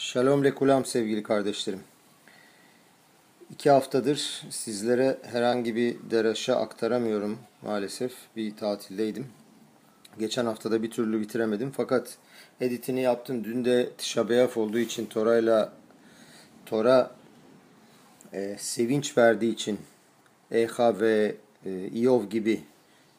Shalom 0.00 0.44
lekulam 0.44 0.84
sevgili 0.84 1.22
kardeşlerim. 1.22 1.80
İki 3.50 3.70
haftadır 3.70 4.42
sizlere 4.50 5.18
herhangi 5.22 5.76
bir 5.76 5.96
deraşa 6.10 6.56
aktaramıyorum 6.56 7.38
maalesef. 7.62 8.12
Bir 8.36 8.56
tatildeydim. 8.56 9.26
Geçen 10.18 10.46
haftada 10.46 10.82
bir 10.82 10.90
türlü 10.90 11.20
bitiremedim 11.20 11.70
fakat 11.76 12.18
editini 12.60 13.00
yaptım. 13.00 13.44
Dün 13.44 13.64
de 13.64 13.90
Tişabeyaf 13.98 14.56
olduğu 14.56 14.78
için 14.78 15.06
Tora'yla 15.06 15.72
Tora 16.66 17.10
e, 18.32 18.56
sevinç 18.58 19.18
verdiği 19.18 19.52
için 19.52 19.78
Eha 20.50 21.00
ve 21.00 21.36
e, 21.66 21.86
İov 21.86 22.24
gibi 22.24 22.60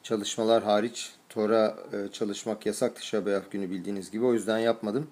çalışmalar 0.02 0.62
hariç 0.62 1.12
Tora 1.28 1.76
e, 1.92 2.12
çalışmak 2.12 2.66
yasak 2.66 2.96
Tişabeyaf 2.96 3.50
günü 3.50 3.70
bildiğiniz 3.70 4.10
gibi. 4.10 4.24
O 4.24 4.32
yüzden 4.34 4.58
yapmadım. 4.58 5.10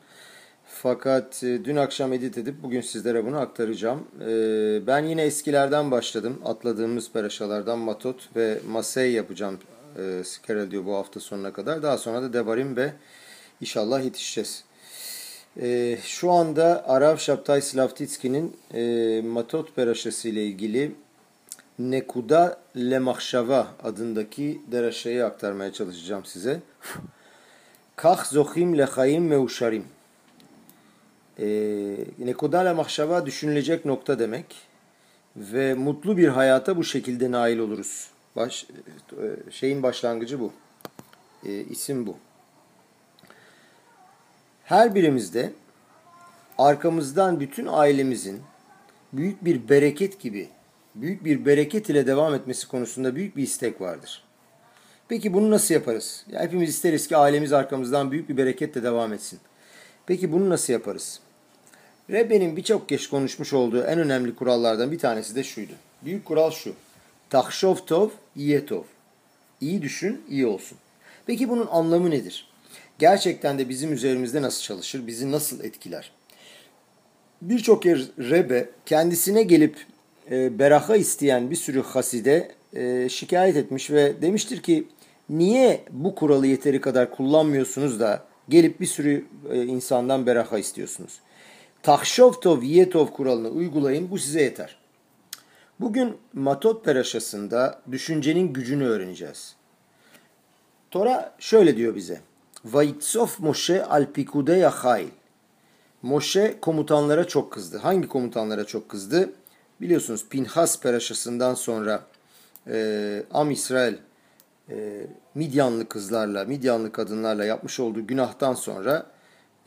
Fakat 0.73 1.45
e, 1.45 1.64
dün 1.64 1.77
akşam 1.77 2.12
edit 2.12 2.39
edip 2.39 2.62
bugün 2.62 2.80
sizlere 2.80 3.27
bunu 3.27 3.38
aktaracağım. 3.38 4.05
E, 4.20 4.87
ben 4.87 5.05
yine 5.05 5.23
eskilerden 5.23 5.91
başladım. 5.91 6.42
Atladığımız 6.45 7.12
peraşalardan 7.12 7.78
Matot 7.78 8.37
ve 8.37 8.59
Masey 8.69 9.12
yapacağım 9.12 9.59
e, 9.98 10.25
Skerel 10.25 10.70
diyor 10.70 10.87
bu 10.87 10.95
hafta 10.95 11.20
sonuna 11.20 11.52
kadar. 11.52 11.83
Daha 11.83 11.98
sonra 11.98 12.23
da 12.23 12.33
Devarim 12.33 12.77
ve 12.77 12.92
inşallah 13.61 14.05
yetişeceğiz. 14.05 14.64
Şu 16.02 16.30
anda 16.30 16.84
Arav 16.89 17.16
Şaptay 17.16 17.61
Slavtitski'nin 17.61 18.56
Matot 19.27 19.77
peraşası 19.77 20.28
ile 20.28 20.45
ilgili 20.45 20.92
Nekuda 21.78 22.61
Lemahşava 22.77 23.66
adındaki 23.83 24.61
deraşayı 24.73 25.27
aktarmaya 25.27 25.73
çalışacağım 25.73 26.25
size. 26.25 26.61
Kah 27.97 28.25
zohim 28.25 28.78
lechayim 28.78 29.27
meuşarim. 29.27 29.84
E, 31.40 31.46
Nekodala 32.18 32.74
mahşava 32.74 33.26
düşünülecek 33.26 33.84
nokta 33.84 34.18
demek. 34.18 34.56
Ve 35.36 35.74
mutlu 35.74 36.16
bir 36.16 36.28
hayata 36.28 36.77
bu 36.77 36.84
şekilde 36.84 37.30
nail 37.30 37.58
oluruz. 37.58 38.10
Baş, 38.36 38.66
e, 39.12 39.50
şeyin 39.50 39.82
başlangıcı 39.82 40.41
bu. 40.41 40.52
E, 41.47 41.52
isim 41.52 42.06
bu. 42.06 42.16
Her 44.64 44.94
birimizde 44.94 45.52
arkamızdan 46.58 47.41
bütün 47.41 47.66
ailemizin 47.66 48.42
büyük 49.12 49.44
bir 49.44 49.69
bereket 49.69 50.20
gibi, 50.20 50.48
büyük 50.94 51.25
bir 51.25 51.47
bereket 51.47 51.91
ile 51.91 52.06
devam 52.06 52.34
etmesi 52.34 52.69
konusunda 52.69 53.16
büyük 53.16 53.36
bir 53.36 53.42
istek 53.42 53.80
vardır. 53.80 54.25
Peki 55.08 55.32
bunu 55.32 55.50
nasıl 55.50 55.75
yaparız? 55.75 56.25
Ya 56.30 56.41
hepimiz 56.41 56.70
isteriz 56.70 57.08
ki 57.08 57.16
ailemiz 57.16 57.52
arkamızdan 57.52 58.10
büyük 58.10 58.28
bir 58.28 58.36
bereketle 58.36 58.82
devam 58.82 59.12
etsin. 59.12 59.41
Peki 60.06 60.32
bunu 60.32 60.50
nasıl 60.50 60.72
yaparız? 60.72 61.20
Rebbe'nin 62.11 62.56
birçok 62.56 62.89
kez 62.89 63.06
konuşmuş 63.06 63.53
olduğu 63.53 63.83
en 63.83 63.98
önemli 63.98 64.34
kurallardan 64.34 64.92
bir 64.92 64.98
tanesi 64.98 65.34
de 65.34 65.44
şuydu. 65.44 65.72
Büyük 66.05 66.25
kural 66.25 66.50
şu. 66.50 66.75
Tahşov 67.30 67.77
tov, 67.86 68.08
iyetov. 68.36 68.83
İyi 69.61 69.83
düşün, 69.83 70.20
iyi 70.28 70.47
olsun. 70.47 70.78
Peki 71.27 71.48
bunun 71.48 71.66
anlamı 71.66 72.11
nedir? 72.11 72.48
Gerçekten 72.98 73.58
de 73.58 73.69
bizim 73.69 73.92
üzerimizde 73.92 74.42
nasıl 74.42 74.62
çalışır, 74.62 75.06
bizi 75.06 75.33
nasıl 75.33 75.64
etkiler? 75.64 76.12
Birçok 77.42 77.84
yer 77.84 78.00
Rebe 78.19 78.69
kendisine 78.86 79.42
gelip 79.42 79.86
e, 80.31 80.58
beraha 80.58 80.97
isteyen 80.97 81.50
bir 81.50 81.56
sürü 81.56 81.83
haside 81.83 82.50
e, 82.72 83.08
şikayet 83.08 83.56
etmiş 83.56 83.91
ve 83.91 84.22
demiştir 84.22 84.62
ki 84.62 84.88
niye 85.28 85.84
bu 85.91 86.14
kuralı 86.14 86.47
yeteri 86.47 86.81
kadar 86.81 87.11
kullanmıyorsunuz 87.11 88.00
da 88.00 88.25
gelip 88.48 88.81
bir 88.81 88.86
sürü 88.86 89.25
e, 89.50 89.62
insandan 89.62 90.27
beraha 90.27 90.58
istiyorsunuz? 90.58 91.20
Tahşovtov 91.83 92.62
Yetov 92.62 93.06
kuralını 93.06 93.48
uygulayın 93.48 94.11
bu 94.11 94.19
size 94.19 94.42
yeter. 94.42 94.77
Bugün 95.81 96.17
Matot 96.33 96.84
Peraşası'nda 96.84 97.81
düşüncenin 97.91 98.53
gücünü 98.53 98.84
öğreneceğiz. 98.84 99.56
Tora 100.91 101.34
şöyle 101.38 101.77
diyor 101.77 101.94
bize. 101.94 102.21
Vayitsof 102.65 103.41
Moshe 103.41 103.84
al 103.84 104.06
pikudeya 104.15 104.71
hayl. 104.71 105.09
Moshe 106.03 106.60
komutanlara 106.60 107.27
çok 107.27 107.53
kızdı. 107.53 107.78
Hangi 107.78 108.09
komutanlara 108.09 108.65
çok 108.65 108.88
kızdı? 108.88 109.33
Biliyorsunuz 109.81 110.27
Pinhas 110.31 110.81
Peraşası'ndan 110.81 111.54
sonra 111.54 112.03
e, 112.66 113.22
Am 113.31 113.50
İsrail 113.50 113.94
e, 114.71 115.06
Midyanlı 115.34 115.88
kızlarla, 115.88 116.44
Midyanlı 116.44 116.93
kadınlarla 116.93 117.44
yapmış 117.44 117.81
olduğu 117.81 118.06
günahtan 118.06 118.54
sonra 118.54 119.06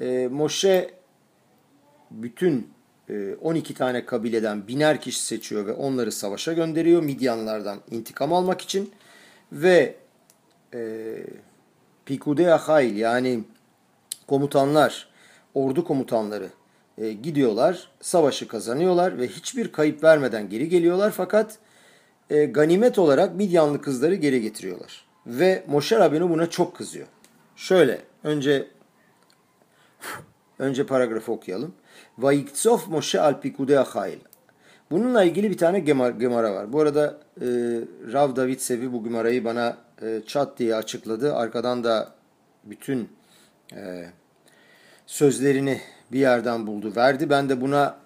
e, 0.02 0.28
Moshe 0.32 1.03
bütün 2.14 2.74
12 3.42 3.74
e, 3.74 3.76
tane 3.76 4.06
kabileden 4.06 4.68
biner 4.68 5.02
kişi 5.02 5.22
seçiyor 5.26 5.66
ve 5.66 5.74
onları 5.74 6.12
savaşa 6.12 6.54
gönderiyor 6.54 7.04
Midyanlardan 7.04 7.80
intikam 7.92 8.34
almak 8.34 8.62
için 8.62 8.92
ve 9.52 9.96
e, 10.74 11.14
Pikudea 12.06 12.58
Hayl 12.58 12.96
yani 12.96 13.44
komutanlar, 14.28 15.08
ordu 15.54 15.86
komutanları 15.86 16.50
e, 16.98 17.14
gidiyorlar, 17.14 17.92
savaşı 18.02 18.48
kazanıyorlar 18.48 19.18
ve 19.18 19.28
hiçbir 19.28 19.72
kayıp 19.72 20.04
vermeden 20.04 20.50
geri 20.50 20.70
geliyorlar 20.70 21.12
fakat 21.12 21.58
e, 22.30 22.46
ganimet 22.46 23.00
olarak 23.00 23.36
Midyanlı 23.36 23.82
kızları 23.82 24.16
geri 24.16 24.42
getiriyorlar. 24.42 25.06
Ve 25.28 25.64
Moşer 25.68 26.00
Rabbeinu 26.00 26.30
buna 26.30 26.50
çok 26.50 26.76
kızıyor. 26.76 27.08
Şöyle 27.56 28.02
önce 28.24 28.68
önce 30.60 30.86
paragrafı 30.86 31.32
okuyalım. 31.32 31.74
Vayiksof 32.18 32.88
Moshe 32.88 33.22
al 33.22 33.42
pikude 33.42 33.80
ahail. 33.80 34.20
Bununla 34.92 35.24
ilgili 35.24 35.50
bir 35.50 35.58
tane 35.58 35.80
gemara 35.80 36.54
var. 36.54 36.74
Bu 36.74 36.80
arada 36.80 37.18
e, 37.42 37.46
Rav 38.14 38.36
David 38.36 38.60
Sevi 38.60 38.94
bu 38.94 39.04
gemarayı 39.04 39.46
bana 39.46 39.78
e, 40.02 40.22
çat 40.28 40.60
diye 40.60 40.76
açıkladı. 40.76 41.36
Arkadan 41.36 41.84
da 41.84 42.12
bütün 42.64 43.10
e, 43.76 44.06
sözlerini 45.06 45.82
bir 46.12 46.20
yerden 46.20 46.68
buldu, 46.68 46.94
verdi. 46.96 47.30
Ben 47.30 47.50
de 47.50 47.62
buna 47.62 47.98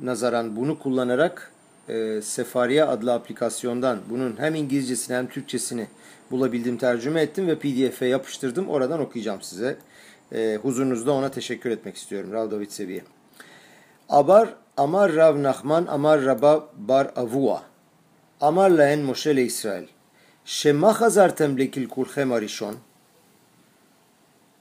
nazaran 0.00 0.56
bunu 0.56 0.78
kullanarak 0.78 1.52
e, 1.88 2.22
Sefariya 2.22 2.88
adlı 2.88 3.12
aplikasyondan 3.12 3.98
bunun 4.10 4.36
hem 4.38 4.54
İngilizcesini 4.54 5.16
hem 5.16 5.28
Türkçesini 5.28 5.86
bulabildim, 6.30 6.76
tercüme 6.78 7.22
ettim 7.22 7.46
ve 7.46 7.58
pdf'e 7.58 8.06
yapıştırdım. 8.06 8.68
Oradan 8.68 9.00
okuyacağım 9.00 9.42
size 9.42 9.76
E, 10.31 10.59
huzurunuzda 10.61 11.11
ona 11.11 11.31
teşekkür 11.31 11.69
etmek 11.69 11.95
istiyorum 11.95 12.31
Rav 12.31 12.51
David 12.51 12.69
Sevi'ye. 12.69 13.03
Abar 14.09 14.53
Amar 14.77 15.15
Rav 15.15 15.43
Nachman 15.43 15.85
Amar 15.85 16.21
Rabba 16.21 16.69
Bar 16.77 17.11
Avua 17.15 17.63
Amar 18.41 18.69
lahen 18.69 18.99
Moshe 18.99 19.35
le 19.35 19.43
İsrail 19.43 19.87
Shema 20.45 20.93
חזרתם 20.93 21.57
לקלקולכם 21.57 22.31
הראשון? 22.31 22.75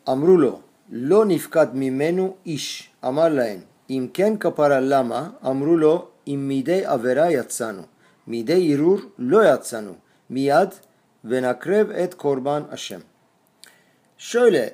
אמרו 0.09 0.37
לו, 0.37 0.61
לא 0.91 1.25
נפקד 1.25 1.67
ממנו 1.75 2.37
איש. 2.47 2.91
אמר 3.05 3.29
להם, 3.29 3.61
אם 3.91 4.07
כן 4.15 4.37
כפרה 4.37 4.81
למה? 4.81 5.31
אמרו 5.47 5.77
לו, 5.77 6.09
אם 6.27 6.45
מידי 6.49 6.85
עבירה 6.85 7.33
יצאנו, 7.33 7.83
מידי 8.27 8.75
ערעור 8.75 8.99
לא 9.19 9.55
יצאנו, 9.55 9.95
מיד 10.31 10.69
ונקרב 11.25 11.91
את 11.91 12.15
קורבן 12.15 12.63
השם. 12.71 13.01
Şöyle 14.19 14.69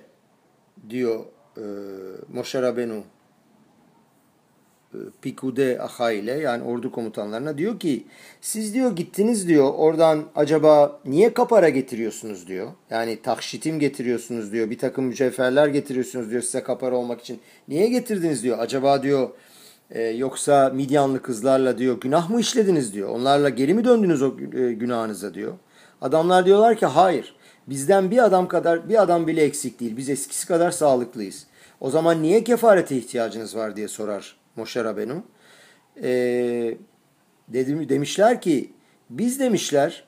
diyor 0.90 1.25
e, 1.58 1.64
Moshe 2.34 2.62
Rabenu 2.62 3.03
Pikude 5.22 5.81
Aha 5.81 6.12
ile 6.12 6.31
yani 6.31 6.64
ordu 6.64 6.92
komutanlarına 6.92 7.58
diyor 7.58 7.80
ki 7.80 8.06
siz 8.42 8.74
diyor 8.74 8.96
gittiniz 8.96 9.47
diyor 9.47 9.74
oradan 9.78 10.24
acaba 10.36 11.00
niye 11.06 11.34
kapara 11.34 11.70
getiriyorsunuz 11.70 12.47
diyor. 12.47 12.68
Yani 12.90 13.22
takşitim 13.22 13.80
getiriyorsunuz 13.80 14.52
diyor 14.52 14.70
bir 14.70 14.78
takım 14.78 15.06
mücevherler 15.06 15.68
getiriyorsunuz 15.68 16.31
diyor 16.31 16.41
size 16.41 16.64
kapara 16.64 16.96
olmak 16.96 17.22
için. 17.22 17.40
Niye 17.68 17.88
getirdiniz 17.88 18.44
diyor 18.44 18.59
acaba 18.59 19.03
diyor 19.03 19.29
e, 19.91 20.02
yoksa 20.02 20.70
Midyanlı 20.70 21.22
kızlarla 21.22 21.78
diyor 21.78 22.02
günah 22.02 22.29
mı 22.29 22.40
işlediniz 22.40 22.94
diyor. 22.94 23.09
Onlarla 23.09 23.50
geri 23.50 23.73
mi 23.73 23.85
döndünüz 23.85 24.22
o 24.22 24.35
e, 24.56 24.73
günahınıza 24.73 25.34
diyor. 25.34 25.53
Adamlar 26.02 26.46
diyorlar 26.46 26.78
ki 26.78 26.85
hayır 26.85 27.35
bizden 27.67 28.11
bir 28.11 28.25
adam 28.25 28.47
kadar 28.47 28.90
bir 28.90 29.02
adam 29.02 29.28
bile 29.28 29.43
eksik 29.43 29.79
değil 29.79 29.97
biz 29.97 30.09
eskisi 30.09 30.47
kadar 30.47 30.72
sağlıklıyız. 30.72 31.47
O 31.79 31.90
zaman 31.90 32.22
niye 32.22 32.43
kefarete 32.43 32.97
ihtiyacınız 32.97 33.55
var 33.55 33.75
diye 33.75 33.87
sorar 33.87 34.35
Moshe 34.55 34.84
Rabenu. 34.84 35.23
E, 36.03 36.78
dedim, 37.47 37.90
demişler 37.90 38.41
ki 38.41 38.73
biz 39.09 39.40
demişler 39.40 40.03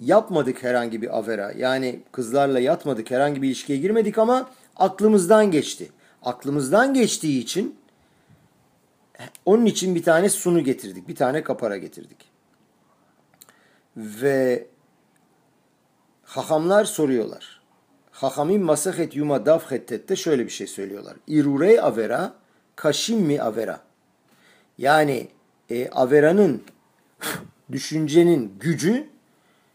yapmadık 0.00 0.62
herhangi 0.62 1.02
bir 1.02 1.18
avera. 1.18 1.52
Yani 1.56 2.00
kızlarla 2.12 2.60
yatmadık, 2.60 3.10
herhangi 3.10 3.42
bir 3.42 3.48
ilişkiye 3.48 3.78
girmedik 3.78 4.18
ama 4.18 4.50
aklımızdan 4.76 5.50
geçti. 5.50 5.88
Aklımızdan 6.22 6.94
geçtiği 6.94 7.40
için 7.42 7.76
onun 9.44 9.66
için 9.66 9.94
bir 9.94 10.02
tane 10.02 10.28
sunu 10.28 10.64
getirdik. 10.64 11.08
Bir 11.08 11.14
tane 11.14 11.42
kapara 11.42 11.76
getirdik. 11.76 12.32
Ve 13.96 14.66
hahamlar 16.36 16.84
soruyorlar. 16.84 17.60
Hahamim 18.10 18.62
Masahet 18.62 19.16
Yuma 19.16 19.46
Davhettet'te 19.46 20.16
şöyle 20.16 20.44
bir 20.44 20.50
şey 20.50 20.66
söylüyorlar. 20.66 21.16
İrurey 21.26 21.80
avera, 21.80 22.34
kaşim 22.76 23.18
mi 23.18 23.42
avera. 23.42 23.80
Yani 24.78 25.28
e, 25.70 25.88
averanın, 25.88 26.62
düşüncenin 27.72 28.52
gücü, 28.60 29.06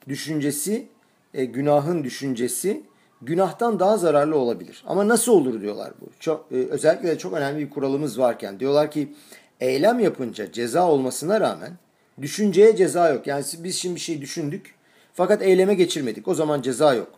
düşüncesi, 0.08 0.88
e, 1.34 1.46
günahın 1.46 2.04
düşüncesi 2.04 2.84
günahtan 3.22 3.80
daha 3.80 3.98
zararlı 3.98 4.38
olabilir. 4.38 4.84
Ama 4.88 5.08
nasıl 5.08 5.32
olur 5.32 5.62
diyorlar 5.62 5.94
bu. 6.02 6.06
Çok, 6.20 6.52
e, 6.52 6.56
özellikle 6.56 7.08
de 7.08 7.18
çok 7.18 7.34
önemli 7.34 7.60
bir 7.66 7.70
kuralımız 7.70 8.20
varken 8.20 8.60
diyorlar 8.60 8.92
ki 8.92 9.14
eylem 9.60 10.00
yapınca 10.00 10.52
ceza 10.52 10.88
olmasına 10.88 11.40
rağmen 11.42 11.72
düşünceye 12.22 12.76
ceza 12.76 13.10
yok. 13.10 13.28
Yani 13.28 13.46
biz 13.60 13.76
şimdi 13.76 13.96
bir 13.96 14.02
şey 14.02 14.22
düşündük 14.22 14.77
fakat 15.18 15.42
eyleme 15.42 15.74
geçirmedik. 15.74 16.28
O 16.28 16.36
zaman 16.36 16.62
ceza 16.62 16.94
yok. 16.94 17.12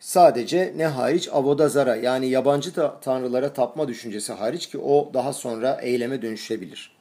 Sadece 0.00 0.74
ne 0.76 0.86
hariç 0.86 1.28
avodazara 1.32 1.96
yani 1.96 2.28
yabancı 2.28 2.72
ta 2.72 3.00
tanrılara 3.00 3.52
tapma 3.52 3.88
düşüncesi 3.88 4.32
hariç 4.32 4.66
ki 4.66 4.78
o 4.78 5.10
daha 5.14 5.32
sonra 5.32 5.80
eyleme 5.82 6.22
dönüşebilir. 6.22 6.96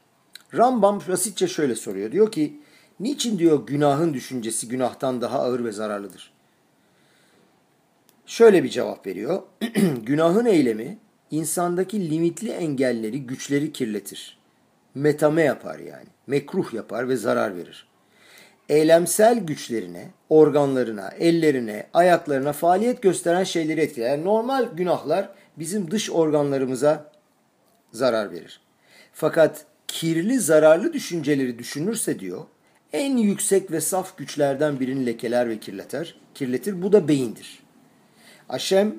Rambam 0.53 1.01
basitçe 1.07 1.47
şöyle 1.47 1.75
soruyor. 1.75 2.11
Diyor 2.11 2.31
ki 2.31 2.59
niçin 2.99 3.39
diyor 3.39 3.67
günahın 3.67 4.13
düşüncesi 4.13 4.67
günahtan 4.67 5.21
daha 5.21 5.39
ağır 5.39 5.65
ve 5.65 5.71
zararlıdır? 5.71 6.31
Şöyle 8.25 8.63
bir 8.63 8.69
cevap 8.69 9.07
veriyor. 9.07 9.43
günahın 10.03 10.45
eylemi 10.45 10.97
insandaki 11.31 12.09
limitli 12.09 12.49
engelleri, 12.49 13.27
güçleri 13.27 13.73
kirletir. 13.73 14.37
Metame 14.95 15.41
yapar 15.41 15.79
yani. 15.79 16.07
Mekruh 16.27 16.73
yapar 16.73 17.09
ve 17.09 17.15
zarar 17.15 17.55
verir 17.57 17.87
eylemsel 18.69 19.39
güçlerine, 19.39 20.09
organlarına, 20.29 21.09
ellerine, 21.19 21.87
ayaklarına 21.93 22.53
faaliyet 22.53 23.01
gösteren 23.01 23.43
şeyleri 23.43 23.81
etkiler. 23.81 24.09
Yani 24.09 24.23
normal 24.23 24.65
günahlar 24.73 25.29
bizim 25.57 25.91
dış 25.91 26.11
organlarımıza 26.11 27.11
zarar 27.91 28.31
verir. 28.31 28.61
Fakat 29.13 29.65
kirli, 29.87 30.39
zararlı 30.39 30.93
düşünceleri 30.93 31.59
düşünürse 31.59 32.19
diyor, 32.19 32.45
en 32.93 33.17
yüksek 33.17 33.71
ve 33.71 33.81
saf 33.81 34.17
güçlerden 34.17 34.79
birini 34.79 35.05
lekeler 35.05 35.49
ve 35.49 35.59
kirletir. 35.59 36.21
kirletir. 36.33 36.81
Bu 36.81 36.91
da 36.91 37.07
beyindir. 37.07 37.59
Aşem 38.49 38.95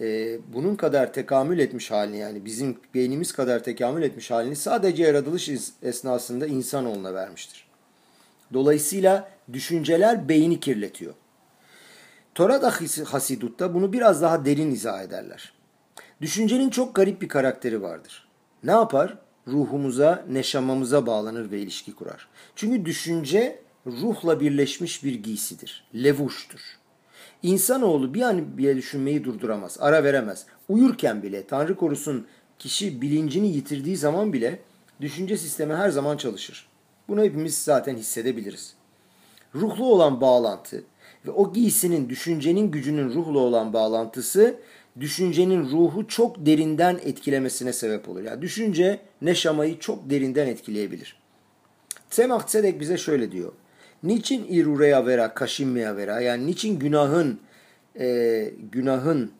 e, 0.00 0.38
bunun 0.52 0.76
kadar 0.76 1.12
tekamül 1.12 1.58
etmiş 1.58 1.90
halini 1.90 2.18
yani 2.18 2.44
bizim 2.44 2.78
beynimiz 2.94 3.32
kadar 3.32 3.62
tekamül 3.62 4.02
etmiş 4.02 4.30
halini 4.30 4.56
sadece 4.56 5.02
yaratılış 5.02 5.50
esnasında 5.82 6.46
insanoğluna 6.46 7.14
vermiştir. 7.14 7.63
Dolayısıyla 8.54 9.28
düşünceler 9.52 10.28
beyni 10.28 10.60
kirletiyor. 10.60 11.14
Torada 12.34 12.72
Hasidut'ta 13.04 13.74
bunu 13.74 13.92
biraz 13.92 14.22
daha 14.22 14.44
derin 14.44 14.70
izah 14.70 15.02
ederler. 15.02 15.52
Düşüncenin 16.20 16.70
çok 16.70 16.94
garip 16.94 17.22
bir 17.22 17.28
karakteri 17.28 17.82
vardır. 17.82 18.28
Ne 18.64 18.70
yapar? 18.70 19.18
Ruhumuza, 19.48 20.24
neşamamıza 20.30 21.06
bağlanır 21.06 21.50
ve 21.50 21.58
ilişki 21.58 21.94
kurar. 21.94 22.28
Çünkü 22.56 22.84
düşünce 22.84 23.62
ruhla 23.86 24.40
birleşmiş 24.40 25.04
bir 25.04 25.14
giysidir. 25.14 25.84
Levuştur. 25.94 26.60
İnsanoğlu 27.42 28.14
bir 28.14 28.22
an 28.22 28.58
bile 28.58 28.76
düşünmeyi 28.76 29.24
durduramaz, 29.24 29.76
ara 29.80 30.04
veremez. 30.04 30.46
Uyurken 30.68 31.22
bile, 31.22 31.46
Tanrı 31.46 31.76
korusun 31.76 32.26
kişi 32.58 33.02
bilincini 33.02 33.48
yitirdiği 33.48 33.96
zaman 33.96 34.32
bile 34.32 34.58
düşünce 35.00 35.36
sistemi 35.36 35.74
her 35.74 35.90
zaman 35.90 36.16
çalışır. 36.16 36.66
Bunu 37.08 37.22
hepimiz 37.22 37.58
zaten 37.58 37.96
hissedebiliriz. 37.96 38.74
Ruhlu 39.54 39.86
olan 39.86 40.20
bağlantı 40.20 40.84
ve 41.26 41.30
o 41.30 41.52
giysinin 41.52 42.08
düşüncenin 42.08 42.70
gücünün 42.70 43.14
ruhlu 43.14 43.40
olan 43.40 43.72
bağlantısı 43.72 44.56
düşüncenin 45.00 45.70
ruhu 45.70 46.08
çok 46.08 46.46
derinden 46.46 47.00
etkilemesine 47.04 47.72
sebep 47.72 48.08
olur. 48.08 48.22
Yani 48.22 48.42
düşünce 48.42 49.00
neşamayı 49.22 49.78
çok 49.78 50.10
derinden 50.10 50.46
etkileyebilir. 50.46 51.16
Semah 52.10 52.42
Tzedek 52.42 52.80
bize 52.80 52.96
şöyle 52.96 53.32
diyor. 53.32 53.52
Niçin 54.02 54.46
irureya 54.48 55.06
vera, 55.06 55.34
kaşimmeya 55.34 55.96
vera 55.96 56.20
yani 56.20 56.46
niçin 56.46 56.78
günahın 56.78 57.40
e, 57.98 58.50
günahın 58.72 59.32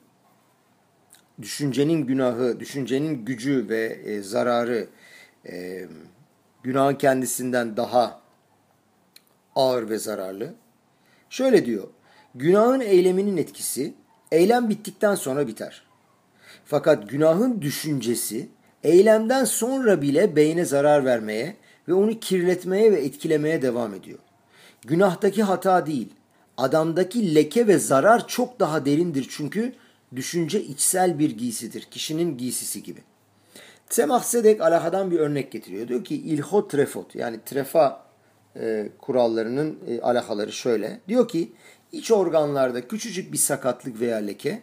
düşüncenin 1.42 2.06
günahı, 2.06 2.60
düşüncenin 2.60 3.24
gücü 3.24 3.68
ve 3.68 3.84
e, 4.04 4.22
zararı 4.22 4.86
e, 5.48 5.86
günahın 6.64 6.94
kendisinden 6.94 7.76
daha 7.76 8.20
ağır 9.54 9.88
ve 9.90 9.98
zararlı. 9.98 10.54
Şöyle 11.30 11.66
diyor. 11.66 11.88
Günahın 12.34 12.80
eyleminin 12.80 13.36
etkisi 13.36 13.94
eylem 14.32 14.68
bittikten 14.68 15.14
sonra 15.14 15.46
biter. 15.46 15.82
Fakat 16.64 17.08
günahın 17.10 17.62
düşüncesi 17.62 18.48
eylemden 18.84 19.44
sonra 19.44 20.02
bile 20.02 20.36
beyne 20.36 20.64
zarar 20.64 21.04
vermeye 21.04 21.56
ve 21.88 21.94
onu 21.94 22.20
kirletmeye 22.20 22.92
ve 22.92 23.04
etkilemeye 23.04 23.62
devam 23.62 23.94
ediyor. 23.94 24.18
Günahtaki 24.82 25.42
hata 25.42 25.86
değil, 25.86 26.08
adamdaki 26.56 27.34
leke 27.34 27.66
ve 27.66 27.78
zarar 27.78 28.28
çok 28.28 28.60
daha 28.60 28.84
derindir 28.84 29.26
çünkü 29.30 29.72
düşünce 30.16 30.62
içsel 30.62 31.18
bir 31.18 31.30
giysidir, 31.30 31.82
kişinin 31.90 32.38
giysisi 32.38 32.82
gibi. 32.82 33.00
Semah 33.94 34.22
Sedek 34.22 34.60
alahadan 34.60 35.10
bir 35.10 35.18
örnek 35.18 35.52
getiriyor. 35.52 35.88
Diyor 35.88 36.04
ki 36.04 36.16
ilhot 36.16 36.70
trefot 36.70 37.14
yani 37.14 37.40
trefa 37.46 38.04
e, 38.56 38.88
kurallarının 38.98 39.78
e, 39.86 40.00
alahaları 40.00 40.52
şöyle. 40.52 41.00
Diyor 41.08 41.28
ki 41.28 41.52
iç 41.92 42.10
organlarda 42.10 42.88
küçücük 42.88 43.32
bir 43.32 43.38
sakatlık 43.38 44.00
veya 44.00 44.16
leke 44.16 44.62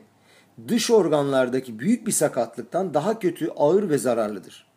dış 0.68 0.92
organlardaki 0.92 1.80
büyük 1.80 2.08
bir 2.08 2.12
sakatlıktan 2.12 2.94
daha 2.94 3.20
kötü, 3.20 3.50
ağır 3.50 3.90
ve 3.90 3.98
zararlıdır. 3.98 4.68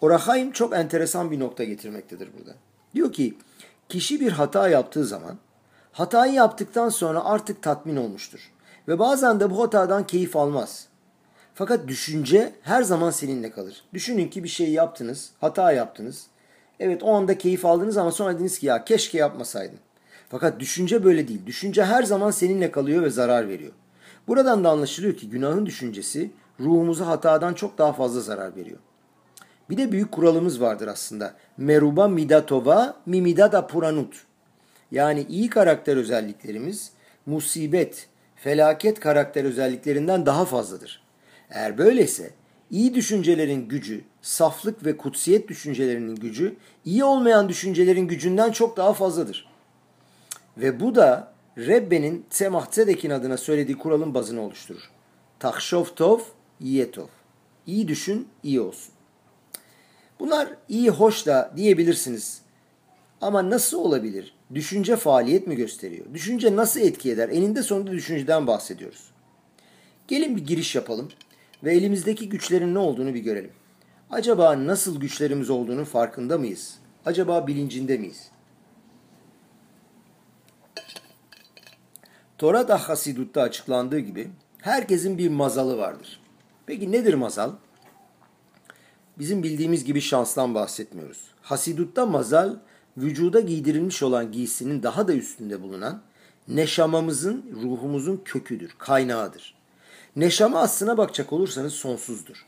Orahaim 0.00 0.52
çok 0.52 0.74
enteresan 0.74 1.30
bir 1.30 1.40
nokta 1.40 1.64
getirmektedir 1.64 2.28
burada. 2.38 2.54
Diyor 2.94 3.12
ki 3.12 3.38
kişi 3.88 4.20
bir 4.20 4.32
hata 4.32 4.68
yaptığı 4.68 5.04
zaman 5.04 5.38
hatayı 5.92 6.32
yaptıktan 6.32 6.88
sonra 6.88 7.24
artık 7.24 7.62
tatmin 7.62 7.96
olmuştur. 7.96 8.52
Ve 8.88 8.98
bazen 8.98 9.40
de 9.40 9.50
bu 9.50 9.62
hatadan 9.62 10.06
keyif 10.06 10.36
almaz. 10.36 10.88
Fakat 11.58 11.88
düşünce 11.88 12.52
her 12.62 12.82
zaman 12.82 13.10
seninle 13.10 13.50
kalır. 13.50 13.82
Düşünün 13.94 14.28
ki 14.28 14.44
bir 14.44 14.48
şey 14.48 14.70
yaptınız, 14.70 15.30
hata 15.40 15.72
yaptınız. 15.72 16.26
Evet 16.80 17.02
o 17.02 17.14
anda 17.14 17.38
keyif 17.38 17.64
aldınız 17.64 17.96
ama 17.96 18.12
sonra 18.12 18.34
dediniz 18.34 18.58
ki 18.58 18.66
ya 18.66 18.84
keşke 18.84 19.18
yapmasaydın. 19.18 19.78
Fakat 20.28 20.60
düşünce 20.60 21.04
böyle 21.04 21.28
değil. 21.28 21.46
Düşünce 21.46 21.84
her 21.84 22.02
zaman 22.02 22.30
seninle 22.30 22.70
kalıyor 22.70 23.02
ve 23.02 23.10
zarar 23.10 23.48
veriyor. 23.48 23.72
Buradan 24.28 24.64
da 24.64 24.70
anlaşılıyor 24.70 25.16
ki 25.16 25.30
günahın 25.30 25.66
düşüncesi 25.66 26.30
ruhumuza 26.60 27.06
hatadan 27.06 27.54
çok 27.54 27.78
daha 27.78 27.92
fazla 27.92 28.20
zarar 28.20 28.56
veriyor. 28.56 28.78
Bir 29.70 29.76
de 29.76 29.92
büyük 29.92 30.12
kuralımız 30.12 30.60
vardır 30.60 30.88
aslında. 30.88 31.34
Meruba 31.56 32.08
midatova 32.08 32.96
mimidada 33.06 33.66
puranut. 33.66 34.24
Yani 34.90 35.26
iyi 35.28 35.50
karakter 35.50 35.96
özelliklerimiz 35.96 36.90
musibet, 37.26 38.08
felaket 38.36 39.00
karakter 39.00 39.44
özelliklerinden 39.44 40.26
daha 40.26 40.44
fazladır. 40.44 41.05
Eğer 41.50 41.78
böyleyse 41.78 42.30
iyi 42.70 42.94
düşüncelerin 42.94 43.68
gücü, 43.68 44.04
saflık 44.22 44.84
ve 44.86 44.96
kutsiyet 44.96 45.48
düşüncelerinin 45.48 46.16
gücü 46.16 46.56
iyi 46.84 47.04
olmayan 47.04 47.48
düşüncelerin 47.48 48.08
gücünden 48.08 48.52
çok 48.52 48.76
daha 48.76 48.92
fazladır. 48.92 49.48
Ve 50.56 50.80
bu 50.80 50.94
da 50.94 51.32
Rebbe'nin 51.58 52.26
Tzemah 52.30 52.66
Tzedek'in 52.66 53.10
adına 53.10 53.36
söylediği 53.36 53.78
kuralın 53.78 54.14
bazını 54.14 54.40
oluşturur. 54.40 54.90
Takşov 55.38 55.84
tov, 55.84 56.20
yiyetov. 56.60 57.06
İyi 57.66 57.88
düşün, 57.88 58.28
iyi 58.42 58.60
olsun. 58.60 58.94
Bunlar 60.20 60.48
iyi, 60.68 60.90
hoş 60.90 61.26
da 61.26 61.52
diyebilirsiniz. 61.56 62.40
Ama 63.20 63.50
nasıl 63.50 63.78
olabilir? 63.78 64.34
Düşünce 64.54 64.96
faaliyet 64.96 65.46
mi 65.46 65.56
gösteriyor? 65.56 66.06
Düşünce 66.14 66.56
nasıl 66.56 66.80
etki 66.80 67.10
eder? 67.10 67.28
Eninde 67.28 67.62
sonunda 67.62 67.90
düşünceden 67.90 68.46
bahsediyoruz. 68.46 69.10
Gelin 70.08 70.36
bir 70.36 70.46
giriş 70.46 70.74
yapalım 70.74 71.08
ve 71.64 71.74
elimizdeki 71.74 72.28
güçlerin 72.28 72.74
ne 72.74 72.78
olduğunu 72.78 73.14
bir 73.14 73.20
görelim. 73.20 73.52
Acaba 74.10 74.66
nasıl 74.66 75.00
güçlerimiz 75.00 75.50
olduğunu 75.50 75.84
farkında 75.84 76.38
mıyız? 76.38 76.78
Acaba 77.06 77.46
bilincinde 77.46 77.98
miyiz? 77.98 78.30
Tora'da 82.38 82.88
Hasidut'ta 82.88 83.42
açıklandığı 83.42 83.98
gibi 83.98 84.30
herkesin 84.58 85.18
bir 85.18 85.28
mazalı 85.28 85.78
vardır. 85.78 86.20
Peki 86.66 86.92
nedir 86.92 87.14
mazal? 87.14 87.50
Bizim 89.18 89.42
bildiğimiz 89.42 89.84
gibi 89.84 90.00
şanstan 90.00 90.54
bahsetmiyoruz. 90.54 91.30
Hasidut'ta 91.42 92.06
mazal 92.06 92.56
vücuda 92.96 93.40
giydirilmiş 93.40 94.02
olan 94.02 94.32
giysinin 94.32 94.82
daha 94.82 95.08
da 95.08 95.14
üstünde 95.14 95.62
bulunan 95.62 96.02
neşamamızın, 96.48 97.44
ruhumuzun 97.62 98.22
köküdür, 98.24 98.74
kaynağıdır. 98.78 99.55
Neşama 100.16 100.60
aslına 100.60 100.98
bakacak 100.98 101.32
olursanız 101.32 101.72
sonsuzdur. 101.72 102.46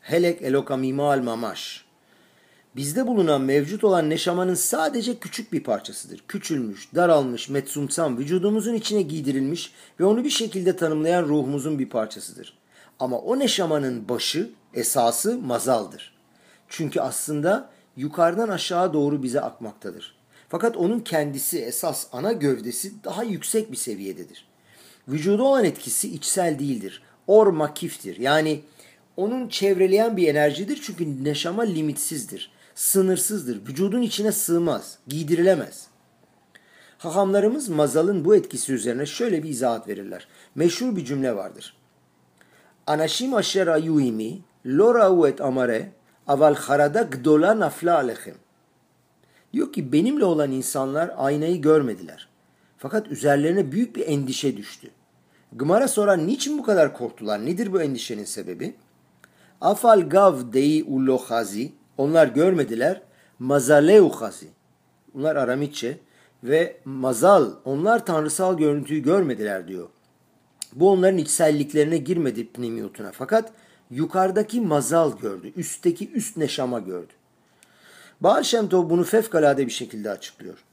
Helek 0.00 0.42
elokamimal 0.42 1.22
mamaş. 1.22 1.84
bizde 2.76 3.06
bulunan 3.06 3.40
mevcut 3.40 3.84
olan 3.84 4.10
neşamanın 4.10 4.54
sadece 4.54 5.18
küçük 5.18 5.52
bir 5.52 5.62
parçasıdır. 5.62 6.24
Küçülmüş, 6.28 6.94
daralmış, 6.94 7.48
metsumsam, 7.48 8.18
vücudumuzun 8.18 8.74
içine 8.74 9.02
giydirilmiş 9.02 9.72
ve 10.00 10.04
onu 10.04 10.24
bir 10.24 10.30
şekilde 10.30 10.76
tanımlayan 10.76 11.22
ruhumuzun 11.22 11.78
bir 11.78 11.88
parçasıdır. 11.88 12.58
Ama 12.98 13.18
o 13.18 13.38
neşamanın 13.38 14.08
başı, 14.08 14.50
esası 14.74 15.38
mazaldır. 15.38 16.14
Çünkü 16.68 17.00
aslında 17.00 17.70
yukarıdan 17.96 18.48
aşağı 18.48 18.92
doğru 18.92 19.22
bize 19.22 19.40
akmaktadır. 19.40 20.16
Fakat 20.48 20.76
onun 20.76 21.00
kendisi 21.00 21.58
esas 21.58 22.06
ana 22.12 22.32
gövdesi 22.32 23.04
daha 23.04 23.22
yüksek 23.22 23.72
bir 23.72 23.76
seviyededir. 23.76 24.48
Vücuda 25.08 25.42
olan 25.42 25.64
etkisi 25.64 26.14
içsel 26.14 26.58
değildir. 26.58 27.02
Or 27.28 27.46
makiftir. 27.46 28.16
Yani 28.16 28.60
onun 29.16 29.48
çevreleyen 29.48 30.16
bir 30.16 30.28
enerjidir 30.28 30.80
çünkü 30.82 31.24
neşama 31.24 31.62
limitsizdir. 31.62 32.50
Sınırsızdır. 32.74 33.66
Vücudun 33.68 34.02
içine 34.02 34.32
sığmaz. 34.32 34.98
Giydirilemez. 35.06 35.86
Hahamlarımız 36.98 37.68
mazalın 37.68 38.24
bu 38.24 38.36
etkisi 38.36 38.72
üzerine 38.72 39.06
şöyle 39.06 39.42
bir 39.42 39.48
izahat 39.48 39.88
verirler. 39.88 40.28
Meşhur 40.54 40.96
bir 40.96 41.04
cümle 41.04 41.36
vardır. 41.36 41.76
Anashim 42.86 43.34
asher 43.34 43.66
ayuimi 43.66 44.38
lo 44.66 44.94
ra'u 44.94 45.28
et 45.28 45.40
amare 45.40 45.92
aval 46.26 46.54
harada 46.54 47.02
gdola 47.02 47.60
nafla 47.60 47.94
alechem. 47.94 48.34
Diyor 49.52 49.72
ki 49.72 49.92
benimle 49.92 50.24
olan 50.24 50.52
insanlar 50.52 51.14
aynayı 51.16 51.60
görmediler. 51.60 52.28
Fakat 52.78 53.08
üzerlerine 53.08 53.72
büyük 53.72 53.96
bir 53.96 54.06
endişe 54.06 54.56
düştü. 54.56 54.90
Gımara 55.52 55.88
sorar 55.88 56.26
niçin 56.26 56.58
bu 56.58 56.62
kadar 56.62 56.96
korktular? 56.96 57.46
Nedir 57.46 57.72
bu 57.72 57.82
endişenin 57.82 58.24
sebebi? 58.24 58.74
Afal 59.60 60.08
gav 60.08 60.52
dei 60.52 60.84
ullo 60.84 61.18
hazi. 61.18 61.72
Onlar 61.98 62.26
görmediler. 62.26 63.02
Mazaleu 63.38 64.08
hazi. 64.08 64.48
Bunlar 65.14 65.36
Aramitçe. 65.36 65.98
Ve 66.44 66.80
mazal, 66.84 67.50
onlar 67.64 68.06
tanrısal 68.06 68.58
görüntüyü 68.58 69.02
görmediler 69.02 69.68
diyor. 69.68 69.88
Bu 70.72 70.90
onların 70.90 71.18
içselliklerine 71.18 71.98
girmedi 71.98 72.46
pnemiyotuna. 72.52 73.12
Fakat 73.12 73.52
yukarıdaki 73.90 74.60
mazal 74.60 75.18
gördü. 75.18 75.52
Üstteki 75.56 76.12
üst 76.12 76.36
neşama 76.36 76.78
gördü. 76.78 77.12
Baal 78.20 78.42
Shem 78.42 78.68
Tov 78.68 78.90
bunu 78.90 79.04
fevkalade 79.04 79.66
bir 79.66 79.72
şekilde 79.72 80.10
açıklıyor. 80.10 80.64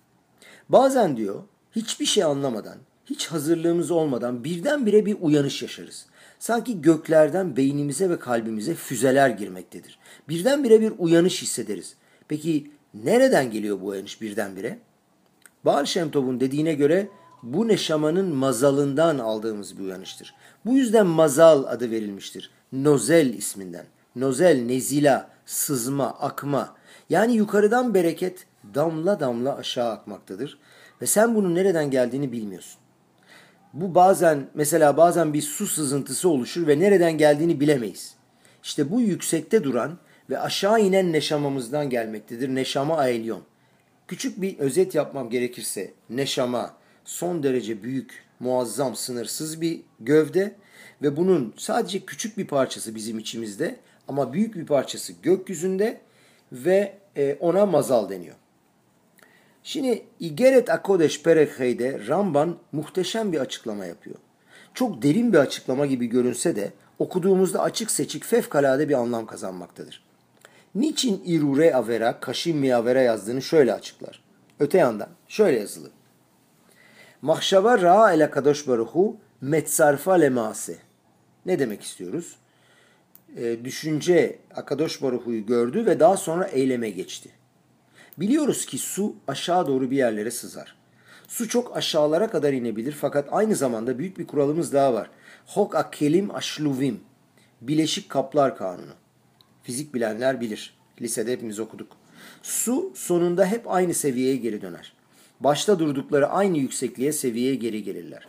Bazen 0.69 1.17
diyor 1.17 1.43
hiçbir 1.75 2.05
şey 2.05 2.23
anlamadan, 2.23 2.77
hiç 3.05 3.27
hazırlığımız 3.27 3.91
olmadan 3.91 4.43
birdenbire 4.43 5.05
bir 5.05 5.17
uyanış 5.21 5.61
yaşarız. 5.61 6.05
Sanki 6.39 6.81
göklerden 6.81 7.57
beynimize 7.57 8.09
ve 8.09 8.19
kalbimize 8.19 8.73
füzeler 8.75 9.29
girmektedir. 9.29 9.99
Birdenbire 10.29 10.81
bir 10.81 10.93
uyanış 10.97 11.41
hissederiz. 11.41 11.95
Peki 12.27 12.71
nereden 12.93 13.51
geliyor 13.51 13.81
bu 13.81 13.87
uyanış 13.87 14.21
birdenbire? 14.21 14.79
Baal 15.65 15.85
Shem 15.85 16.11
Tov'un 16.11 16.39
dediğine 16.39 16.73
göre 16.73 17.07
bu 17.43 17.67
neşamanın 17.67 18.35
mazalından 18.35 19.19
aldığımız 19.19 19.77
bir 19.77 19.83
uyanıştır. 19.83 20.35
Bu 20.65 20.73
yüzden 20.73 21.07
mazal 21.07 21.63
adı 21.63 21.91
verilmiştir. 21.91 22.51
Nozel 22.73 23.33
isminden. 23.33 23.85
Nozel, 24.15 24.61
nezila, 24.61 25.29
sızma, 25.45 26.07
akma. 26.07 26.75
Yani 27.09 27.35
yukarıdan 27.35 27.93
bereket 27.93 28.47
damla 28.75 29.19
damla 29.19 29.57
aşağı 29.57 29.91
akmaktadır. 29.91 30.59
Ve 31.01 31.05
sen 31.05 31.35
bunun 31.35 31.55
nereden 31.55 31.91
geldiğini 31.91 32.31
bilmiyorsun. 32.31 32.84
Bu 33.75 33.95
bazen 33.95 34.47
mesela 34.53 34.97
bazen 34.97 35.33
bir 35.33 35.41
su 35.41 35.67
sızıntısı 35.67 36.29
oluşur 36.29 36.67
ve 36.67 36.79
nereden 36.79 37.17
geldiğini 37.17 37.59
bilemeyiz. 37.59 38.15
İşte 38.63 38.91
bu 38.91 39.01
yüksekte 39.01 39.63
duran 39.63 39.97
ve 40.29 40.39
aşağı 40.39 40.81
inen 40.81 41.11
neşamamızdan 41.11 41.89
gelmektedir. 41.89 42.55
Neşama 42.55 42.97
aelyon. 42.97 43.41
Küçük 44.07 44.41
bir 44.41 44.59
özet 44.59 44.95
yapmam 44.95 45.29
gerekirse 45.29 45.93
neşama 46.09 46.73
son 47.05 47.43
derece 47.43 47.83
büyük, 47.83 48.23
muazzam, 48.39 48.95
sınırsız 48.95 49.61
bir 49.61 49.81
gövde 49.99 50.55
ve 51.01 51.17
bunun 51.17 51.53
sadece 51.57 51.99
küçük 51.99 52.37
bir 52.37 52.47
parçası 52.47 52.95
bizim 52.95 53.19
içimizde 53.19 53.79
ama 54.07 54.33
büyük 54.33 54.55
bir 54.55 54.65
parçası 54.65 55.13
gökyüzünde 55.23 56.01
ve 56.51 56.97
e, 57.15 57.37
ona 57.39 57.65
mazal 57.65 58.09
deniyor. 58.09 58.35
Şimdi 59.67 60.05
İgeret 60.19 60.69
Akodeş 60.69 61.23
Perekhey'de 61.23 62.07
Ramban 62.07 62.57
muhteşem 62.71 63.31
bir 63.31 63.39
açıklama 63.39 63.85
yapıyor. 63.85 64.15
Çok 64.73 65.01
derin 65.01 65.33
bir 65.33 65.37
açıklama 65.37 65.85
gibi 65.85 66.05
görünse 66.05 66.55
de 66.55 66.73
okuduğumuzda 66.99 67.61
açık 67.61 67.91
seçik 67.91 68.25
fevkalade 68.25 68.89
bir 68.89 68.93
anlam 68.93 69.25
kazanmaktadır. 69.25 70.03
Niçin 70.75 71.23
İrure 71.25 71.75
Avera, 71.75 72.19
Kaşim 72.19 72.57
mi 72.57 72.75
Avera 72.75 73.01
yazdığını 73.01 73.41
şöyle 73.41 73.73
açıklar. 73.73 74.23
Öte 74.59 74.77
yandan 74.77 75.09
şöyle 75.27 75.59
yazılı. 75.59 75.89
Mahşava 77.21 77.81
ra 77.81 78.13
ele 78.13 78.29
kadosh 78.29 78.67
baruhu 78.67 79.17
metsarfa 79.41 80.13
lemase. 80.13 80.77
Ne 81.45 81.59
demek 81.59 81.81
istiyoruz? 81.81 82.35
E, 83.37 83.65
düşünce 83.65 84.39
Akadosh 84.55 85.01
Baruhu'yu 85.01 85.45
gördü 85.45 85.85
ve 85.85 85.99
daha 85.99 86.17
sonra 86.17 86.45
eyleme 86.45 86.89
geçti. 86.89 87.29
Biliyoruz 88.17 88.65
ki 88.65 88.77
su 88.77 89.15
aşağı 89.27 89.67
doğru 89.67 89.91
bir 89.91 89.97
yerlere 89.97 90.31
sızar. 90.31 90.75
Su 91.27 91.49
çok 91.49 91.77
aşağılara 91.77 92.29
kadar 92.29 92.53
inebilir 92.53 92.91
fakat 92.91 93.27
aynı 93.31 93.55
zamanda 93.55 93.99
büyük 93.99 94.17
bir 94.17 94.27
kuralımız 94.27 94.73
daha 94.73 94.93
var. 94.93 95.09
Hok 95.45 95.75
akelim 95.75 96.35
aşluvim. 96.35 96.99
Bileşik 97.61 98.09
kaplar 98.09 98.57
kanunu. 98.57 98.93
Fizik 99.63 99.93
bilenler 99.93 100.41
bilir. 100.41 100.77
Lisede 101.01 101.31
hepimiz 101.31 101.59
okuduk. 101.59 101.97
Su 102.43 102.91
sonunda 102.95 103.45
hep 103.45 103.71
aynı 103.71 103.93
seviyeye 103.93 104.35
geri 104.35 104.61
döner. 104.61 104.93
Başta 105.39 105.79
durdukları 105.79 106.27
aynı 106.27 106.57
yüksekliğe 106.57 107.11
seviyeye 107.11 107.55
geri 107.55 107.83
gelirler. 107.83 108.27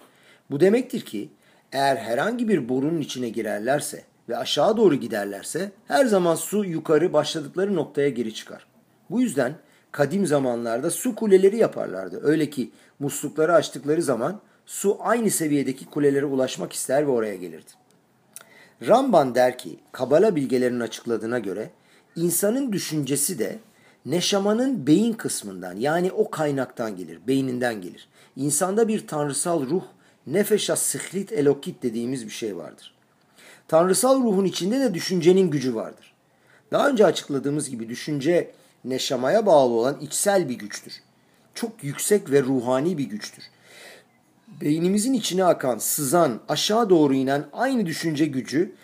Bu 0.50 0.60
demektir 0.60 1.00
ki 1.00 1.28
eğer 1.72 1.96
herhangi 1.96 2.48
bir 2.48 2.68
borunun 2.68 3.00
içine 3.00 3.28
girerlerse 3.28 4.04
ve 4.28 4.36
aşağı 4.36 4.76
doğru 4.76 4.94
giderlerse 4.94 5.72
her 5.88 6.06
zaman 6.06 6.34
su 6.34 6.64
yukarı 6.64 7.12
başladıkları 7.12 7.74
noktaya 7.74 8.08
geri 8.08 8.34
çıkar. 8.34 8.66
Bu 9.10 9.20
yüzden 9.20 9.54
kadim 9.96 10.26
zamanlarda 10.26 10.90
su 10.90 11.14
kuleleri 11.14 11.56
yaparlardı. 11.56 12.20
Öyle 12.22 12.50
ki 12.50 12.70
muslukları 12.98 13.54
açtıkları 13.54 14.02
zaman 14.02 14.40
su 14.66 14.96
aynı 15.00 15.30
seviyedeki 15.30 15.86
kulelere 15.86 16.24
ulaşmak 16.24 16.72
ister 16.72 17.06
ve 17.06 17.10
oraya 17.10 17.34
gelirdi. 17.34 17.70
Ramban 18.86 19.34
der 19.34 19.58
ki, 19.58 19.78
Kabala 19.92 20.36
bilgelerinin 20.36 20.80
açıkladığına 20.80 21.38
göre 21.38 21.70
insanın 22.16 22.72
düşüncesi 22.72 23.38
de 23.38 23.58
neşamanın 24.06 24.86
beyin 24.86 25.12
kısmından 25.12 25.76
yani 25.76 26.12
o 26.12 26.30
kaynaktan 26.30 26.96
gelir, 26.96 27.18
beyninden 27.28 27.80
gelir. 27.80 28.08
İnsanda 28.36 28.88
bir 28.88 29.06
tanrısal 29.06 29.66
ruh, 29.66 29.84
nefeşa 30.26 30.76
sıhlit 30.76 31.32
elokit 31.32 31.82
dediğimiz 31.82 32.26
bir 32.26 32.32
şey 32.32 32.56
vardır. 32.56 32.94
Tanrısal 33.68 34.22
ruhun 34.22 34.44
içinde 34.44 34.80
de 34.80 34.94
düşüncenin 34.94 35.50
gücü 35.50 35.74
vardır. 35.74 36.14
Daha 36.72 36.88
önce 36.88 37.06
açıkladığımız 37.06 37.70
gibi 37.70 37.88
düşünce 37.88 38.52
neşamaya 38.86 39.46
bağlı 39.46 39.72
olan 39.72 40.00
içsel 40.00 40.48
bir 40.48 40.54
güçtür. 40.54 40.92
Çok 41.54 41.84
yüksek 41.84 42.30
ve 42.30 42.42
ruhani 42.42 42.98
bir 42.98 43.04
güçtür. 43.04 43.44
Beynimizin 44.60 45.12
içine 45.12 45.44
akan, 45.44 45.78
sızan, 45.78 46.40
aşağı 46.48 46.90
doğru 46.90 47.14
inen 47.14 47.46
aynı 47.52 47.86
düşünce 47.86 48.26
gücü 48.26 48.74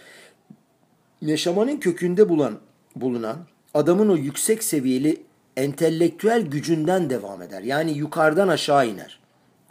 neşamanın 1.22 1.76
kökünde 1.76 2.28
bulan, 2.28 2.58
bulunan 2.96 3.36
adamın 3.74 4.08
o 4.08 4.16
yüksek 4.16 4.64
seviyeli 4.64 5.22
entelektüel 5.56 6.42
gücünden 6.42 7.10
devam 7.10 7.42
eder. 7.42 7.62
Yani 7.62 7.92
yukarıdan 7.92 8.48
aşağı 8.48 8.88
iner. 8.88 9.20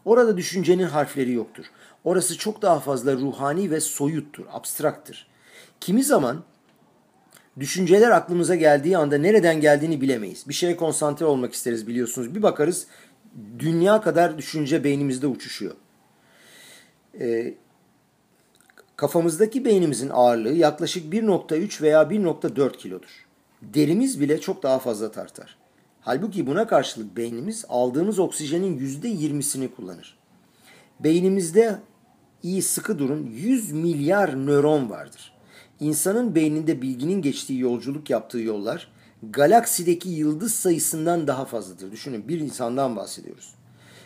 Orada 0.05 0.38
düşüncenin 0.38 0.83
harfleri 0.83 1.31
yoktur. 1.31 1.65
Orası 2.03 2.38
çok 2.38 2.61
daha 2.61 2.79
fazla 2.79 3.13
ruhani 3.13 3.71
ve 3.71 3.79
soyuttur, 3.79 4.45
abstraktır. 4.51 5.27
Kimi 5.79 6.03
zaman 6.03 6.43
düşünceler 7.60 8.12
aklımıza 8.12 8.55
geldiği 8.55 8.98
anda 8.98 9.17
nereden 9.17 9.62
geldiğini 9.62 10.01
bilemeyiz. 10.01 10.48
Bir 10.48 10.53
şeye 10.53 10.75
konsantre 10.75 11.25
olmak 11.25 11.53
isteriz 11.53 11.88
biliyorsunuz. 11.88 12.36
Bir 12.36 12.43
bakarız 12.43 12.88
dünya 13.60 14.01
kadar 14.01 14.38
düşünce 14.38 14.84
beynimizde 14.84 15.27
uçuşuyor. 15.27 15.75
Ee, 17.20 17.53
kafamızdaki 18.96 19.65
beynimizin 19.65 20.10
ağırlığı 20.10 20.53
yaklaşık 20.53 21.13
1.3 21.13 21.81
veya 21.81 22.01
1.4 22.01 22.77
kilodur. 22.77 23.25
Derimiz 23.62 24.22
bile 24.22 24.41
çok 24.41 24.63
daha 24.63 24.79
fazla 24.79 25.12
tartar. 25.12 25.58
Halbuki 26.01 26.48
buna 26.48 26.67
karşılık 26.67 27.17
beynimiz 27.17 27.65
aldığımız 27.70 28.20
oksijenin 28.20 28.79
%20'sini 28.79 29.67
kullanır. 29.75 30.17
Beynimizde 31.00 31.79
iyi 32.43 32.62
sıkı 32.62 33.00
durun 33.00 33.29
100 33.34 33.72
milyar 33.72 34.46
nöron 34.46 34.89
vardır. 34.89 35.30
İnsanın 35.81 36.35
beyninde 36.35 36.81
bilginin 36.81 37.21
geçtiği 37.21 37.59
yolculuk 37.59 38.09
yaptığı 38.09 38.39
yollar 38.39 38.91
galaksideki 39.23 40.09
yıldız 40.09 40.53
sayısından 40.53 41.27
daha 41.27 41.45
fazladır. 41.45 41.91
Düşünün 41.91 42.27
bir 42.27 42.39
insandan 42.39 42.95
bahsediyoruz. 42.95 43.55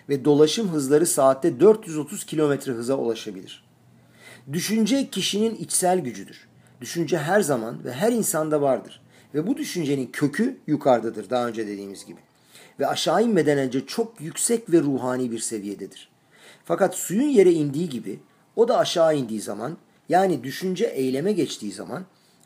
Ve 0.09 0.25
dolaşım 0.25 0.69
hızları 0.69 1.05
saatte 1.05 1.59
430 1.59 2.25
kilometre 2.25 2.71
hıza 2.71 2.95
ulaşabilir. 2.95 3.65
Düşünce 4.53 5.09
kişinin 5.09 5.55
içsel 5.55 5.99
gücüdür. 5.99 6.47
Düşünce 6.81 7.17
her 7.17 7.41
zaman 7.41 7.83
ve 7.83 7.93
her 7.93 8.11
insanda 8.11 8.61
vardır. 8.61 9.01
Ve 9.33 9.47
bu 9.47 9.57
düşüncenin 9.57 10.07
kökü 10.07 10.57
yukarıdadır 10.67 11.29
daha 11.29 11.47
önce 11.47 11.67
dediğimiz 11.67 12.05
gibi. 12.05 12.19
Ve 12.79 12.87
aşağı 12.87 13.23
inmeden 13.23 13.57
önce 13.57 13.85
çok 13.85 14.21
yüksek 14.21 14.71
ve 14.71 14.81
ruhani 14.81 15.31
bir 15.31 15.39
seviyededir. 15.39 16.09
Fakat 16.65 16.95
suyun 16.95 17.29
yere 17.29 17.51
indiği 17.51 17.89
gibi 17.89 18.19
o 18.55 18.67
da 18.67 18.77
aşağı 18.77 19.17
indiği 19.17 19.41
zaman 19.41 19.77
yani 20.09 20.43
düşünce 20.43 20.85
eyleme 20.85 21.31
geçtiği 21.31 21.71
zaman 21.71 22.05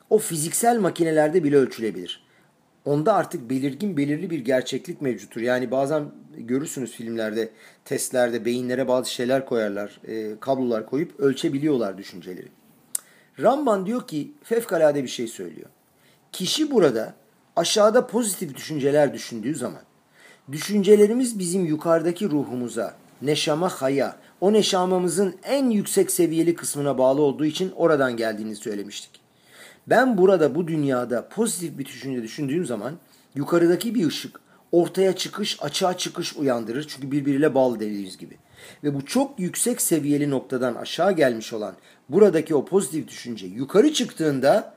o 0.09 0.17
fiziksel 0.17 0.79
makinelerde 0.79 1.43
bile 1.43 1.57
ölçülebilir. 1.57 2.23
Onda 2.85 3.13
artık 3.13 3.49
belirgin 3.49 3.97
belirli 3.97 4.29
bir 4.29 4.39
gerçeklik 4.39 5.01
mevcuttur. 5.01 5.41
Yani 5.41 5.71
bazen 5.71 6.03
görürsünüz 6.37 6.91
filmlerde, 6.91 7.49
testlerde 7.85 8.45
beyinlere 8.45 8.87
bazı 8.87 9.11
şeyler 9.11 9.45
koyarlar, 9.45 10.01
e, 10.07 10.39
kablolar 10.39 10.85
koyup 10.85 11.19
ölçebiliyorlar 11.19 11.97
düşünceleri. 11.97 12.47
Ramban 13.39 13.85
diyor 13.85 14.07
ki 14.07 14.31
fevkalade 14.43 15.03
bir 15.03 15.09
şey 15.09 15.27
söylüyor. 15.27 15.69
Kişi 16.31 16.71
burada 16.71 17.13
aşağıda 17.55 18.07
pozitif 18.07 18.55
düşünceler 18.55 19.13
düşündüğü 19.13 19.55
zaman 19.55 19.81
düşüncelerimiz 20.51 21.39
bizim 21.39 21.65
yukarıdaki 21.65 22.29
ruhumuza, 22.29 22.95
neşama 23.21 23.69
haya, 23.69 24.15
o 24.41 24.53
neşamamızın 24.53 25.35
en 25.43 25.69
yüksek 25.69 26.11
seviyeli 26.11 26.55
kısmına 26.55 26.97
bağlı 26.97 27.21
olduğu 27.21 27.45
için 27.45 27.71
oradan 27.75 28.17
geldiğini 28.17 28.55
söylemiştik. 28.55 29.21
Ben 29.87 30.17
burada 30.17 30.55
bu 30.55 30.67
dünyada 30.67 31.29
pozitif 31.29 31.77
bir 31.77 31.85
düşünce 31.85 32.23
düşündüğüm 32.23 32.65
zaman 32.65 32.93
yukarıdaki 33.35 33.95
bir 33.95 34.07
ışık 34.07 34.39
ortaya 34.71 35.15
çıkış, 35.15 35.57
açığa 35.61 35.97
çıkış 35.97 36.35
uyandırır. 36.35 36.87
Çünkü 36.87 37.11
birbiriyle 37.11 37.55
bağlı 37.55 37.79
dediğimiz 37.79 38.17
gibi. 38.17 38.37
Ve 38.83 38.95
bu 38.95 39.05
çok 39.05 39.39
yüksek 39.39 39.81
seviyeli 39.81 40.29
noktadan 40.29 40.75
aşağı 40.75 41.11
gelmiş 41.11 41.53
olan 41.53 41.75
buradaki 42.09 42.55
o 42.55 42.65
pozitif 42.65 43.07
düşünce 43.07 43.47
yukarı 43.47 43.93
çıktığında 43.93 44.73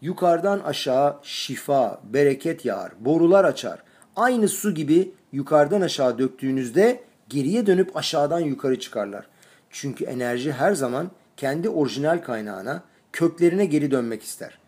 yukarıdan 0.00 0.60
aşağı 0.60 1.16
şifa, 1.22 2.00
bereket 2.04 2.64
yağar, 2.64 2.92
borular 3.00 3.44
açar. 3.44 3.82
Aynı 4.16 4.48
su 4.48 4.74
gibi 4.74 5.12
yukarıdan 5.32 5.80
aşağı 5.80 6.18
döktüğünüzde 6.18 7.00
geriye 7.28 7.66
dönüp 7.66 7.96
aşağıdan 7.96 8.40
yukarı 8.40 8.80
çıkarlar. 8.80 9.26
Çünkü 9.70 10.04
enerji 10.04 10.52
her 10.52 10.72
zaman 10.72 11.10
kendi 11.36 11.68
orijinal 11.68 12.18
kaynağına, 12.18 12.82
köklerine 13.12 13.66
geri 13.66 13.90
dönmek 13.90 14.22
ister. 14.22 14.58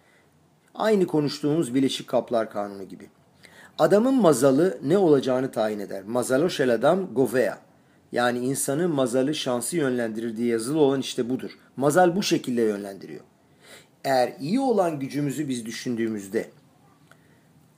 Aynı 0.74 1.06
konuştuğumuz 1.06 1.74
bileşik 1.74 2.08
kaplar 2.08 2.50
kanunu 2.50 2.84
gibi. 2.84 3.10
Adamın 3.78 4.14
mazalı 4.14 4.78
ne 4.82 4.98
olacağını 4.98 5.50
tayin 5.50 5.78
eder. 5.78 6.04
Mazalo 6.04 6.50
şel 6.50 6.74
adam 6.74 7.14
govea. 7.14 7.58
Yani 8.12 8.38
insanı 8.38 8.88
mazalı 8.88 9.34
şansı 9.34 9.76
yönlendirir 9.76 10.36
diye 10.36 10.48
yazılı 10.48 10.78
olan 10.78 11.00
işte 11.00 11.30
budur. 11.30 11.50
Mazal 11.76 12.16
bu 12.16 12.22
şekilde 12.22 12.62
yönlendiriyor. 12.62 13.20
Eğer 14.04 14.32
iyi 14.40 14.60
olan 14.60 15.00
gücümüzü 15.00 15.48
biz 15.48 15.66
düşündüğümüzde, 15.66 16.50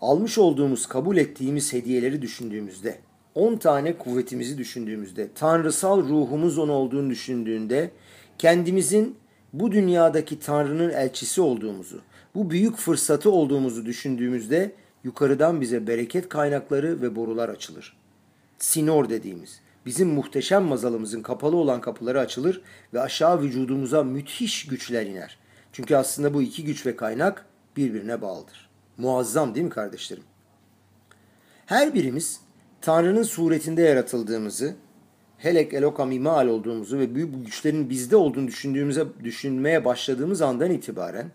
almış 0.01 0.39
olduğumuz, 0.39 0.87
kabul 0.87 1.17
ettiğimiz 1.17 1.73
hediyeleri 1.73 2.23
düşündüğümüzde, 2.23 2.99
10 3.35 3.57
tane 3.57 3.99
kuvvetimizi 3.99 4.59
düşündüğümüzde, 4.59 5.29
tanrısal 5.35 6.03
ruhumuz 6.03 6.59
onu 6.59 6.73
olduğunu 6.73 7.11
düşündüğünde, 7.11 7.91
kendimizin 8.39 9.17
bu 9.53 9.73
dünyadaki 9.73 10.41
Tanrı'nın 10.41 10.91
elçisi 10.91 11.41
olduğumuzu, 11.41 12.01
bu 12.35 12.51
büyük 12.51 12.77
fırsatı 12.77 13.31
olduğumuzu 13.31 13.87
düşündüğümüzde 13.87 14.73
yukarıdan 15.05 15.61
bize 15.61 15.87
bereket 15.87 16.29
kaynakları 16.29 17.03
ve 17.03 17.17
borular 17.17 17.49
açılır. 17.49 17.97
Sinor 18.59 19.09
dediğimiz, 19.09 19.61
bizim 19.87 20.09
muhteşem 20.09 20.65
mazalımızın 20.65 21.23
kapalı 21.23 21.57
olan 21.57 21.81
kapıları 21.81 22.21
açılır 22.21 22.63
ve 22.95 23.01
aşağı 23.01 23.43
vücudumuza 23.43 24.03
müthiş 24.03 24.67
güçler 24.67 25.07
iner. 25.07 25.39
Çünkü 25.73 25.97
aslında 25.97 26.35
bu 26.35 26.43
iki 26.43 26.65
güç 26.65 26.87
ve 26.87 26.97
kaynak 26.97 27.47
birbirine 27.77 28.23
bağlıdır. 28.23 28.71
Muazzam 28.99 29.55
değil 29.55 29.65
mi 29.65 29.71
kardeşlerim? 29.71 30.25
Her 31.67 31.95
birimiz 31.95 32.41
Tanrı'nın 32.81 33.23
suretinde 33.23 33.83
yaratıldığımızı, 33.83 34.75
helek 35.39 35.75
elokam 35.75 36.13
imal 36.13 36.47
olduğumuzu 36.47 36.99
ve 36.99 37.15
büyük 37.15 37.47
güçlerin 37.47 37.91
bizde 37.91 38.17
olduğunu 38.17 38.47
düşündüğümüze 38.47 39.05
düşünmeye 39.25 39.85
başladığımız 39.85 40.43
andan 40.43 40.71
itibaren 40.71 41.31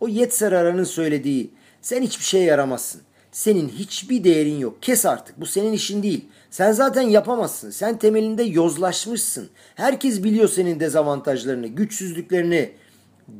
o 0.00 0.08
Yetserara'nın 0.08 0.84
söylediği 0.84 1.50
sen 1.82 2.02
hiçbir 2.02 2.24
şeye 2.24 2.44
yaramazsın. 2.44 3.00
Senin 3.32 3.68
hiçbir 3.68 4.24
değerin 4.24 4.58
yok. 4.58 4.82
Kes 4.82 5.06
artık. 5.06 5.40
Bu 5.40 5.46
senin 5.46 5.72
işin 5.72 6.02
değil. 6.02 6.28
Sen 6.50 6.72
zaten 6.72 7.02
yapamazsın. 7.02 7.70
Sen 7.70 7.98
temelinde 7.98 8.42
yozlaşmışsın. 8.42 9.48
Herkes 9.74 10.24
biliyor 10.24 10.48
senin 10.48 10.80
dezavantajlarını, 10.80 11.66
güçsüzlüklerini 11.66 12.72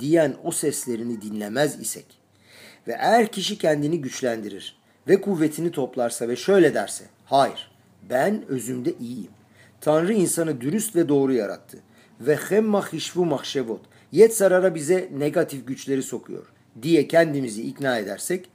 diyen 0.00 0.34
o 0.44 0.50
seslerini 0.50 1.22
dinlemez 1.22 1.80
isek 1.80 2.06
ve 2.88 2.92
eğer 2.92 3.26
kişi 3.26 3.58
kendini 3.58 4.00
güçlendirir 4.00 4.76
ve 5.08 5.20
kuvvetini 5.20 5.70
toplarsa 5.70 6.28
ve 6.28 6.36
şöyle 6.36 6.74
derse, 6.74 7.04
hayır 7.30 7.70
ben 8.10 8.44
özümde 8.48 8.94
iyiyim. 9.00 9.30
Tanrı 9.80 10.12
insanı 10.12 10.60
dürüst 10.60 10.96
ve 10.96 11.08
doğru 11.08 11.32
yarattı. 11.32 11.78
Ve 12.20 12.36
hemma 12.36 12.92
hişvu 12.92 13.24
mahşevot. 13.24 13.80
Yet 14.12 14.36
zarara 14.36 14.74
bize 14.74 15.10
negatif 15.18 15.66
güçleri 15.66 16.02
sokuyor 16.02 16.46
diye 16.82 17.08
kendimizi 17.08 17.62
ikna 17.62 17.98
edersek 17.98 18.48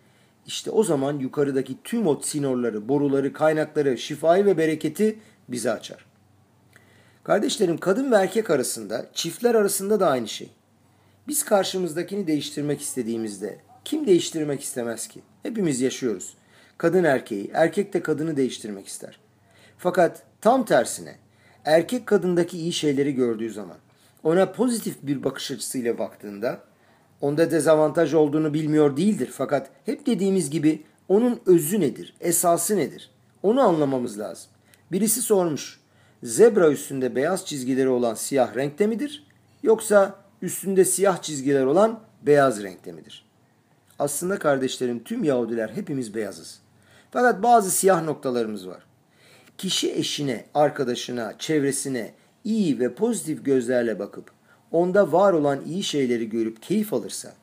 işte 0.48 0.72
o 0.72 0.84
zaman 0.84 1.20
yukarıdaki 1.20 1.78
tüm 1.84 2.08
o 2.08 2.22
sinorları, 2.22 2.90
boruları, 2.90 3.34
kaynakları, 3.34 3.98
şifayı 3.98 4.46
ve 4.46 4.58
bereketi 4.58 5.20
bize 5.50 5.72
açar. 5.72 6.06
Kardeşlerim 7.24 7.78
kadın 7.78 8.12
ve 8.12 8.16
erkek 8.16 8.50
arasında, 8.50 9.06
çiftler 9.14 9.56
arasında 9.56 10.00
da 10.00 10.08
aynı 10.08 10.28
şey. 10.28 10.50
Biz 11.28 11.44
karşımızdakini 11.44 12.28
değiştirmek 12.28 12.82
istediğimizde 12.82 13.60
kim 13.86 14.08
değiştirmek 14.08 14.62
istemez 14.62 15.08
ki? 15.08 15.20
Hepimiz 15.44 15.82
yaşıyoruz. 15.82 16.34
Kadın 16.78 17.04
erkeği, 17.04 17.52
erkek 17.54 17.94
de 17.94 18.02
kadını 18.02 18.38
değiştirmek 18.38 18.88
ister. 18.88 19.20
Fakat 19.78 20.24
tam 20.42 20.66
tersine 20.66 21.16
erkek 21.66 22.08
kadındaki 22.08 22.58
iyi 22.58 22.74
şeyleri 22.74 23.16
gördüğü 23.16 23.50
zaman 23.50 23.78
ona 24.24 24.52
pozitif 24.52 24.96
bir 25.02 25.24
bakış 25.24 25.52
açısıyla 25.52 25.98
baktığında 25.98 26.60
onda 27.22 27.52
dezavantaj 27.52 28.14
olduğunu 28.14 28.54
bilmiyor 28.54 28.98
değildir. 28.98 29.30
Fakat 29.34 29.70
hep 29.86 30.06
dediğimiz 30.06 30.50
gibi 30.50 30.84
onun 31.08 31.40
özü 31.46 31.80
nedir, 31.80 32.14
esası 32.22 32.78
nedir? 32.78 33.10
Onu 33.44 33.62
anlamamız 33.62 34.20
lazım. 34.20 34.50
Birisi 34.92 35.22
sormuş, 35.22 35.80
zebra 36.24 36.72
üstünde 36.72 37.16
beyaz 37.16 37.46
çizgileri 37.46 37.90
olan 37.90 38.14
siyah 38.14 38.56
renkte 38.56 38.88
midir? 38.88 39.28
Yoksa 39.64 40.16
üstünde 40.42 40.86
siyah 40.86 41.22
çizgiler 41.22 41.66
olan 41.66 42.00
beyaz 42.22 42.64
renkte 42.64 42.92
midir? 42.92 43.26
Aslında 44.00 44.40
kardeşlerim 44.40 45.04
tüm 45.04 45.24
Yahudiler 45.24 45.70
hepimiz 45.70 46.16
beyazız. 46.16 46.65
Fakat 47.16 47.44
bazı 47.44 47.72
siyah 47.72 48.04
noktalarımız 48.04 48.68
var. 48.68 48.84
Kişi 49.58 49.94
eşine, 49.94 50.46
arkadaşına, 50.54 51.34
çevresine 51.40 52.14
iyi 52.44 52.80
ve 52.80 52.94
pozitif 52.94 53.46
gözlerle 53.46 54.00
bakıp 54.00 54.32
onda 54.72 55.12
var 55.12 55.34
olan 55.34 55.62
iyi 55.66 55.84
şeyleri 55.84 56.30
görüp 56.30 56.62
keyif 56.62 56.94
alırsa 56.94 57.34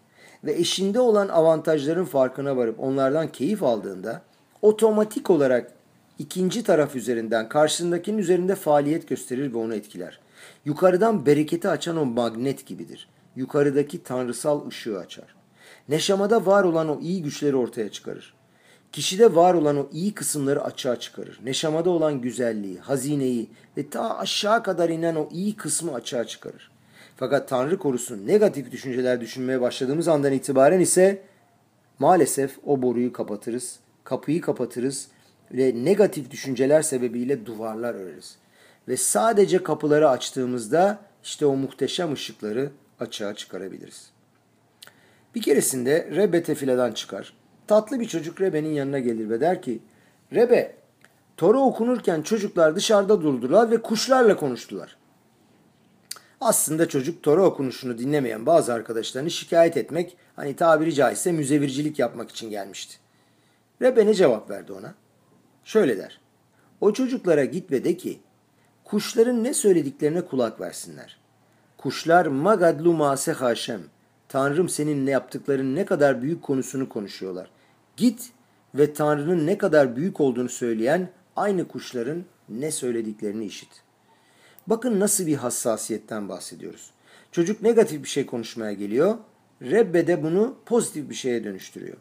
ve 0.45 0.53
eşinde 0.53 1.01
olan 1.01 1.29
avantajların 1.29 2.05
farkına 2.05 2.57
varıp 2.57 2.81
onlardan 2.81 3.33
keyif 3.33 3.63
aldığında 3.63 4.23
otomatik 4.63 5.31
olarak 5.31 5.73
ikinci 6.19 6.65
taraf 6.65 6.97
üzerinden 6.97 7.49
karşısındakinin 7.49 8.19
üzerinde 8.19 8.55
faaliyet 8.55 9.09
gösterir 9.09 9.53
ve 9.53 9.59
onu 9.59 9.75
etkiler. 9.75 10.21
Yukarıdan 10.65 11.27
bereketi 11.27 11.69
açan 11.69 11.97
o 11.97 12.05
magnet 12.05 12.67
gibidir. 12.67 13.09
Yukarıdaki 13.37 14.03
tanrısal 14.03 14.69
ışığı 14.69 14.99
açar. 14.99 15.35
Neşamada 15.89 16.47
var 16.47 16.65
olan 16.65 16.89
o 16.89 17.01
iyi 17.01 17.23
güçleri 17.23 17.57
ortaya 17.57 17.89
çıkarır. 17.89 18.42
Kişide 18.93 19.35
var 19.35 19.55
olan 19.55 19.77
o 19.77 19.89
iyi 19.93 20.15
kısımları 20.15 20.65
açığa 20.65 21.01
çıkarır. 21.01 21.41
Neşamada 21.45 21.91
olan 21.91 22.21
güzelliği, 22.21 22.79
hazineyi 22.79 23.51
ve 23.77 23.91
ta 23.91 24.19
aşağı 24.19 24.63
kadar 24.63 24.89
inen 24.89 25.15
o 25.15 25.29
iyi 25.33 25.57
kısmı 25.57 25.95
açığa 25.95 26.25
çıkarır. 26.25 26.71
Fakat 27.17 27.49
Tanrı 27.49 27.79
korusun 27.79 28.27
negatif 28.27 28.73
düşünceler 28.73 29.21
düşünmeye 29.21 29.61
başladığımız 29.61 30.09
andan 30.09 30.33
itibaren 30.33 30.81
ise 30.81 31.23
maalesef 31.99 32.59
o 32.67 32.83
boruyu 32.83 33.13
kapatırız, 33.13 33.79
kapıyı 34.05 34.41
kapatırız 34.41 35.09
ve 35.53 35.85
negatif 35.85 36.31
düşünceler 36.31 36.83
sebebiyle 36.83 37.47
duvarlar 37.47 37.95
öreriz. 37.95 38.37
Ve 38.89 38.97
sadece 38.97 39.63
kapıları 39.63 40.09
açtığımızda 40.09 41.01
işte 41.25 41.47
o 41.47 41.57
muhteşem 41.57 42.13
ışıkları 42.13 42.71
açığa 43.01 43.35
çıkarabiliriz. 43.35 44.11
Bir 45.35 45.43
keresinde 45.43 46.11
Rebe 46.17 46.43
tefiladan 46.43 46.93
çıkar. 46.93 47.42
Tatlı 47.67 48.01
bir 48.01 48.09
çocuk 48.09 48.41
Rebe'nin 48.41 48.73
yanına 48.73 48.99
gelir 48.99 49.31
ve 49.31 49.41
der 49.41 49.63
ki 49.63 49.79
Rebe, 50.35 50.75
Tora 51.37 51.59
okunurken 51.59 52.23
çocuklar 52.23 52.77
dışarıda 52.77 53.23
durdular 53.23 53.71
ve 53.71 53.83
kuşlarla 53.83 54.37
konuştular. 54.37 54.97
Aslında 56.41 56.89
çocuk 56.89 57.23
Tora 57.23 57.45
okunuşunu 57.45 57.99
dinlemeyen 57.99 58.47
bazı 58.47 58.73
arkadaşlarını 58.75 59.31
şikayet 59.31 59.77
etmek, 59.77 60.17
hani 60.37 60.57
tabiri 60.57 60.95
caizse 60.95 61.33
müzevircilik 61.33 61.99
yapmak 61.99 62.31
için 62.31 62.51
gelmişti. 62.51 62.97
Rebe 63.83 64.07
ne 64.07 64.15
cevap 64.15 64.51
verdi 64.51 64.73
ona? 64.73 64.95
Şöyle 65.65 65.99
der. 65.99 66.21
O 66.81 66.93
çocuklara 66.93 67.45
git 67.45 67.71
ve 67.71 67.85
de 67.85 67.97
ki, 67.97 68.21
kuşların 68.85 69.45
ne 69.45 69.55
söylediklerine 69.55 70.21
kulak 70.21 70.61
versinler. 70.61 71.19
Kuşlar 71.79 72.27
magadlu 72.27 72.93
mase 72.93 73.33
haşem. 73.33 73.83
Tanrım 74.33 74.69
senin 74.69 75.07
ne 75.07 75.11
yaptıkların 75.11 75.75
ne 75.75 75.85
kadar 75.85 76.23
büyük 76.23 76.43
konusunu 76.43 76.89
konuşuyorlar. 76.89 77.51
Git 77.97 78.31
ve 78.75 78.93
Tanrı'nın 78.93 79.47
ne 79.47 79.59
kadar 79.59 79.97
büyük 79.97 80.21
olduğunu 80.21 80.49
söyleyen 80.49 81.11
aynı 81.37 81.69
kuşların 81.69 82.25
ne 82.49 82.71
söylediklerini 82.71 83.45
işit. 83.45 83.69
Bakın 84.67 85.01
nasıl 85.01 85.27
bir 85.27 85.35
hassasiyetten 85.35 86.29
bahsediyoruz. 86.29 86.91
Çocuk 87.33 87.63
negatif 87.63 88.03
bir 88.03 88.09
şey 88.09 88.27
konuşmaya 88.27 88.73
geliyor. 88.73 89.19
Rebbe 89.63 90.07
de 90.07 90.23
bunu 90.23 90.57
pozitif 90.67 91.11
bir 91.11 91.15
şeye 91.15 91.45
dönüştürüyor. 91.45 91.97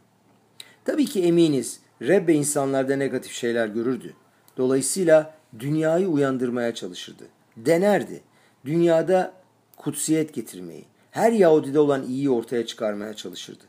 Tabii 0.86 1.06
ki 1.06 1.24
eminiz 1.24 1.80
Rebbe 2.02 2.34
insanlarda 2.34 2.96
negatif 2.96 3.32
şeyler 3.32 3.68
görürdü. 3.68 4.14
Dolayısıyla 4.58 5.36
dünyayı 5.60 6.08
uyandırmaya 6.08 6.76
çalışırdı. 6.76 7.24
Denerdi. 7.58 8.22
Dünyada 8.66 9.34
kutsiyet 9.78 10.34
getirmeyi, 10.34 10.86
her 11.12 11.32
Yahudide 11.32 11.80
olan 11.80 12.04
iyiyi 12.04 12.30
ortaya 12.30 12.66
çıkarmaya 12.66 13.14
çalışırdı. 13.14 13.64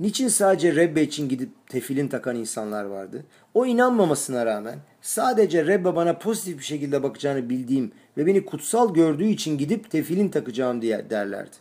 Niçin 0.00 0.28
sadece 0.28 0.74
Rebbe 0.74 1.02
için 1.02 1.28
gidip 1.28 1.50
tefilin 1.68 2.08
takan 2.08 2.36
insanlar 2.36 2.84
vardı? 2.84 3.24
O 3.54 3.66
inanmamasına 3.66 4.46
rağmen 4.46 4.78
sadece 5.02 5.66
Rebbe 5.66 5.96
bana 5.96 6.18
pozitif 6.18 6.58
bir 6.58 6.64
şekilde 6.64 7.02
bakacağını 7.02 7.50
bildiğim 7.50 7.92
ve 8.16 8.26
beni 8.26 8.44
kutsal 8.44 8.94
gördüğü 8.94 9.26
için 9.26 9.58
gidip 9.58 9.90
tefilin 9.90 10.28
takacağım 10.28 10.82
diye 10.82 11.10
derlerdi. 11.10 11.56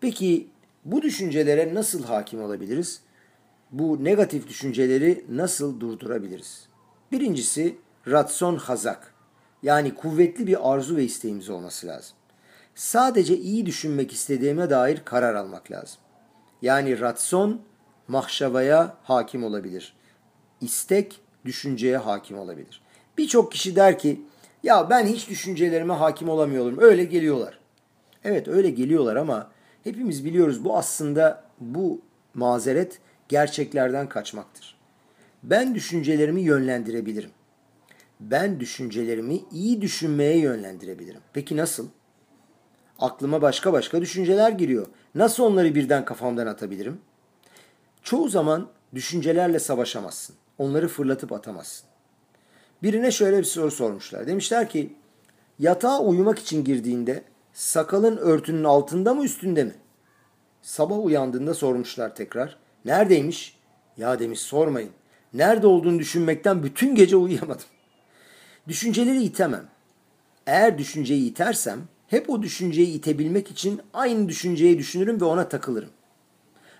Peki 0.00 0.48
bu 0.84 1.02
düşüncelere 1.02 1.74
nasıl 1.74 2.04
hakim 2.04 2.42
olabiliriz? 2.42 3.00
Bu 3.70 4.04
negatif 4.04 4.48
düşünceleri 4.48 5.24
nasıl 5.30 5.80
durdurabiliriz? 5.80 6.68
Birincisi 7.12 7.76
ratson 8.08 8.56
hazak 8.56 9.14
yani 9.62 9.94
kuvvetli 9.94 10.46
bir 10.46 10.72
arzu 10.72 10.96
ve 10.96 11.04
isteğimiz 11.04 11.50
olması 11.50 11.86
lazım. 11.86 12.17
Sadece 12.78 13.36
iyi 13.36 13.66
düşünmek 13.66 14.12
istediğime 14.12 14.70
dair 14.70 15.02
karar 15.04 15.34
almak 15.34 15.70
lazım. 15.70 16.00
Yani 16.62 17.00
ratson 17.00 17.60
mahşavaya 18.08 18.96
hakim 19.02 19.44
olabilir. 19.44 19.96
İstek 20.60 21.20
düşünceye 21.44 21.96
hakim 21.96 22.38
olabilir. 22.38 22.82
Birçok 23.18 23.52
kişi 23.52 23.76
der 23.76 23.98
ki 23.98 24.20
ya 24.62 24.90
ben 24.90 25.06
hiç 25.06 25.28
düşüncelerime 25.28 25.94
hakim 25.94 26.28
olamıyorum. 26.28 26.78
Öyle 26.78 27.04
geliyorlar. 27.04 27.58
Evet 28.24 28.48
öyle 28.48 28.70
geliyorlar 28.70 29.16
ama 29.16 29.50
hepimiz 29.84 30.24
biliyoruz 30.24 30.64
bu 30.64 30.76
aslında 30.76 31.44
bu 31.60 32.00
mazeret 32.34 32.98
gerçeklerden 33.28 34.08
kaçmaktır. 34.08 34.78
Ben 35.42 35.74
düşüncelerimi 35.74 36.40
yönlendirebilirim. 36.40 37.30
Ben 38.20 38.60
düşüncelerimi 38.60 39.40
iyi 39.52 39.82
düşünmeye 39.82 40.38
yönlendirebilirim. 40.38 41.20
Peki 41.32 41.56
nasıl? 41.56 41.88
Aklıma 42.98 43.42
başka 43.42 43.72
başka 43.72 44.00
düşünceler 44.00 44.50
giriyor. 44.50 44.86
Nasıl 45.14 45.42
onları 45.42 45.74
birden 45.74 46.04
kafamdan 46.04 46.46
atabilirim? 46.46 47.00
Çoğu 48.02 48.28
zaman 48.28 48.68
düşüncelerle 48.94 49.58
savaşamazsın. 49.58 50.36
Onları 50.58 50.88
fırlatıp 50.88 51.32
atamazsın. 51.32 51.88
Birine 52.82 53.10
şöyle 53.10 53.38
bir 53.38 53.44
soru 53.44 53.70
sormuşlar. 53.70 54.26
Demişler 54.26 54.68
ki 54.68 54.92
yatağa 55.58 56.00
uyumak 56.00 56.38
için 56.38 56.64
girdiğinde 56.64 57.22
sakalın 57.52 58.16
örtünün 58.16 58.64
altında 58.64 59.14
mı 59.14 59.24
üstünde 59.24 59.64
mi? 59.64 59.74
Sabah 60.62 61.04
uyandığında 61.04 61.54
sormuşlar 61.54 62.14
tekrar. 62.14 62.56
Neredeymiş? 62.84 63.58
Ya 63.96 64.18
demiş 64.18 64.40
sormayın. 64.40 64.90
Nerede 65.34 65.66
olduğunu 65.66 65.98
düşünmekten 65.98 66.62
bütün 66.62 66.94
gece 66.94 67.16
uyuyamadım. 67.16 67.66
Düşünceleri 68.68 69.22
itemem. 69.22 69.64
Eğer 70.46 70.78
düşünceyi 70.78 71.30
itersem 71.30 71.78
hep 72.08 72.30
o 72.30 72.42
düşünceyi 72.42 72.88
itebilmek 72.88 73.50
için 73.50 73.80
aynı 73.94 74.28
düşünceyi 74.28 74.78
düşünürüm 74.78 75.20
ve 75.20 75.24
ona 75.24 75.48
takılırım. 75.48 75.90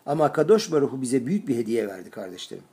Ama 0.07 0.33
Kadosh 0.33 0.73
Baruhu 0.73 1.03
bize 1.03 1.27
büyük 1.27 1.49
bir 1.49 1.57
hediye 1.57 1.89
verdi 1.89 2.11
kardeşlerim. 2.11 2.65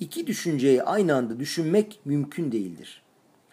İki 0.00 0.26
düşünceyi 0.26 0.82
aynı 0.82 1.14
anda 1.14 1.40
düşünmek 1.40 2.00
mümkün 2.04 2.52
değildir. 2.52 3.02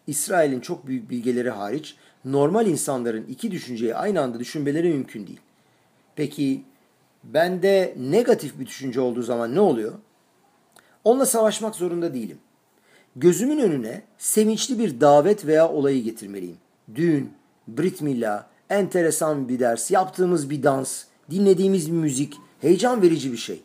İsrail'in 0.07 0.59
çok 0.59 0.87
büyük 0.87 1.09
bilgeleri 1.09 1.49
hariç 1.49 1.95
normal 2.25 2.67
insanların 2.67 3.25
iki 3.25 3.51
düşünceyi 3.51 3.95
aynı 3.95 4.21
anda 4.21 4.39
düşünmeleri 4.39 4.89
mümkün 4.89 5.27
değil. 5.27 5.39
Peki 6.15 6.63
bende 7.23 7.95
negatif 7.99 8.59
bir 8.59 8.65
düşünce 8.65 9.01
olduğu 9.01 9.23
zaman 9.23 9.55
ne 9.55 9.59
oluyor? 9.59 9.93
Onunla 11.03 11.25
savaşmak 11.25 11.75
zorunda 11.75 12.13
değilim. 12.13 12.37
Gözümün 13.15 13.59
önüne 13.59 14.01
sevinçli 14.17 14.79
bir 14.79 15.01
davet 15.01 15.45
veya 15.45 15.69
olayı 15.69 16.03
getirmeliyim. 16.03 16.57
Düğün, 16.95 17.31
Brit 17.67 18.01
Milla, 18.01 18.49
enteresan 18.69 19.49
bir 19.49 19.59
ders, 19.59 19.91
yaptığımız 19.91 20.49
bir 20.49 20.63
dans, 20.63 21.03
dinlediğimiz 21.31 21.91
bir 21.91 21.97
müzik, 21.97 22.33
heyecan 22.61 23.01
verici 23.01 23.31
bir 23.31 23.37
şey. 23.37 23.61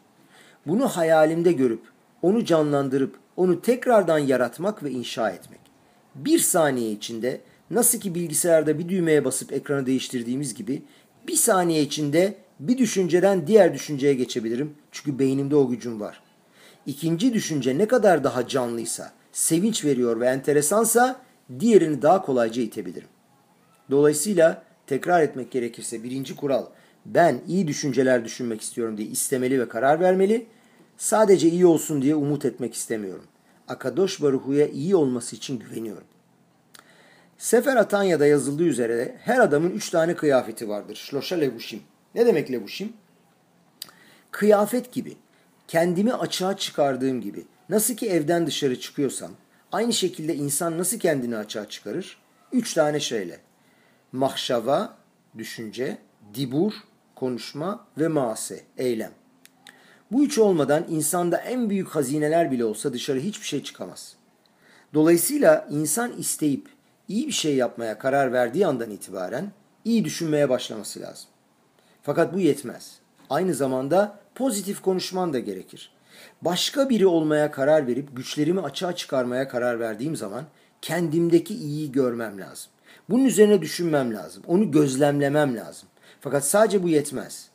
Bunu 0.67 0.89
hayalimde 0.89 1.53
görüp, 1.53 1.83
onu 2.23 2.45
canlandırıp, 2.45 3.17
onu 3.37 3.63
tekrardan 3.63 4.19
yaratmak 4.19 4.83
ve 4.83 4.91
inşa 4.91 5.31
etmek. 5.31 5.61
Bir 6.15 6.39
saniye 6.39 6.93
içinde 6.93 7.41
nasıl 7.71 8.01
ki 8.01 8.15
bilgisayarda 8.15 8.79
bir 8.79 8.89
düğmeye 8.89 9.25
basıp 9.25 9.53
ekranı 9.53 9.87
değiştirdiğimiz 9.87 10.55
gibi 10.55 10.83
bir 11.29 11.37
saniye 11.37 11.83
içinde 11.83 12.35
bir 12.61 12.79
düşünceden 12.79 13.47
diğer 13.47 13.75
düşünceye 13.75 14.15
geçebilirim. 14.15 14.75
Çünkü 14.93 15.19
beynimde 15.19 15.57
o 15.57 15.69
gücüm 15.69 16.01
var. 16.01 16.23
İkinci 16.87 17.35
düşünce 17.35 17.79
ne 17.79 17.89
kadar 17.89 18.25
daha 18.25 18.49
canlıysa, 18.49 19.13
sevinç 19.33 19.85
veriyor 19.85 20.21
ve 20.21 20.27
enteresansa 20.27 21.21
diğerini 21.61 22.03
daha 22.03 22.23
kolayca 22.23 22.63
itebilirim. 22.63 23.09
Dolayısıyla 23.91 24.63
tekrar 24.87 25.23
etmek 25.23 25.51
gerekirse 25.51 26.03
birinci 26.03 26.37
kural 26.37 26.67
ben 27.07 27.41
iyi 27.49 27.69
düşünceler 27.69 28.25
düşünmek 28.25 28.61
istiyorum 28.61 28.99
diye 28.99 29.09
istemeli 29.09 29.61
ve 29.61 29.69
karar 29.69 30.01
vermeli. 30.01 30.47
Sadece 30.97 31.49
iyi 31.49 31.67
olsun 31.67 32.03
diye 32.03 32.15
umut 32.15 32.45
etmek 32.45 32.75
istemiyorum. 32.75 33.25
Akadosh 33.69 34.23
Baruhu'ya 34.23 34.69
iyi 34.69 34.97
olması 34.97 35.37
için 35.37 35.59
güveniyorum. 35.59 36.07
Sefer 37.39 37.77
Atanya'da 37.77 38.27
yazıldığı 38.27 38.65
üzere 38.65 39.17
her 39.21 39.39
adamın 39.39 39.71
üç 39.71 39.91
tane 39.91 40.17
kıyafeti 40.17 40.69
vardır. 40.69 40.97
Şloşa 40.97 41.37
levuşim. 41.37 41.81
Ne 42.15 42.27
demek 42.27 42.53
levuşim? 42.53 42.93
Kıyafet 44.31 44.93
gibi. 44.93 45.17
Kendimi 45.69 46.13
açığa 46.13 46.57
çıkardığım 46.57 47.21
gibi. 47.21 47.45
Nasıl 47.69 47.95
ki 47.95 48.11
evden 48.11 48.47
dışarı 48.47 48.81
çıkıyorsam, 48.81 49.31
aynı 49.73 49.93
şekilde 49.93 50.35
insan 50.35 50.79
nasıl 50.79 50.99
kendini 50.99 51.37
açığa 51.37 51.69
çıkarır? 51.69 52.19
Üç 52.53 52.75
tane 52.75 53.01
şeyle 53.01 53.41
mahşava, 54.13 54.97
düşünce, 55.39 55.99
dibur, 56.35 56.73
konuşma 57.15 57.87
ve 57.99 58.09
maase, 58.09 58.61
eylem. 58.77 59.13
Bu 60.13 60.25
üç 60.25 60.39
olmadan 60.39 60.85
insanda 60.89 61.37
en 61.37 61.71
büyük 61.71 61.89
hazineler 61.89 62.51
bile 62.51 62.65
olsa 62.65 62.93
dışarı 62.93 63.19
hiçbir 63.19 63.47
şey 63.47 63.63
çıkamaz. 63.63 64.17
Dolayısıyla 64.95 65.69
insan 65.71 66.13
isteyip 66.13 66.69
iyi 67.09 67.27
bir 67.27 67.33
şey 67.33 67.57
yapmaya 67.57 67.99
karar 67.99 68.33
verdiği 68.33 68.67
andan 68.67 68.91
itibaren 68.91 69.53
iyi 69.85 70.05
düşünmeye 70.05 70.49
başlaması 70.49 71.01
lazım. 71.01 71.29
Fakat 72.03 72.35
bu 72.35 72.41
yetmez. 72.41 72.99
Aynı 73.31 73.55
zamanda 73.55 74.19
pozitif 74.35 74.83
konuşman 74.83 75.33
da 75.33 75.39
gerekir. 75.39 75.93
Başka 76.43 76.89
biri 76.89 77.07
olmaya 77.07 77.51
karar 77.51 77.87
verip 77.87 78.17
güçlerimi 78.17 78.61
açığa 78.61 78.97
çıkarmaya 78.97 79.49
karar 79.49 79.81
verdiğim 79.81 80.17
zaman 80.17 80.45
kendimdeki 80.83 81.55
iyiyi 81.55 81.93
görmem 81.93 82.41
lazım. 82.41 82.73
Bunun 83.11 83.25
üzerine 83.25 83.63
düşünmem 83.63 84.15
lazım. 84.15 84.43
Onu 84.47 84.71
gözlemlemem 84.71 85.57
lazım. 85.57 85.89
Fakat 86.21 86.47
sadece 86.47 86.83
bu 86.83 86.89
yetmez. 86.89 87.49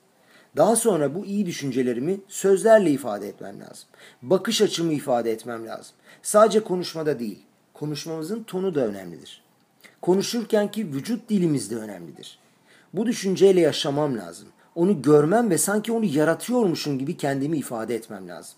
Daha 0.57 0.75
sonra 0.75 1.15
bu 1.15 1.25
iyi 1.25 1.45
düşüncelerimi 1.45 2.19
sözlerle 2.27 2.91
ifade 2.91 3.27
etmem 3.27 3.59
lazım. 3.59 3.89
Bakış 4.21 4.61
açımı 4.61 4.93
ifade 4.93 5.31
etmem 5.31 5.67
lazım. 5.67 5.95
Sadece 6.21 6.59
konuşmada 6.59 7.19
değil, 7.19 7.39
konuşmamızın 7.73 8.43
tonu 8.43 8.75
da 8.75 8.87
önemlidir. 8.87 9.41
Konuşurken 10.01 10.71
ki 10.71 10.93
vücut 10.93 11.29
dilimiz 11.29 11.71
de 11.71 11.75
önemlidir. 11.75 12.39
Bu 12.93 13.05
düşünceyle 13.05 13.61
yaşamam 13.61 14.17
lazım. 14.17 14.47
Onu 14.75 15.01
görmem 15.01 15.49
ve 15.49 15.57
sanki 15.57 15.91
onu 15.91 16.05
yaratıyormuşum 16.05 16.99
gibi 16.99 17.17
kendimi 17.17 17.57
ifade 17.57 17.95
etmem 17.95 18.27
lazım. 18.27 18.55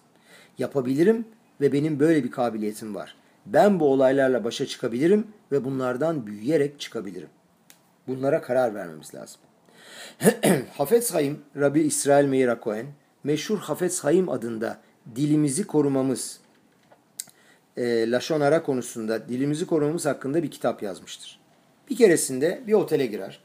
Yapabilirim 0.58 1.26
ve 1.62 1.74
benim 1.74 2.00
böyle 2.00 2.24
bir 2.24 2.32
kabiliyetim 2.32 2.96
var. 2.96 3.16
Ben 3.46 3.80
bu 3.80 3.92
olaylarla 3.92 4.44
başa 4.44 4.66
çıkabilirim 4.66 5.28
ve 5.52 5.66
bunlardan 5.66 6.28
büyüyerek 6.28 6.80
çıkabilirim. 6.80 7.30
Bunlara 8.08 8.42
karar 8.42 8.76
vermemiz 8.76 9.16
lazım. 9.16 9.42
Hafez 10.78 11.14
Hayim, 11.14 11.42
Rabbi 11.58 11.82
İsrail 11.82 12.26
Meir 12.26 12.52
Cohen, 12.64 12.86
meşhur 13.24 13.58
Hafez 13.58 14.04
Hayim 14.04 14.30
adında 14.30 14.82
dilimizi 15.16 15.68
korumamız, 15.68 16.40
e, 17.78 18.12
Laşonara 18.12 18.64
konusunda 18.64 19.30
dilimizi 19.30 19.68
korumamız 19.68 20.06
hakkında 20.06 20.44
bir 20.44 20.52
kitap 20.52 20.84
yazmıştır. 20.84 21.40
Bir 21.90 21.96
keresinde 21.96 22.64
bir 22.68 22.74
otele 22.74 23.06
girer. 23.06 23.40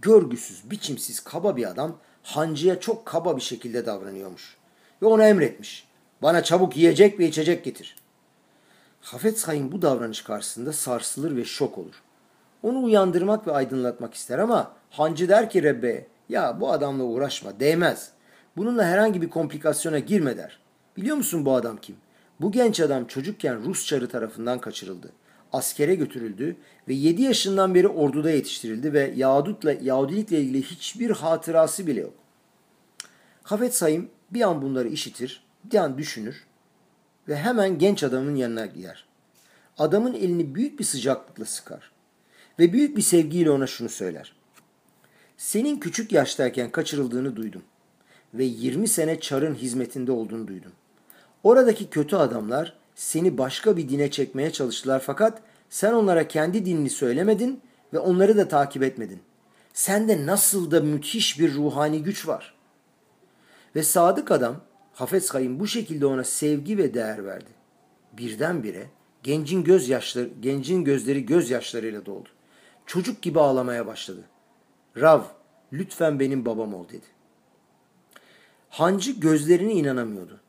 Görgüsüz, 0.00 0.70
biçimsiz, 0.70 1.20
kaba 1.20 1.56
bir 1.56 1.70
adam 1.70 1.98
hancıya 2.22 2.80
çok 2.80 3.06
kaba 3.06 3.36
bir 3.36 3.42
şekilde 3.42 3.86
davranıyormuş. 3.86 4.56
Ve 5.02 5.06
ona 5.06 5.28
emretmiş. 5.28 5.88
Bana 6.22 6.42
çabuk 6.42 6.76
yiyecek 6.76 7.18
ve 7.18 7.28
içecek 7.28 7.64
getir. 7.64 7.96
Hafet 9.02 9.48
Hayim 9.48 9.72
bu 9.72 9.82
davranış 9.82 10.22
karşısında 10.22 10.72
sarsılır 10.72 11.36
ve 11.36 11.44
şok 11.44 11.78
olur. 11.78 12.02
Onu 12.62 12.82
uyandırmak 12.82 13.46
ve 13.46 13.52
aydınlatmak 13.52 14.14
ister 14.14 14.38
ama 14.38 14.72
hancı 14.90 15.28
der 15.28 15.50
ki 15.50 15.62
Rebbe 15.62 16.06
ya 16.28 16.60
bu 16.60 16.72
adamla 16.72 17.04
uğraşma 17.04 17.60
değmez. 17.60 18.10
Bununla 18.56 18.84
herhangi 18.84 19.22
bir 19.22 19.30
komplikasyona 19.30 19.98
girme 19.98 20.36
der. 20.36 20.58
Biliyor 20.96 21.16
musun 21.16 21.44
bu 21.44 21.54
adam 21.54 21.76
kim? 21.76 21.96
Bu 22.40 22.52
genç 22.52 22.80
adam 22.80 23.06
çocukken 23.06 23.64
Rus 23.64 23.86
çarı 23.86 24.08
tarafından 24.08 24.58
kaçırıldı. 24.58 25.12
Askere 25.52 25.94
götürüldü 25.94 26.56
ve 26.88 26.94
7 26.94 27.22
yaşından 27.22 27.74
beri 27.74 27.88
orduda 27.88 28.30
yetiştirildi 28.30 28.92
ve 28.92 29.12
Yahudutla, 29.16 29.72
Yahudilikle 29.72 30.40
ilgili 30.40 30.62
hiçbir 30.62 31.10
hatırası 31.10 31.86
bile 31.86 32.00
yok. 32.00 32.14
Hafet 33.42 33.74
Sayım 33.74 34.08
bir 34.30 34.40
an 34.40 34.62
bunları 34.62 34.88
işitir, 34.88 35.44
bir 35.64 35.78
an 35.78 35.98
düşünür 35.98 36.46
ve 37.28 37.36
hemen 37.36 37.78
genç 37.78 38.02
adamın 38.02 38.36
yanına 38.36 38.66
gider. 38.66 39.04
Adamın 39.78 40.14
elini 40.14 40.54
büyük 40.54 40.78
bir 40.78 40.84
sıcaklıkla 40.84 41.44
sıkar 41.44 41.92
ve 42.58 42.72
büyük 42.72 42.96
bir 42.96 43.02
sevgiyle 43.02 43.50
ona 43.50 43.66
şunu 43.66 43.88
söyler. 43.88 44.36
Senin 45.36 45.80
küçük 45.80 46.12
yaştayken 46.12 46.70
kaçırıldığını 46.70 47.36
duydum 47.36 47.62
ve 48.34 48.44
20 48.44 48.88
sene 48.88 49.20
çarın 49.20 49.54
hizmetinde 49.54 50.12
olduğunu 50.12 50.48
duydum. 50.48 50.72
Oradaki 51.42 51.90
kötü 51.90 52.16
adamlar 52.16 52.76
seni 52.94 53.38
başka 53.38 53.76
bir 53.76 53.88
dine 53.88 54.10
çekmeye 54.10 54.52
çalıştılar 54.52 55.02
fakat 55.06 55.42
sen 55.70 55.92
onlara 55.92 56.28
kendi 56.28 56.64
dinini 56.64 56.90
söylemedin 56.90 57.60
ve 57.92 57.98
onları 57.98 58.36
da 58.36 58.48
takip 58.48 58.82
etmedin. 58.82 59.20
Sende 59.74 60.26
nasıl 60.26 60.70
da 60.70 60.80
müthiş 60.80 61.40
bir 61.40 61.54
ruhani 61.54 62.02
güç 62.02 62.28
var. 62.28 62.54
Ve 63.76 63.82
sadık 63.82 64.30
adam 64.30 64.56
Hafez 64.94 65.30
Kayım 65.30 65.60
bu 65.60 65.66
şekilde 65.66 66.06
ona 66.06 66.24
sevgi 66.24 66.78
ve 66.78 66.94
değer 66.94 67.24
verdi. 67.24 67.50
Birdenbire 68.12 68.86
gencin 69.22 69.64
gözyaşları, 69.64 70.30
gencin 70.40 70.84
gözleri 70.84 71.26
gözyaşlarıyla 71.26 72.06
doldu. 72.06 72.28
Çocuk 72.86 73.22
gibi 73.22 73.40
ağlamaya 73.40 73.86
başladı. 73.86 74.20
Rav, 74.96 75.22
lütfen 75.72 76.20
benim 76.20 76.44
babam 76.44 76.74
ol 76.74 76.88
dedi. 76.88 77.06
Hancı 78.68 79.12
gözlerine 79.12 79.72
inanamıyordu. 79.72 80.40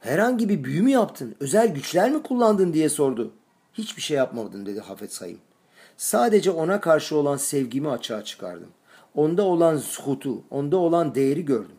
Herhangi 0.00 0.48
bir 0.48 0.64
büyü 0.64 0.82
mü 0.82 0.90
yaptın, 0.90 1.34
özel 1.40 1.74
güçler 1.74 2.10
mi 2.10 2.22
kullandın 2.22 2.72
diye 2.72 2.88
sordu. 2.88 3.32
Hiçbir 3.74 4.02
şey 4.02 4.16
yapmadım 4.16 4.66
dedi 4.66 4.80
Hafet 4.80 5.12
Sayım. 5.12 5.38
Sadece 5.96 6.50
ona 6.50 6.80
karşı 6.80 7.16
olan 7.16 7.36
sevgimi 7.36 7.90
açığa 7.90 8.24
çıkardım. 8.24 8.68
Onda 9.14 9.42
olan 9.42 9.76
zuhutu, 9.76 10.42
onda 10.50 10.76
olan 10.76 11.14
değeri 11.14 11.44
gördüm. 11.44 11.76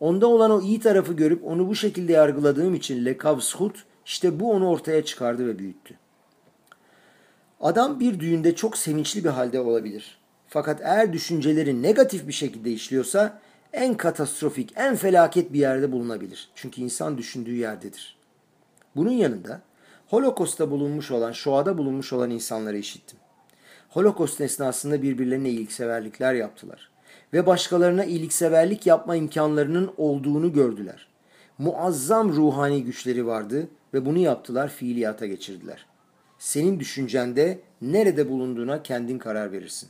Onda 0.00 0.26
olan 0.26 0.50
o 0.50 0.60
iyi 0.60 0.80
tarafı 0.80 1.12
görüp 1.12 1.44
onu 1.44 1.68
bu 1.68 1.74
şekilde 1.74 2.12
yargıladığım 2.12 2.74
için 2.74 3.04
lekav 3.04 3.40
zuhut 3.40 3.84
işte 4.06 4.40
bu 4.40 4.52
onu 4.52 4.68
ortaya 4.68 5.04
çıkardı 5.04 5.46
ve 5.46 5.58
büyüttü. 5.58 5.94
Adam 7.60 8.00
bir 8.00 8.20
düğünde 8.20 8.54
çok 8.54 8.76
sevinçli 8.76 9.24
bir 9.24 9.28
halde 9.28 9.60
olabilir. 9.60 10.18
Fakat 10.48 10.80
eğer 10.80 11.12
düşünceleri 11.12 11.82
negatif 11.82 12.28
bir 12.28 12.32
şekilde 12.32 12.70
işliyorsa 12.70 13.40
en 13.72 13.96
katastrofik, 13.96 14.72
en 14.76 14.96
felaket 14.96 15.52
bir 15.52 15.58
yerde 15.58 15.92
bulunabilir. 15.92 16.48
Çünkü 16.54 16.80
insan 16.80 17.18
düşündüğü 17.18 17.54
yerdedir. 17.54 18.16
Bunun 18.96 19.10
yanında 19.10 19.60
Holocaust'ta 20.08 20.70
bulunmuş 20.70 21.10
olan, 21.10 21.32
Shoah'da 21.32 21.78
bulunmuş 21.78 22.12
olan 22.12 22.30
insanları 22.30 22.78
işittim. 22.78 23.18
Holocaust 23.88 24.40
esnasında 24.40 25.02
birbirlerine 25.02 25.50
iyilikseverlikler 25.50 26.34
yaptılar. 26.34 26.89
Ve 27.32 27.46
başkalarına 27.46 28.04
iyilikseverlik 28.04 28.86
yapma 28.86 29.16
imkanlarının 29.16 29.90
olduğunu 29.96 30.52
gördüler. 30.52 31.06
Muazzam 31.58 32.32
ruhani 32.32 32.84
güçleri 32.84 33.26
vardı 33.26 33.68
ve 33.94 34.06
bunu 34.06 34.18
yaptılar, 34.18 34.68
fiiliyata 34.68 35.26
geçirdiler. 35.26 35.86
Senin 36.38 36.80
düşüncende 36.80 37.60
nerede 37.82 38.30
bulunduğuna 38.30 38.82
kendin 38.82 39.18
karar 39.18 39.52
verirsin. 39.52 39.88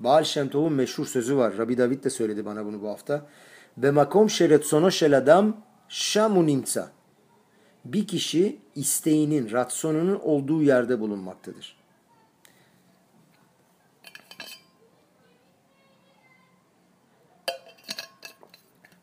Baal 0.00 0.24
Şemtov'un 0.24 0.72
meşhur 0.72 1.06
sözü 1.06 1.36
var. 1.36 1.58
Rabbi 1.58 1.78
David 1.78 2.04
de 2.04 2.10
söyledi 2.10 2.44
bana 2.44 2.64
bunu 2.64 2.82
bu 2.82 2.88
hafta. 2.88 3.26
Be 3.76 3.90
makom 3.90 4.30
şeretsono 4.30 4.90
şel 4.90 5.18
adam 5.18 5.56
şamuninsa. 5.88 6.90
Bir 7.84 8.06
kişi 8.06 8.58
isteğinin, 8.74 9.52
ratsonunun 9.52 10.20
olduğu 10.22 10.62
yerde 10.62 11.00
bulunmaktadır. 11.00 11.81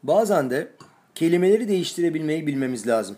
Bazen 0.04 0.50
de 0.50 0.72
kelimeleri 1.16 1.68
değiştirebilmeyi 1.68 2.48
bilmemiz 2.48 2.88
lazım. 2.88 3.18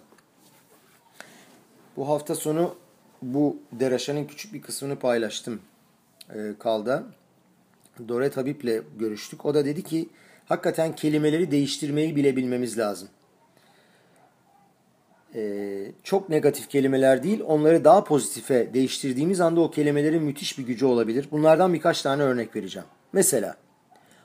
Bu 1.98 2.10
hafta 2.10 2.36
sonu 2.36 2.76
bu 3.22 3.58
deraşanın 3.72 4.26
küçük 4.26 4.54
bir 4.54 4.62
kısmını 4.62 5.00
paylaştım 5.00 5.62
e, 6.30 6.39
kalda. 6.60 7.04
Doret 8.08 8.38
Habib'le 8.38 8.84
görüştük. 9.00 9.46
O 9.46 9.54
da 9.54 9.65
dedi 9.65 9.84
ki 9.84 10.10
hakikaten 10.46 10.96
kelimeleri 10.96 11.52
değiştirmeyi 11.52 12.15
bile 12.15 12.36
bilmemiz 12.36 12.78
lazım. 12.78 13.08
Ee, 15.36 15.91
çok 16.04 16.30
negatif 16.30 16.70
kelimeler 16.70 17.24
değil, 17.24 17.41
onları 17.46 17.84
daha 17.84 18.04
pozitife 18.04 18.74
değiştirdiğimiz 18.74 19.41
anda 19.41 19.62
o 19.62 19.72
kelimelerin 19.72 20.24
müthiş 20.24 20.58
bir 20.58 20.63
gücü 20.63 20.86
olabilir. 20.86 21.28
Bunlardan 21.32 21.74
birkaç 21.74 22.02
tane 22.02 22.24
örnek 22.24 22.56
vereceğim. 22.56 22.88
Mesela 23.13 23.56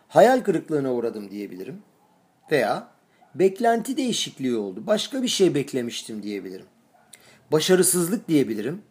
hayal 0.09 0.40
kırıklığına 0.40 0.95
uğradım 0.95 1.31
diyebilirim. 1.31 1.83
Veya 2.50 2.88
beklenti 3.35 3.96
değişikliği 3.96 4.56
oldu. 4.56 4.87
Başka 4.87 5.22
bir 5.22 5.28
şey 5.28 5.54
beklemiştim 5.54 6.22
diyebilirim. 6.22 6.66
Başarısızlık 7.52 8.28
diyebilirim. 8.28 8.82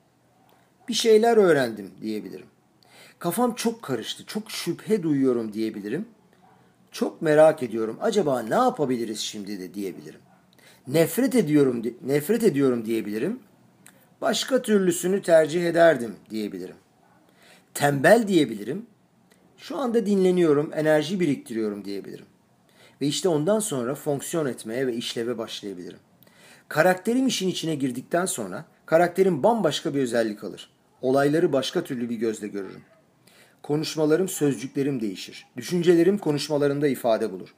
Bir 0.88 0.94
şeyler 0.94 1.38
öğrendim 1.38 1.92
diyebilirim. 2.02 2.48
Kafam 3.20 3.56
çok 3.56 3.82
karıştı, 3.82 4.26
çok 4.26 4.52
şüphe 4.52 5.04
duyuyorum 5.04 5.54
diyebilirim. 5.54 6.06
Çok 6.92 7.22
merak 7.22 7.64
ediyorum. 7.64 7.98
Acaba 8.02 8.42
ne 8.42 8.56
yapabiliriz 8.56 9.20
şimdi 9.20 9.60
de 9.60 9.74
diyebilirim. 9.74 10.20
Nefret 10.88 11.36
ediyorum, 11.36 11.84
nefret 12.06 12.44
ediyorum 12.44 12.86
diyebilirim. 12.86 13.40
Başka 14.22 14.62
türlüsünü 14.62 15.22
tercih 15.22 15.66
ederdim 15.66 16.16
diyebilirim. 16.30 16.76
Tembel 17.74 18.28
diyebilirim. 18.28 18.86
Şu 19.58 19.78
anda 19.78 20.06
dinleniyorum, 20.06 20.72
enerji 20.76 21.20
biriktiriyorum 21.20 21.86
diyebilirim. 21.86 22.26
Ve 23.02 23.08
işte 23.08 23.30
ondan 23.30 23.60
sonra 23.60 23.96
fonksiyon 23.96 24.46
etmeye 24.46 24.88
ve 24.88 24.94
işleve 24.94 25.38
başlayabilirim. 25.38 26.00
Karakterim 26.70 27.28
işin 27.28 27.50
içine 27.50 27.76
girdikten 27.76 28.26
sonra 28.26 28.66
karakterim 28.86 29.44
bambaşka 29.44 29.94
bir 29.94 30.02
özellik 30.02 30.44
alır. 30.44 30.70
Olayları 31.02 31.54
başka 31.54 31.84
türlü 31.84 32.10
bir 32.10 32.16
gözle 32.16 32.48
görürüm. 32.48 32.82
Konuşmalarım, 33.64 34.28
sözcüklerim 34.28 35.02
değişir. 35.02 35.48
Düşüncelerim 35.58 36.18
konuşmalarımda 36.18 36.88
ifade 36.88 37.32
bulur. 37.32 37.54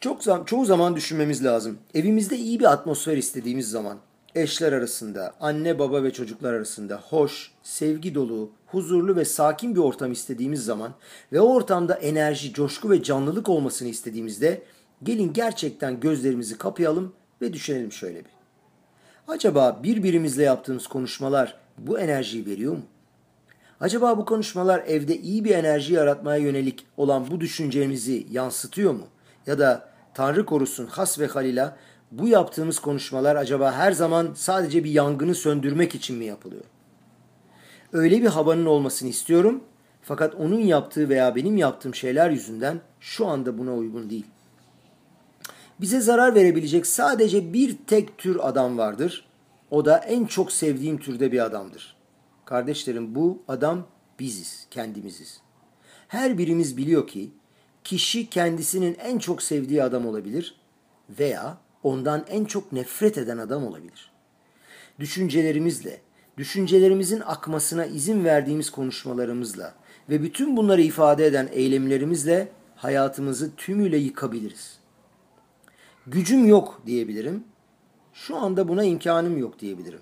Çok 0.00 0.24
zam 0.24 0.44
çoğu 0.44 0.64
zaman 0.64 0.96
düşünmemiz 0.96 1.44
lazım. 1.44 1.78
Evimizde 1.94 2.36
iyi 2.36 2.60
bir 2.60 2.72
atmosfer 2.72 3.16
istediğimiz 3.16 3.70
zaman 3.70 3.98
eşler 4.34 4.72
arasında, 4.72 5.34
anne 5.40 5.78
baba 5.78 6.02
ve 6.02 6.12
çocuklar 6.12 6.52
arasında 6.54 6.96
hoş, 6.96 7.50
sevgi 7.62 8.14
dolu, 8.14 8.50
huzurlu 8.72 9.16
ve 9.16 9.24
sakin 9.24 9.74
bir 9.74 9.80
ortam 9.80 10.12
istediğimiz 10.12 10.64
zaman 10.64 10.94
ve 11.32 11.40
o 11.40 11.54
ortamda 11.54 11.94
enerji, 11.94 12.52
coşku 12.52 12.90
ve 12.90 13.02
canlılık 13.02 13.48
olmasını 13.48 13.88
istediğimizde 13.88 14.62
gelin 15.02 15.32
gerçekten 15.32 16.00
gözlerimizi 16.00 16.58
kapayalım 16.58 17.12
ve 17.42 17.52
düşünelim 17.52 17.92
şöyle 17.92 18.18
bir. 18.18 18.32
Acaba 19.28 19.80
birbirimizle 19.82 20.42
yaptığımız 20.42 20.86
konuşmalar 20.86 21.58
bu 21.78 21.98
enerjiyi 21.98 22.46
veriyor 22.46 22.72
mu? 22.72 22.82
Acaba 23.80 24.18
bu 24.18 24.24
konuşmalar 24.24 24.82
evde 24.86 25.16
iyi 25.18 25.44
bir 25.44 25.50
enerji 25.50 25.94
yaratmaya 25.94 26.38
yönelik 26.38 26.86
olan 26.96 27.30
bu 27.30 27.40
düşüncemizi 27.40 28.26
yansıtıyor 28.30 28.92
mu? 28.92 29.06
Ya 29.46 29.58
da 29.58 29.88
Tanrı 30.14 30.46
korusun 30.46 30.86
has 30.86 31.18
ve 31.18 31.26
halila 31.26 31.76
bu 32.10 32.28
yaptığımız 32.28 32.78
konuşmalar 32.78 33.36
acaba 33.36 33.72
her 33.72 33.92
zaman 33.92 34.32
sadece 34.34 34.84
bir 34.84 34.90
yangını 34.90 35.34
söndürmek 35.34 35.94
için 35.94 36.16
mi 36.16 36.24
yapılıyor? 36.24 36.64
Öyle 37.92 38.22
bir 38.22 38.26
havanın 38.26 38.66
olmasını 38.66 39.08
istiyorum 39.08 39.64
fakat 40.02 40.34
onun 40.34 40.60
yaptığı 40.60 41.08
veya 41.08 41.36
benim 41.36 41.56
yaptığım 41.56 41.94
şeyler 41.94 42.30
yüzünden 42.30 42.80
şu 43.00 43.26
anda 43.26 43.58
buna 43.58 43.74
uygun 43.74 44.10
değil. 44.10 44.26
Bize 45.80 46.00
zarar 46.00 46.34
verebilecek 46.34 46.86
sadece 46.86 47.52
bir 47.52 47.76
tek 47.86 48.18
tür 48.18 48.48
adam 48.48 48.78
vardır. 48.78 49.24
O 49.70 49.84
da 49.84 49.98
en 49.98 50.24
çok 50.24 50.52
sevdiğim 50.52 50.98
türde 50.98 51.32
bir 51.32 51.44
adamdır. 51.44 51.96
Kardeşlerim 52.44 53.14
bu 53.14 53.42
adam 53.48 53.86
biziz, 54.20 54.66
kendimiziz. 54.70 55.40
Her 56.08 56.38
birimiz 56.38 56.76
biliyor 56.76 57.06
ki 57.06 57.30
kişi 57.84 58.30
kendisinin 58.30 58.94
en 58.94 59.18
çok 59.18 59.42
sevdiği 59.42 59.82
adam 59.82 60.06
olabilir 60.06 60.60
veya 61.18 61.58
ondan 61.82 62.24
en 62.28 62.44
çok 62.44 62.72
nefret 62.72 63.18
eden 63.18 63.38
adam 63.38 63.66
olabilir. 63.66 64.10
Düşüncelerimizle, 65.00 66.00
düşüncelerimizin 66.38 67.20
akmasına 67.20 67.86
izin 67.86 68.24
verdiğimiz 68.24 68.70
konuşmalarımızla 68.70 69.74
ve 70.08 70.22
bütün 70.22 70.56
bunları 70.56 70.82
ifade 70.82 71.26
eden 71.26 71.48
eylemlerimizle 71.52 72.48
hayatımızı 72.76 73.56
tümüyle 73.56 73.96
yıkabiliriz. 73.96 74.78
Gücüm 76.06 76.46
yok 76.46 76.82
diyebilirim. 76.86 77.44
Şu 78.12 78.36
anda 78.36 78.68
buna 78.68 78.84
imkanım 78.84 79.38
yok 79.38 79.58
diyebilirim. 79.58 80.00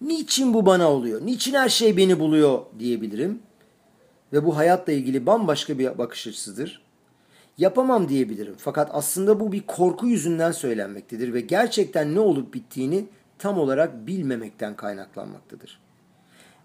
Niçin 0.00 0.54
bu 0.54 0.66
bana 0.66 0.90
oluyor? 0.90 1.26
Niçin 1.26 1.54
her 1.54 1.68
şey 1.68 1.96
beni 1.96 2.20
buluyor 2.20 2.62
diyebilirim. 2.78 3.42
Ve 4.32 4.44
bu 4.44 4.56
hayatla 4.56 4.92
ilgili 4.92 5.26
bambaşka 5.26 5.78
bir 5.78 5.98
bakış 5.98 6.26
açısıdır. 6.26 6.82
Yapamam 7.58 8.08
diyebilirim. 8.08 8.54
Fakat 8.58 8.90
aslında 8.92 9.40
bu 9.40 9.52
bir 9.52 9.66
korku 9.66 10.06
yüzünden 10.06 10.52
söylenmektedir 10.52 11.34
ve 11.34 11.40
gerçekten 11.40 12.14
ne 12.14 12.20
olup 12.20 12.54
bittiğini 12.54 13.06
tam 13.40 13.58
olarak 13.58 14.06
bilmemekten 14.06 14.76
kaynaklanmaktadır. 14.76 15.80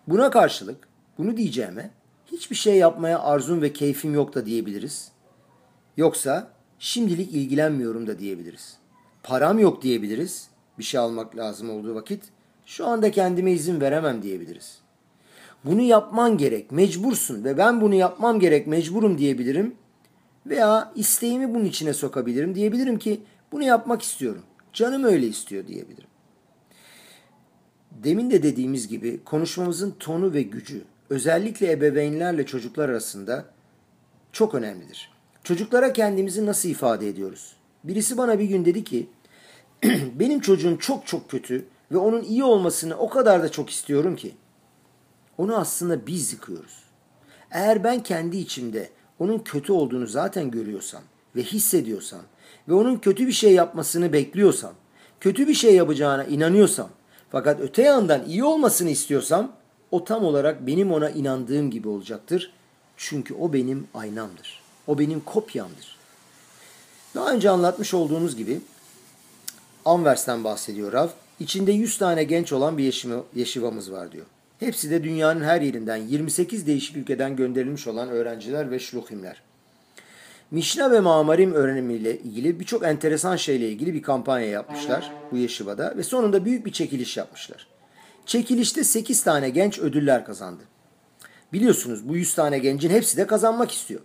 Buna 0.07 0.29
karşılık 0.29 0.87
bunu 1.17 1.37
diyeceğime 1.37 1.91
hiçbir 2.25 2.55
şey 2.55 2.75
yapmaya 2.75 3.19
arzum 3.19 3.61
ve 3.61 3.73
keyfim 3.73 4.13
yok 4.13 4.35
da 4.35 4.45
diyebiliriz. 4.45 5.11
Yoksa 5.97 6.51
şimdilik 6.79 7.33
ilgilenmiyorum 7.33 8.07
da 8.07 8.19
diyebiliriz. 8.19 8.77
Param 9.23 9.59
yok 9.59 9.81
diyebiliriz. 9.81 10.49
Bir 10.79 10.83
şey 10.83 10.99
almak 10.99 11.37
lazım 11.37 11.69
olduğu 11.69 11.95
vakit 11.95 12.23
şu 12.65 12.87
anda 12.87 13.11
kendime 13.11 13.51
izin 13.51 13.81
veremem 13.81 14.21
diyebiliriz. 14.21 14.79
Bunu 15.65 15.81
yapman 15.81 16.37
gerek, 16.37 16.71
mecbursun 16.71 17.43
ve 17.43 17.57
ben 17.57 17.81
bunu 17.81 17.95
yapmam 17.95 18.39
gerek, 18.39 18.67
mecburum 18.67 19.17
diyebilirim. 19.17 19.75
Veya 20.45 20.91
isteğimi 20.95 21.53
bunun 21.53 21.65
içine 21.65 21.93
sokabilirim. 21.93 22.55
Diyebilirim 22.55 22.99
ki 22.99 23.21
bunu 23.51 23.63
yapmak 23.63 24.01
istiyorum. 24.01 24.43
Canım 24.73 25.03
öyle 25.03 25.27
istiyor 25.27 25.67
diyebilirim. 25.67 26.09
Demin 28.05 28.31
de 28.31 28.43
dediğimiz 28.43 28.87
gibi 28.87 29.23
konuşmamızın 29.23 29.95
tonu 29.99 30.33
ve 30.33 30.41
gücü 30.41 30.81
özellikle 31.09 31.71
ebeveynlerle 31.71 32.45
çocuklar 32.45 32.89
arasında 32.89 33.45
çok 34.31 34.55
önemlidir. 34.55 35.11
Çocuklara 35.43 35.93
kendimizi 35.93 36.45
nasıl 36.45 36.69
ifade 36.69 37.07
ediyoruz? 37.07 37.55
Birisi 37.83 38.17
bana 38.17 38.39
bir 38.39 38.45
gün 38.45 38.65
dedi 38.65 38.83
ki 38.83 39.07
benim 40.19 40.39
çocuğum 40.39 40.77
çok 40.79 41.07
çok 41.07 41.29
kötü 41.29 41.65
ve 41.91 41.97
onun 41.97 42.23
iyi 42.23 42.43
olmasını 42.43 42.97
o 42.97 43.09
kadar 43.09 43.43
da 43.43 43.49
çok 43.49 43.69
istiyorum 43.69 44.15
ki. 44.15 44.35
Onu 45.37 45.55
aslında 45.55 46.07
biz 46.07 46.33
yıkıyoruz. 46.33 46.83
Eğer 47.51 47.83
ben 47.83 48.03
kendi 48.03 48.37
içimde 48.37 48.89
onun 49.19 49.39
kötü 49.39 49.73
olduğunu 49.73 50.07
zaten 50.07 50.51
görüyorsam 50.51 51.01
ve 51.35 51.43
hissediyorsam 51.43 52.21
ve 52.69 52.73
onun 52.73 52.97
kötü 52.97 53.27
bir 53.27 53.31
şey 53.31 53.53
yapmasını 53.53 54.13
bekliyorsam, 54.13 54.73
kötü 55.19 55.47
bir 55.47 55.53
şey 55.53 55.75
yapacağına 55.75 56.23
inanıyorsam 56.23 56.89
fakat 57.31 57.61
öte 57.61 57.81
yandan 57.81 58.25
iyi 58.25 58.43
olmasını 58.43 58.89
istiyorsam 58.89 59.51
o 59.91 60.03
tam 60.03 60.25
olarak 60.25 60.67
benim 60.67 60.91
ona 60.91 61.09
inandığım 61.09 61.71
gibi 61.71 61.87
olacaktır. 61.87 62.53
Çünkü 62.97 63.33
o 63.33 63.53
benim 63.53 63.87
aynamdır. 63.93 64.61
O 64.87 64.99
benim 64.99 65.19
kopyamdır. 65.19 65.97
Daha 67.15 67.33
önce 67.33 67.49
anlatmış 67.49 67.93
olduğunuz 67.93 68.35
gibi 68.35 68.61
Anvers'ten 69.85 70.43
bahsediyor 70.43 70.93
Rav. 70.93 71.07
İçinde 71.39 71.71
100 71.71 71.97
tane 71.97 72.23
genç 72.23 72.53
olan 72.53 72.77
bir 72.77 73.05
yeşivamız 73.35 73.91
var 73.91 74.11
diyor. 74.11 74.25
Hepsi 74.59 74.91
de 74.91 75.03
dünyanın 75.03 75.43
her 75.43 75.61
yerinden 75.61 75.97
28 75.97 76.67
değişik 76.67 76.97
ülkeden 76.97 77.35
gönderilmiş 77.35 77.87
olan 77.87 78.09
öğrenciler 78.09 78.71
ve 78.71 78.79
şluhimler. 78.79 79.41
Mişna 80.51 80.91
ve 80.91 80.99
Mamarim 80.99 81.53
öğrenimiyle 81.53 82.19
ilgili 82.19 82.59
birçok 82.59 82.83
enteresan 82.83 83.35
şeyle 83.35 83.69
ilgili 83.69 83.93
bir 83.93 84.01
kampanya 84.01 84.47
yapmışlar 84.47 85.11
bu 85.31 85.37
Yeşiva'da 85.37 85.93
ve 85.97 86.03
sonunda 86.03 86.45
büyük 86.45 86.65
bir 86.65 86.71
çekiliş 86.71 87.17
yapmışlar. 87.17 87.67
Çekilişte 88.25 88.83
8 88.83 89.23
tane 89.23 89.49
genç 89.49 89.79
ödüller 89.79 90.25
kazandı. 90.25 90.63
Biliyorsunuz 91.53 92.09
bu 92.09 92.15
100 92.15 92.35
tane 92.35 92.59
gencin 92.59 92.89
hepsi 92.89 93.17
de 93.17 93.27
kazanmak 93.27 93.71
istiyor. 93.71 94.01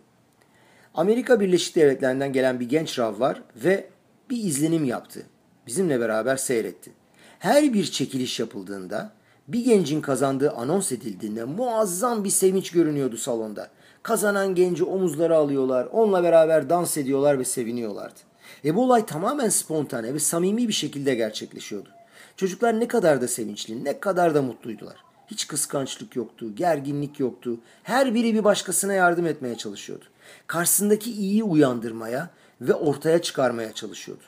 Amerika 0.95 1.41
Birleşik 1.41 1.77
Devletleri'nden 1.77 2.33
gelen 2.33 2.61
bir 2.61 2.69
genç 2.69 2.99
rav 2.99 3.21
var 3.21 3.43
ve 3.57 3.91
bir 4.31 4.45
izlenim 4.45 4.85
yaptı. 4.85 5.23
Bizimle 5.67 6.01
beraber 6.01 6.37
seyretti. 6.37 6.93
Her 7.39 7.75
bir 7.75 7.85
çekiliş 7.85 8.41
yapıldığında 8.41 9.13
bir 9.49 9.65
gencin 9.65 10.01
kazandığı 10.01 10.51
anons 10.51 10.93
edildiğinde 10.93 11.45
muazzam 11.45 12.25
bir 12.25 12.31
sevinç 12.31 12.71
görünüyordu 12.71 13.17
salonda. 13.17 13.71
Kazanan 14.03 14.55
genci 14.55 14.85
omuzlara 14.85 15.37
alıyorlar, 15.37 15.89
onunla 15.93 16.23
beraber 16.23 16.71
dans 16.71 16.97
ediyorlar 16.97 17.39
ve 17.39 17.45
seviniyorlardı. 17.45 18.21
E 18.65 18.75
bu 18.75 18.85
olay 18.85 19.07
tamamen 19.07 19.49
spontane 19.49 20.15
ve 20.15 20.19
samimi 20.19 20.69
bir 20.69 20.73
şekilde 20.73 21.15
gerçekleşiyordu. 21.15 21.89
Çocuklar 22.37 22.81
ne 22.81 22.89
kadar 22.89 23.21
da 23.21 23.29
sevinçli, 23.29 23.85
ne 23.85 24.01
kadar 24.01 24.35
da 24.35 24.43
mutluydular. 24.43 24.97
Hiç 25.27 25.47
kıskançlık 25.47 26.17
yoktu, 26.17 26.55
gerginlik 26.55 27.21
yoktu. 27.21 27.61
Her 27.83 28.15
biri 28.15 28.35
bir 28.35 28.45
başkasına 28.45 28.93
yardım 28.93 29.27
etmeye 29.27 29.57
çalışıyordu. 29.57 30.05
Karşısındaki 30.47 31.13
iyiyi 31.13 31.45
uyandırmaya 31.45 32.31
ve 32.61 32.75
ortaya 32.75 33.23
çıkarmaya 33.23 33.73
çalışıyordu. 33.73 34.23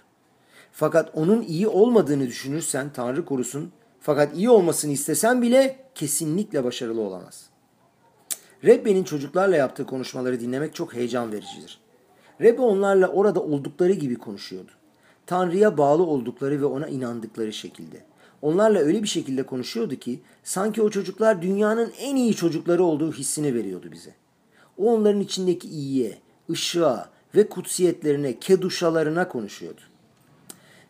Fakat 0.72 1.10
onun 1.14 1.42
iyi 1.42 1.68
olmadığını 1.68 2.26
düşünürsen 2.26 2.92
Tanrı 2.92 3.24
korusun 3.24 3.72
fakat 4.00 4.36
iyi 4.36 4.50
olmasını 4.50 4.92
istesen 4.92 5.42
bile 5.42 5.76
kesinlikle 5.94 6.64
başarılı 6.64 7.00
olamaz. 7.00 7.51
Rebbe'nin 8.64 9.04
çocuklarla 9.04 9.56
yaptığı 9.56 9.86
konuşmaları 9.86 10.40
dinlemek 10.40 10.74
çok 10.74 10.94
heyecan 10.94 11.32
vericidir. 11.32 11.80
Rebbe 12.40 12.62
onlarla 12.62 13.08
orada 13.08 13.40
oldukları 13.42 13.92
gibi 13.92 14.16
konuşuyordu. 14.16 14.70
Tanrı'ya 15.26 15.78
bağlı 15.78 16.02
oldukları 16.02 16.60
ve 16.60 16.64
ona 16.64 16.88
inandıkları 16.88 17.52
şekilde. 17.52 18.04
Onlarla 18.42 18.78
öyle 18.78 19.02
bir 19.02 19.08
şekilde 19.08 19.42
konuşuyordu 19.42 19.96
ki 19.96 20.20
sanki 20.42 20.82
o 20.82 20.90
çocuklar 20.90 21.42
dünyanın 21.42 21.92
en 21.98 22.16
iyi 22.16 22.34
çocukları 22.34 22.84
olduğu 22.84 23.12
hissini 23.12 23.54
veriyordu 23.54 23.88
bize. 23.92 24.14
O 24.78 24.94
onların 24.94 25.20
içindeki 25.20 25.68
iyiye, 25.68 26.18
ışığa 26.50 27.10
ve 27.34 27.48
kutsiyetlerine, 27.48 28.38
keduşalarına 28.38 29.28
konuşuyordu. 29.28 29.80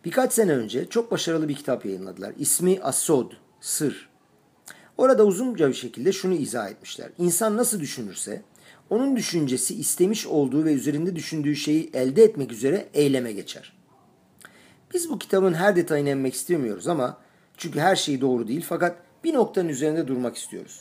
Birkaç 0.04 0.32
sene 0.32 0.52
önce 0.52 0.86
çok 0.86 1.10
başarılı 1.10 1.48
bir 1.48 1.54
kitap 1.54 1.86
yayınladılar. 1.86 2.32
İsmi 2.38 2.80
Asod, 2.82 3.32
Sır. 3.60 4.11
Orada 5.02 5.24
uzunca 5.24 5.68
bir 5.68 5.74
şekilde 5.74 6.12
şunu 6.12 6.34
izah 6.34 6.70
etmişler. 6.70 7.08
İnsan 7.18 7.56
nasıl 7.56 7.80
düşünürse 7.80 8.42
onun 8.90 9.16
düşüncesi 9.16 9.74
istemiş 9.74 10.26
olduğu 10.26 10.64
ve 10.64 10.72
üzerinde 10.72 11.16
düşündüğü 11.16 11.56
şeyi 11.56 11.90
elde 11.94 12.22
etmek 12.24 12.52
üzere 12.52 12.88
eyleme 12.94 13.32
geçer. 13.32 13.72
Biz 14.94 15.10
bu 15.10 15.18
kitabın 15.18 15.54
her 15.54 15.76
detayına 15.76 16.10
inmek 16.10 16.34
istemiyoruz 16.34 16.88
ama 16.88 17.18
çünkü 17.56 17.80
her 17.80 17.96
şey 17.96 18.20
doğru 18.20 18.48
değil 18.48 18.64
fakat 18.68 18.96
bir 19.24 19.34
noktanın 19.34 19.68
üzerinde 19.68 20.08
durmak 20.08 20.36
istiyoruz. 20.36 20.80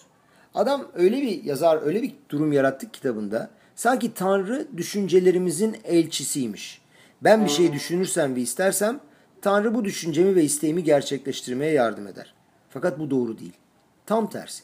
Adam 0.54 0.88
öyle 0.94 1.22
bir 1.22 1.44
yazar, 1.44 1.82
öyle 1.84 2.02
bir 2.02 2.14
durum 2.30 2.54
yarattı 2.54 2.92
kitabında. 2.92 3.50
Sanki 3.76 4.14
Tanrı 4.14 4.68
düşüncelerimizin 4.78 5.78
elçisiymiş. 5.84 6.82
Ben 7.22 7.46
bir 7.46 7.50
şey 7.50 7.74
düşünürsem 7.74 8.36
ve 8.36 8.42
istersem 8.42 9.00
Tanrı 9.42 9.76
bu 9.76 9.86
düşüncemi 9.86 10.36
ve 10.36 10.44
isteğimi 10.44 10.84
gerçekleştirmeye 10.84 11.72
yardım 11.72 12.08
eder. 12.08 12.34
Fakat 12.70 13.00
bu 13.00 13.12
doğru 13.12 13.40
değil. 13.40 13.54
Tam 14.06 14.30
tersi. 14.30 14.64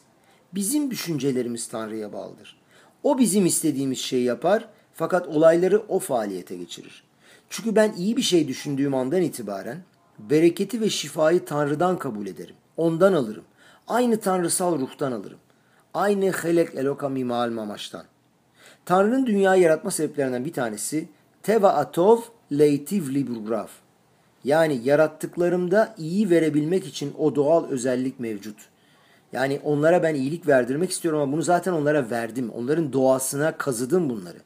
Bizim 0.54 0.90
düşüncelerimiz 0.90 1.68
Tanrı'ya 1.68 2.12
bağlıdır. 2.12 2.58
O 3.02 3.18
bizim 3.18 3.46
istediğimiz 3.46 3.98
şeyi 3.98 4.24
yapar 4.24 4.68
fakat 4.94 5.28
olayları 5.28 5.82
o 5.88 5.98
faaliyete 5.98 6.56
geçirir. 6.56 7.04
Çünkü 7.50 7.76
ben 7.76 7.92
iyi 7.92 8.16
bir 8.16 8.22
şey 8.22 8.48
düşündüğüm 8.48 8.94
andan 8.94 9.22
itibaren 9.22 9.78
bereketi 10.18 10.80
ve 10.80 10.90
şifayı 10.90 11.44
Tanrı'dan 11.44 11.98
kabul 11.98 12.26
ederim. 12.26 12.54
Ondan 12.76 13.12
alırım. 13.12 13.44
Aynı 13.88 14.20
tanrısal 14.20 14.78
ruhtan 14.78 15.12
alırım. 15.12 15.38
Aynı 15.94 16.30
helek 16.30 16.74
eloka 16.74 17.08
mimal 17.08 17.50
mamaştan. 17.50 18.04
Tanrı'nın 18.84 19.26
dünyayı 19.26 19.62
yaratma 19.62 19.90
sebeplerinden 19.90 20.44
bir 20.44 20.52
tanesi 20.52 21.08
teva 21.42 21.68
atov 21.68 22.20
leitiv 22.52 23.14
liburgraf. 23.14 23.70
Yani 24.44 24.80
yarattıklarımda 24.84 25.94
iyi 25.98 26.30
verebilmek 26.30 26.86
için 26.86 27.14
o 27.18 27.34
doğal 27.34 27.68
özellik 27.68 28.20
mevcut. 28.20 28.56
Yani 29.32 29.60
onlara 29.64 30.02
ben 30.02 30.14
iyilik 30.14 30.46
verdirmek 30.48 30.90
istiyorum 30.90 31.20
ama 31.20 31.32
bunu 31.32 31.42
zaten 31.42 31.72
onlara 31.72 32.10
verdim. 32.10 32.50
Onların 32.50 32.92
doğasına 32.92 33.56
kazıdım 33.58 34.10
bunları. 34.10 34.38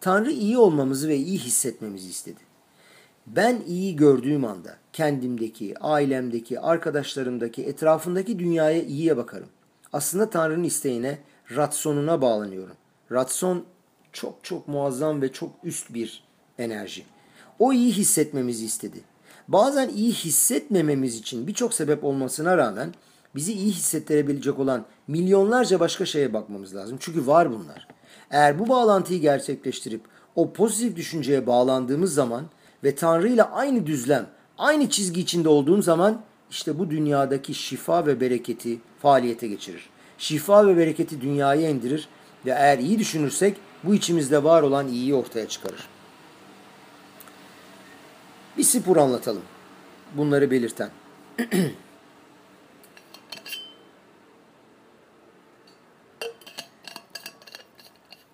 Tanrı 0.00 0.30
iyi 0.30 0.58
olmamızı 0.58 1.08
ve 1.08 1.16
iyi 1.16 1.38
hissetmemizi 1.38 2.10
istedi. 2.10 2.40
Ben 3.26 3.62
iyi 3.66 3.96
gördüğüm 3.96 4.44
anda 4.44 4.76
kendimdeki, 4.92 5.74
ailemdeki, 5.80 6.60
arkadaşlarımdaki, 6.60 7.64
etrafındaki 7.64 8.38
dünyaya 8.38 8.82
iyiye 8.82 9.16
bakarım. 9.16 9.48
Aslında 9.92 10.30
Tanrı'nın 10.30 10.64
isteğine, 10.64 11.18
ratsonuna 11.56 12.22
bağlanıyorum. 12.22 12.76
Ratson 13.12 13.64
çok 14.12 14.44
çok 14.44 14.68
muazzam 14.68 15.22
ve 15.22 15.32
çok 15.32 15.50
üst 15.64 15.94
bir 15.94 16.24
enerji. 16.58 17.04
O 17.58 17.72
iyi 17.72 17.92
hissetmemizi 17.92 18.64
istedi. 18.64 19.00
Bazen 19.48 19.88
iyi 19.88 20.12
hissetmememiz 20.12 21.16
için 21.16 21.46
birçok 21.46 21.74
sebep 21.74 22.04
olmasına 22.04 22.56
rağmen 22.56 22.94
bizi 23.34 23.52
iyi 23.52 23.72
hissettirebilecek 23.72 24.58
olan 24.58 24.84
milyonlarca 25.08 25.80
başka 25.80 26.06
şeye 26.06 26.32
bakmamız 26.32 26.74
lazım. 26.74 26.96
Çünkü 27.00 27.26
var 27.26 27.50
bunlar. 27.52 27.88
Eğer 28.30 28.58
bu 28.58 28.68
bağlantıyı 28.68 29.20
gerçekleştirip 29.20 30.00
o 30.36 30.52
pozitif 30.52 30.96
düşünceye 30.96 31.46
bağlandığımız 31.46 32.14
zaman 32.14 32.44
ve 32.84 32.94
Tanrı 32.94 33.28
ile 33.28 33.42
aynı 33.42 33.86
düzlem, 33.86 34.26
aynı 34.58 34.90
çizgi 34.90 35.20
içinde 35.20 35.48
olduğum 35.48 35.82
zaman 35.82 36.20
işte 36.50 36.78
bu 36.78 36.90
dünyadaki 36.90 37.54
şifa 37.54 38.06
ve 38.06 38.20
bereketi 38.20 38.78
faaliyete 39.02 39.48
geçirir. 39.48 39.90
Şifa 40.18 40.66
ve 40.66 40.76
bereketi 40.76 41.20
dünyaya 41.20 41.70
indirir 41.70 42.08
ve 42.46 42.50
eğer 42.50 42.78
iyi 42.78 42.98
düşünürsek 42.98 43.56
bu 43.84 43.94
içimizde 43.94 44.44
var 44.44 44.62
olan 44.62 44.88
iyiyi 44.88 45.14
ortaya 45.14 45.48
çıkarır. 45.48 45.88
Bir 48.58 48.62
spor 48.62 48.96
anlatalım. 48.96 49.42
Bunları 50.16 50.50
belirten. 50.50 50.90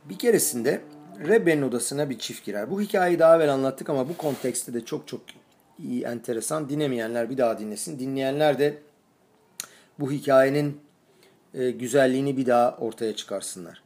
bir 0.05 0.19
keresinde 0.19 0.81
Rebbe'nin 1.29 1.63
odasına 1.63 2.11
bir 2.11 2.19
çift 2.19 2.45
girer. 2.45 2.71
Bu 2.71 2.81
hikayeyi 2.81 3.19
daha 3.19 3.37
evvel 3.37 3.53
anlattık 3.53 3.91
ama 3.91 4.09
bu 4.09 4.17
kontekste 4.17 4.75
de 4.75 4.85
çok 4.85 5.09
çok 5.09 5.21
iyi, 5.79 6.03
enteresan. 6.03 6.69
Dinlemeyenler 6.69 7.31
bir 7.31 7.39
daha 7.39 7.59
dinlesin. 7.59 7.99
Dinleyenler 7.99 8.59
de 8.59 8.79
bu 10.01 10.13
hikayenin 10.13 10.81
e, 11.55 11.71
güzelliğini 11.71 12.37
bir 12.37 12.47
daha 12.47 12.77
ortaya 12.77 13.17
çıkarsınlar. 13.17 13.83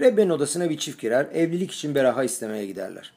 Rebbe'nin 0.00 0.30
odasına 0.30 0.70
bir 0.70 0.78
çift 0.78 1.00
girer. 1.00 1.26
Evlilik 1.32 1.70
için 1.70 1.94
beraha 1.94 2.24
istemeye 2.24 2.66
giderler. 2.66 3.12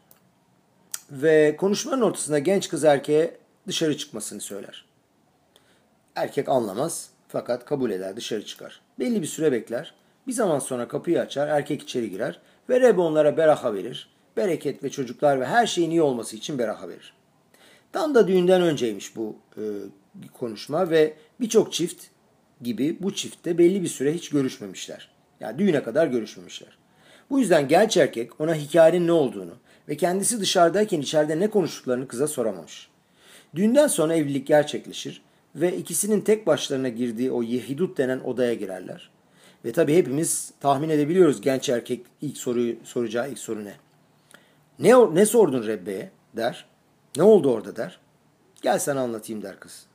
Ve 1.12 1.56
konuşmanın 1.58 2.02
ortasında 2.02 2.40
genç 2.40 2.70
kız 2.70 2.84
erkeğe 2.84 3.38
dışarı 3.68 3.98
çıkmasını 3.98 4.42
söyler. 4.42 4.86
Erkek 6.16 6.50
anlamaz 6.50 7.10
fakat 7.28 7.66
kabul 7.66 7.92
eder 7.92 8.16
dışarı 8.16 8.46
çıkar. 8.46 8.82
Belli 9.00 9.22
bir 9.22 9.28
süre 9.28 9.52
bekler. 9.52 9.94
Bir 10.28 10.32
zaman 10.32 10.60
sonra 10.60 10.88
kapıyı 10.88 11.22
açar, 11.22 11.48
erkek 11.48 11.82
içeri 11.82 12.10
girer 12.10 12.40
ve 12.70 12.82
Rebbe 12.82 13.02
onlara 13.02 13.38
beraha 13.38 13.74
verir. 13.74 14.10
Bereket 14.38 14.84
ve 14.84 14.90
çocuklar 14.90 15.40
ve 15.40 15.46
her 15.46 15.68
şeyin 15.68 15.92
iyi 15.92 16.02
olması 16.02 16.36
için 16.36 16.60
beraha 16.60 16.90
verir. 16.90 17.14
Tam 17.92 18.16
da 18.16 18.28
düğünden 18.28 18.62
önceymiş 18.62 19.16
bu 19.16 19.36
e, 19.58 19.64
konuşma 20.34 20.90
ve 20.90 21.14
birçok 21.40 21.74
çift 21.74 22.04
gibi 22.62 22.98
bu 23.00 23.14
çiftte 23.14 23.58
belli 23.58 23.82
bir 23.82 23.88
süre 23.88 24.14
hiç 24.14 24.30
görüşmemişler. 24.30 25.10
Yani 25.40 25.60
düğüne 25.60 25.84
kadar 25.84 26.08
görüşmemişler. 26.08 26.78
Bu 27.30 27.40
yüzden 27.40 27.68
genç 27.68 27.98
erkek 27.98 28.42
ona 28.42 28.56
hikayenin 28.56 29.08
ne 29.08 29.12
olduğunu 29.12 29.54
ve 29.90 29.98
kendisi 29.98 30.40
dışarıdayken 30.40 31.02
içeride 31.02 31.40
ne 31.40 31.50
konuştuklarını 31.50 32.08
kıza 32.08 32.28
soramamış. 32.28 32.90
Düğünden 33.56 33.88
sonra 33.88 34.16
evlilik 34.16 34.48
gerçekleşir 34.48 35.22
ve 35.56 35.78
ikisinin 35.78 36.22
tek 36.22 36.48
başlarına 36.48 36.90
girdiği 36.90 37.32
o 37.32 37.44
yehidut 37.44 37.98
denen 37.98 38.20
odaya 38.20 38.54
girerler. 38.54 39.16
Ve 39.66 39.72
tabii 39.72 39.95
hepimiz 39.95 40.51
tahmin 40.60 40.89
edebiliyoruz 40.89 41.41
genç 41.41 41.70
erkek 41.70 42.05
ilk 42.22 42.38
soruyu 42.38 42.76
soracağı 42.84 43.32
ilk 43.32 43.39
soru 43.39 43.66
ne? 43.66 43.74
Ne, 44.80 45.16
ne 45.16 45.26
sordun 45.26 45.68
Rebbe'ye 45.68 46.12
der. 46.36 46.66
Ne 47.18 47.24
oldu 47.24 47.51
orada 47.51 47.76
der. 47.76 47.99
Gel 48.62 48.80
sana 48.80 49.01
anlatayım 49.01 49.41
der 49.41 49.60
kız. 49.60 49.86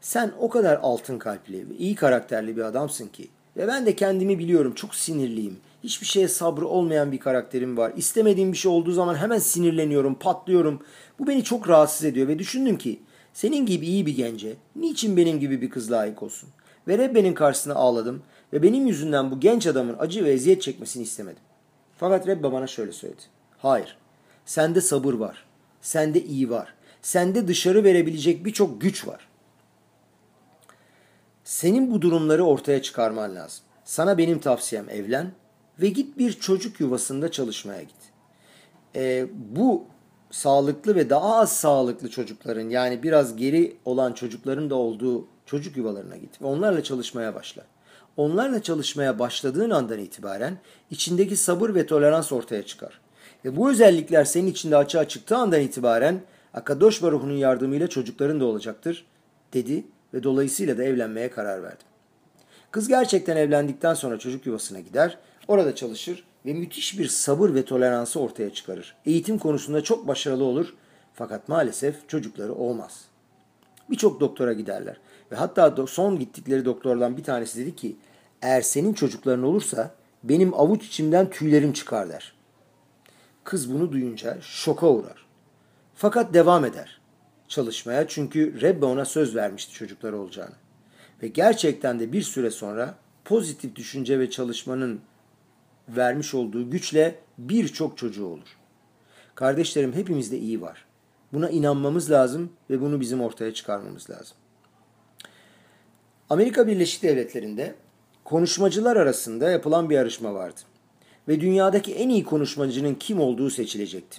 Sen 0.00 0.32
o 0.38 0.48
kadar 0.48 0.78
altın 0.82 1.18
kalpli 1.18 1.66
iyi 1.78 1.94
karakterli 1.94 2.56
bir 2.56 2.62
adamsın 2.62 3.08
ki 3.08 3.28
ve 3.56 3.68
ben 3.68 3.86
de 3.86 3.96
kendimi 3.96 4.38
biliyorum 4.38 4.74
çok 4.74 4.94
sinirliyim. 4.94 5.56
Hiçbir 5.84 6.06
şeye 6.06 6.28
sabrı 6.28 6.68
olmayan 6.68 7.12
bir 7.12 7.18
karakterim 7.18 7.76
var. 7.76 7.92
İstemediğim 7.96 8.52
bir 8.52 8.56
şey 8.56 8.72
olduğu 8.72 8.92
zaman 8.92 9.14
hemen 9.14 9.38
sinirleniyorum, 9.38 10.14
patlıyorum. 10.14 10.82
Bu 11.18 11.26
beni 11.26 11.44
çok 11.44 11.68
rahatsız 11.68 12.04
ediyor 12.04 12.28
ve 12.28 12.38
düşündüm 12.38 12.78
ki 12.78 13.00
senin 13.34 13.66
gibi 13.66 13.86
iyi 13.86 14.06
bir 14.06 14.16
gence 14.16 14.56
niçin 14.76 15.16
benim 15.16 15.40
gibi 15.40 15.62
bir 15.62 15.70
kız 15.70 15.92
layık 15.92 16.22
olsun? 16.22 16.48
Ve 16.88 16.98
Rebbe'nin 16.98 17.34
karşısına 17.34 17.74
ağladım 17.74 18.22
ve 18.52 18.62
benim 18.62 18.86
yüzümden 18.86 19.30
bu 19.30 19.40
genç 19.40 19.66
adamın 19.66 19.96
acı 19.98 20.24
ve 20.24 20.32
eziyet 20.32 20.62
çekmesini 20.62 21.02
istemedim. 21.02 21.42
Fakat 21.96 22.26
Rebbe 22.26 22.52
bana 22.52 22.66
şöyle 22.66 22.92
söyledi. 22.92 23.22
Hayır, 23.58 23.96
sende 24.44 24.80
sabır 24.80 25.14
var, 25.14 25.44
sende 25.80 26.22
iyi 26.22 26.50
var, 26.50 26.74
sende 27.02 27.48
dışarı 27.48 27.84
verebilecek 27.84 28.44
birçok 28.44 28.80
güç 28.80 29.06
var. 29.06 29.28
Senin 31.44 31.90
bu 31.90 32.02
durumları 32.02 32.44
ortaya 32.44 32.82
çıkarman 32.82 33.34
lazım. 33.34 33.64
Sana 33.84 34.18
benim 34.18 34.38
tavsiyem 34.38 34.88
evlen 34.88 35.32
ve 35.80 35.88
git 35.88 36.18
bir 36.18 36.32
çocuk 36.32 36.80
yuvasında 36.80 37.30
çalışmaya 37.30 37.82
git. 37.82 37.96
Ee, 38.96 39.26
bu 39.34 39.84
sağlıklı 40.30 40.94
ve 40.94 41.10
daha 41.10 41.36
az 41.36 41.56
sağlıklı 41.56 42.10
çocukların 42.10 42.68
yani 42.68 43.02
biraz 43.02 43.36
geri 43.36 43.76
olan 43.84 44.12
çocukların 44.12 44.70
da 44.70 44.74
olduğu 44.74 45.26
çocuk 45.46 45.76
yuvalarına 45.76 46.16
git 46.16 46.42
ve 46.42 46.46
onlarla 46.46 46.82
çalışmaya 46.82 47.34
başla. 47.34 47.62
Onlarla 48.16 48.62
çalışmaya 48.62 49.18
başladığın 49.18 49.70
andan 49.70 49.98
itibaren 49.98 50.58
içindeki 50.90 51.36
sabır 51.36 51.74
ve 51.74 51.86
tolerans 51.86 52.32
ortaya 52.32 52.66
çıkar. 52.66 53.00
Ve 53.44 53.56
bu 53.56 53.70
özellikler 53.70 54.24
senin 54.24 54.46
içinde 54.46 54.76
açığa 54.76 55.08
çıktığı 55.08 55.36
andan 55.36 55.60
itibaren 55.60 56.20
Akadosh 56.54 57.02
Baruhu'nun 57.02 57.36
yardımıyla 57.36 57.88
çocukların 57.88 58.40
da 58.40 58.44
olacaktır 58.44 59.06
dedi 59.52 59.84
ve 60.14 60.22
dolayısıyla 60.22 60.78
da 60.78 60.84
evlenmeye 60.84 61.30
karar 61.30 61.62
verdim. 61.62 61.86
Kız 62.70 62.88
gerçekten 62.88 63.36
evlendikten 63.36 63.94
sonra 63.94 64.18
çocuk 64.18 64.46
yuvasına 64.46 64.80
gider, 64.80 65.18
orada 65.48 65.74
çalışır 65.74 66.24
ve 66.46 66.52
müthiş 66.52 66.98
bir 66.98 67.08
sabır 67.08 67.54
ve 67.54 67.64
toleransı 67.64 68.20
ortaya 68.20 68.52
çıkarır. 68.52 68.96
Eğitim 69.06 69.38
konusunda 69.38 69.82
çok 69.82 70.08
başarılı 70.08 70.44
olur 70.44 70.74
fakat 71.14 71.48
maalesef 71.48 72.08
çocukları 72.08 72.54
olmaz. 72.54 73.04
Birçok 73.90 74.20
doktora 74.20 74.52
giderler 74.52 74.96
ve 75.32 75.36
hatta 75.36 75.86
son 75.86 76.18
gittikleri 76.18 76.64
doktordan 76.64 77.16
bir 77.16 77.24
tanesi 77.24 77.60
dedi 77.60 77.76
ki 77.76 77.96
eğer 78.42 78.60
senin 78.60 78.94
çocukların 78.94 79.44
olursa 79.44 79.94
benim 80.24 80.54
avuç 80.54 80.86
içimden 80.86 81.30
tüylerim 81.30 81.72
çıkar 81.72 82.08
der. 82.08 82.32
Kız 83.44 83.74
bunu 83.74 83.92
duyunca 83.92 84.38
şoka 84.40 84.90
uğrar. 84.90 85.26
Fakat 85.94 86.34
devam 86.34 86.64
eder 86.64 87.00
çalışmaya 87.48 88.08
çünkü 88.08 88.60
Rebbe 88.60 88.84
ona 88.84 89.04
söz 89.04 89.36
vermişti 89.36 89.72
çocuklar 89.72 90.12
olacağını. 90.12 90.54
Ve 91.22 91.28
gerçekten 91.28 92.00
de 92.00 92.12
bir 92.12 92.22
süre 92.22 92.50
sonra 92.50 92.94
pozitif 93.24 93.76
düşünce 93.76 94.18
ve 94.18 94.30
çalışmanın 94.30 95.00
vermiş 95.88 96.34
olduğu 96.34 96.70
güçle 96.70 97.18
birçok 97.38 97.98
çocuğu 97.98 98.26
olur. 98.26 98.56
Kardeşlerim 99.34 99.92
hepimizde 99.92 100.38
iyi 100.38 100.60
var. 100.60 100.84
Buna 101.32 101.50
inanmamız 101.50 102.10
lazım 102.10 102.52
ve 102.70 102.80
bunu 102.80 103.00
bizim 103.00 103.20
ortaya 103.20 103.54
çıkarmamız 103.54 104.10
lazım. 104.10 104.36
Amerika 106.30 106.66
Birleşik 106.66 107.02
Devletleri'nde 107.02 107.74
konuşmacılar 108.24 108.96
arasında 108.96 109.50
yapılan 109.50 109.90
bir 109.90 109.94
yarışma 109.94 110.34
vardı. 110.34 110.60
Ve 111.28 111.40
dünyadaki 111.40 111.94
en 111.94 112.08
iyi 112.08 112.24
konuşmacının 112.24 112.94
kim 112.94 113.20
olduğu 113.20 113.50
seçilecekti. 113.50 114.18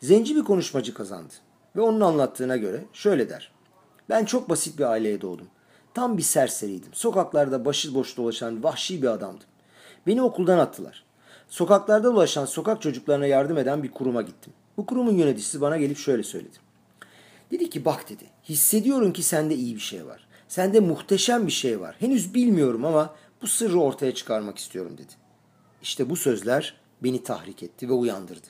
Zenci 0.00 0.36
bir 0.36 0.44
konuşmacı 0.44 0.94
kazandı. 0.94 1.32
Ve 1.76 1.80
onun 1.80 2.00
anlattığına 2.00 2.56
göre 2.56 2.84
şöyle 2.92 3.28
der. 3.28 3.52
Ben 4.08 4.24
çok 4.24 4.50
basit 4.50 4.78
bir 4.78 4.84
aileye 4.84 5.20
doğdum. 5.20 5.46
Tam 5.94 6.16
bir 6.16 6.22
serseriydim. 6.22 6.94
Sokaklarda 6.94 7.64
başıboş 7.64 8.16
dolaşan 8.16 8.62
vahşi 8.62 9.02
bir 9.02 9.08
adamdım. 9.08 9.46
Beni 10.06 10.22
okuldan 10.22 10.58
attılar. 10.58 11.04
Sokaklarda 11.48 12.14
dolaşan 12.14 12.44
sokak 12.44 12.82
çocuklarına 12.82 13.26
yardım 13.26 13.58
eden 13.58 13.82
bir 13.82 13.90
kuruma 13.90 14.22
gittim. 14.22 14.52
Bu 14.76 14.86
kurumun 14.86 15.14
yöneticisi 15.14 15.60
bana 15.60 15.76
gelip 15.76 15.98
şöyle 15.98 16.22
söyledi. 16.22 16.56
Dedi 17.50 17.70
ki 17.70 17.84
bak 17.84 18.08
dedi 18.08 18.24
hissediyorum 18.48 19.12
ki 19.12 19.22
sende 19.22 19.54
iyi 19.54 19.74
bir 19.74 19.80
şey 19.80 20.06
var. 20.06 20.25
Sende 20.48 20.80
muhteşem 20.80 21.46
bir 21.46 21.52
şey 21.52 21.80
var. 21.80 21.96
Henüz 21.98 22.34
bilmiyorum 22.34 22.84
ama 22.84 23.14
bu 23.42 23.46
sırrı 23.46 23.80
ortaya 23.80 24.14
çıkarmak 24.14 24.58
istiyorum 24.58 24.92
dedi. 24.98 25.12
İşte 25.82 26.10
bu 26.10 26.16
sözler 26.16 26.74
beni 27.02 27.22
tahrik 27.22 27.62
etti 27.62 27.88
ve 27.88 27.92
uyandırdı. 27.92 28.46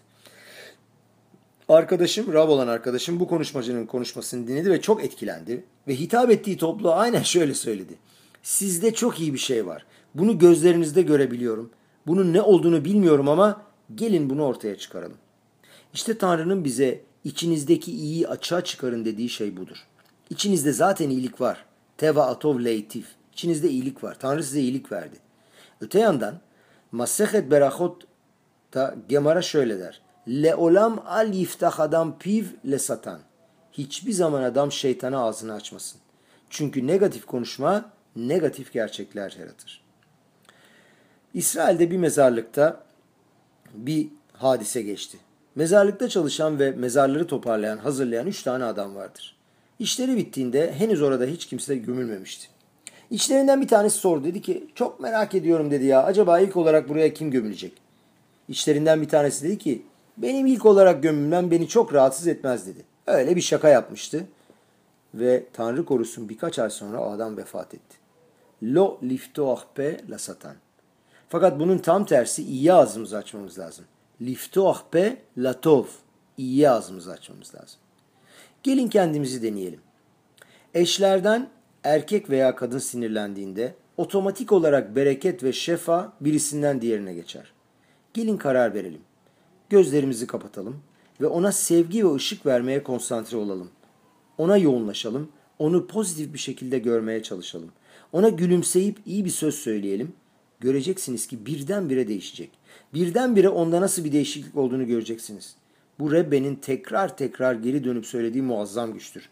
Arkadaşım, 1.68 2.32
Rav 2.32 2.48
olan 2.48 2.68
arkadaşım 2.68 3.20
bu 3.20 3.28
konuşmacının 3.28 3.86
konuşmasını 3.86 4.46
dinledi 4.46 4.70
ve 4.70 4.80
çok 4.80 5.04
etkilendi. 5.04 5.64
Ve 5.88 5.96
hitap 5.96 6.30
ettiği 6.30 6.56
toplu 6.56 6.92
aynen 6.92 7.22
şöyle 7.22 7.54
söyledi. 7.54 7.94
Sizde 8.42 8.94
çok 8.94 9.20
iyi 9.20 9.34
bir 9.34 9.38
şey 9.38 9.66
var. 9.66 9.86
Bunu 10.14 10.38
gözlerinizde 10.38 11.02
görebiliyorum. 11.02 11.70
Bunun 12.06 12.32
ne 12.32 12.42
olduğunu 12.42 12.84
bilmiyorum 12.84 13.28
ama 13.28 13.62
gelin 13.94 14.30
bunu 14.30 14.44
ortaya 14.44 14.78
çıkaralım. 14.78 15.18
İşte 15.94 16.18
Tanrı'nın 16.18 16.64
bize 16.64 17.00
içinizdeki 17.24 17.92
iyiyi 17.92 18.28
açığa 18.28 18.64
çıkarın 18.64 19.04
dediği 19.04 19.28
şey 19.28 19.56
budur. 19.56 19.76
İçinizde 20.30 20.72
zaten 20.72 21.10
iyilik 21.10 21.40
var. 21.40 21.64
Teva 21.98 22.26
atov 22.26 22.64
leitif. 22.64 23.06
İçinizde 23.32 23.70
iyilik 23.70 24.04
var. 24.04 24.16
Tanrı 24.18 24.44
size 24.44 24.60
iyilik 24.60 24.92
verdi. 24.92 25.16
Öte 25.80 25.98
yandan 25.98 26.40
Masehet 26.92 27.50
Berachot 27.50 28.06
da 28.74 28.94
Gemara 29.08 29.42
şöyle 29.42 29.78
der. 29.78 30.00
Leolam 30.28 31.02
al 31.06 31.34
yiftah 31.34 31.80
adam 31.80 32.18
piv 32.18 32.44
le 32.70 32.78
satan. 32.78 33.20
Hiçbir 33.72 34.12
zaman 34.12 34.42
adam 34.42 34.72
şeytana 34.72 35.24
ağzını 35.24 35.54
açmasın. 35.54 36.00
Çünkü 36.50 36.86
negatif 36.86 37.26
konuşma 37.26 37.90
negatif 38.16 38.72
gerçekler 38.72 39.36
yaratır. 39.40 39.82
İsrail'de 41.34 41.90
bir 41.90 41.96
mezarlıkta 41.96 42.80
bir 43.74 44.08
hadise 44.32 44.82
geçti. 44.82 45.18
Mezarlıkta 45.54 46.08
çalışan 46.08 46.58
ve 46.58 46.70
mezarları 46.70 47.26
toparlayan, 47.26 47.78
hazırlayan 47.78 48.26
üç 48.26 48.42
tane 48.42 48.64
adam 48.64 48.94
vardır. 48.94 49.35
İşleri 49.78 50.16
bittiğinde 50.16 50.72
henüz 50.72 51.02
orada 51.02 51.24
hiç 51.24 51.46
kimse 51.46 51.76
gömülmemişti. 51.76 52.48
İçlerinden 53.10 53.60
bir 53.60 53.68
tanesi 53.68 53.98
sordu. 53.98 54.24
Dedi 54.24 54.42
ki 54.42 54.68
çok 54.74 55.00
merak 55.00 55.34
ediyorum 55.34 55.70
dedi 55.70 55.84
ya. 55.84 56.02
Acaba 56.04 56.40
ilk 56.40 56.56
olarak 56.56 56.88
buraya 56.88 57.14
kim 57.14 57.30
gömülecek? 57.30 57.72
İçlerinden 58.48 59.02
bir 59.02 59.08
tanesi 59.08 59.44
dedi 59.44 59.58
ki 59.58 59.82
benim 60.16 60.46
ilk 60.46 60.66
olarak 60.66 61.02
gömülmem 61.02 61.50
beni 61.50 61.68
çok 61.68 61.94
rahatsız 61.94 62.26
etmez 62.26 62.66
dedi. 62.66 62.84
Öyle 63.06 63.36
bir 63.36 63.40
şaka 63.40 63.68
yapmıştı. 63.68 64.26
Ve 65.14 65.44
Tanrı 65.52 65.84
korusun 65.84 66.28
birkaç 66.28 66.58
ay 66.58 66.70
sonra 66.70 67.00
o 67.00 67.10
adam 67.10 67.36
vefat 67.36 67.74
etti. 67.74 67.96
Lo 68.62 68.98
liftoah 69.02 69.64
pe 69.74 70.00
la 70.10 70.18
satan. 70.18 70.54
Fakat 71.28 71.60
bunun 71.60 71.78
tam 71.78 72.06
tersi 72.06 72.42
iyi 72.42 72.72
ağzımızı 72.72 73.16
açmamız 73.16 73.58
lazım. 73.58 73.84
Liftoah 74.20 74.82
pe 74.90 75.16
la 75.38 75.60
tov. 75.60 75.84
İyi 76.38 76.70
ağzımızı 76.70 77.12
açmamız 77.12 77.54
lazım. 77.54 77.78
Gelin 78.66 78.88
kendimizi 78.88 79.42
deneyelim. 79.42 79.80
Eşlerden 80.74 81.48
erkek 81.84 82.30
veya 82.30 82.56
kadın 82.56 82.78
sinirlendiğinde 82.78 83.74
otomatik 83.96 84.52
olarak 84.52 84.96
bereket 84.96 85.42
ve 85.42 85.52
şefa 85.52 86.12
birisinden 86.20 86.80
diğerine 86.80 87.14
geçer. 87.14 87.52
Gelin 88.14 88.36
karar 88.36 88.74
verelim. 88.74 89.00
Gözlerimizi 89.70 90.26
kapatalım 90.26 90.76
ve 91.20 91.26
ona 91.26 91.52
sevgi 91.52 92.06
ve 92.06 92.14
ışık 92.14 92.46
vermeye 92.46 92.82
konsantre 92.82 93.36
olalım. 93.36 93.70
Ona 94.38 94.56
yoğunlaşalım, 94.56 95.28
onu 95.58 95.86
pozitif 95.86 96.34
bir 96.34 96.38
şekilde 96.38 96.78
görmeye 96.78 97.22
çalışalım. 97.22 97.70
Ona 98.12 98.28
gülümseyip 98.28 98.98
iyi 99.06 99.24
bir 99.24 99.30
söz 99.30 99.54
söyleyelim. 99.54 100.12
Göreceksiniz 100.60 101.26
ki 101.26 101.46
birdenbire 101.46 102.08
değişecek. 102.08 102.50
Birdenbire 102.94 103.48
onda 103.48 103.80
nasıl 103.80 104.04
bir 104.04 104.12
değişiklik 104.12 104.56
olduğunu 104.56 104.86
göreceksiniz. 104.86 105.56
Bu 105.98 106.12
Rebbe'nin 106.12 106.54
tekrar 106.54 107.16
tekrar 107.16 107.54
geri 107.54 107.84
dönüp 107.84 108.06
söylediği 108.06 108.42
muazzam 108.42 108.92
güçtür. 108.92 109.28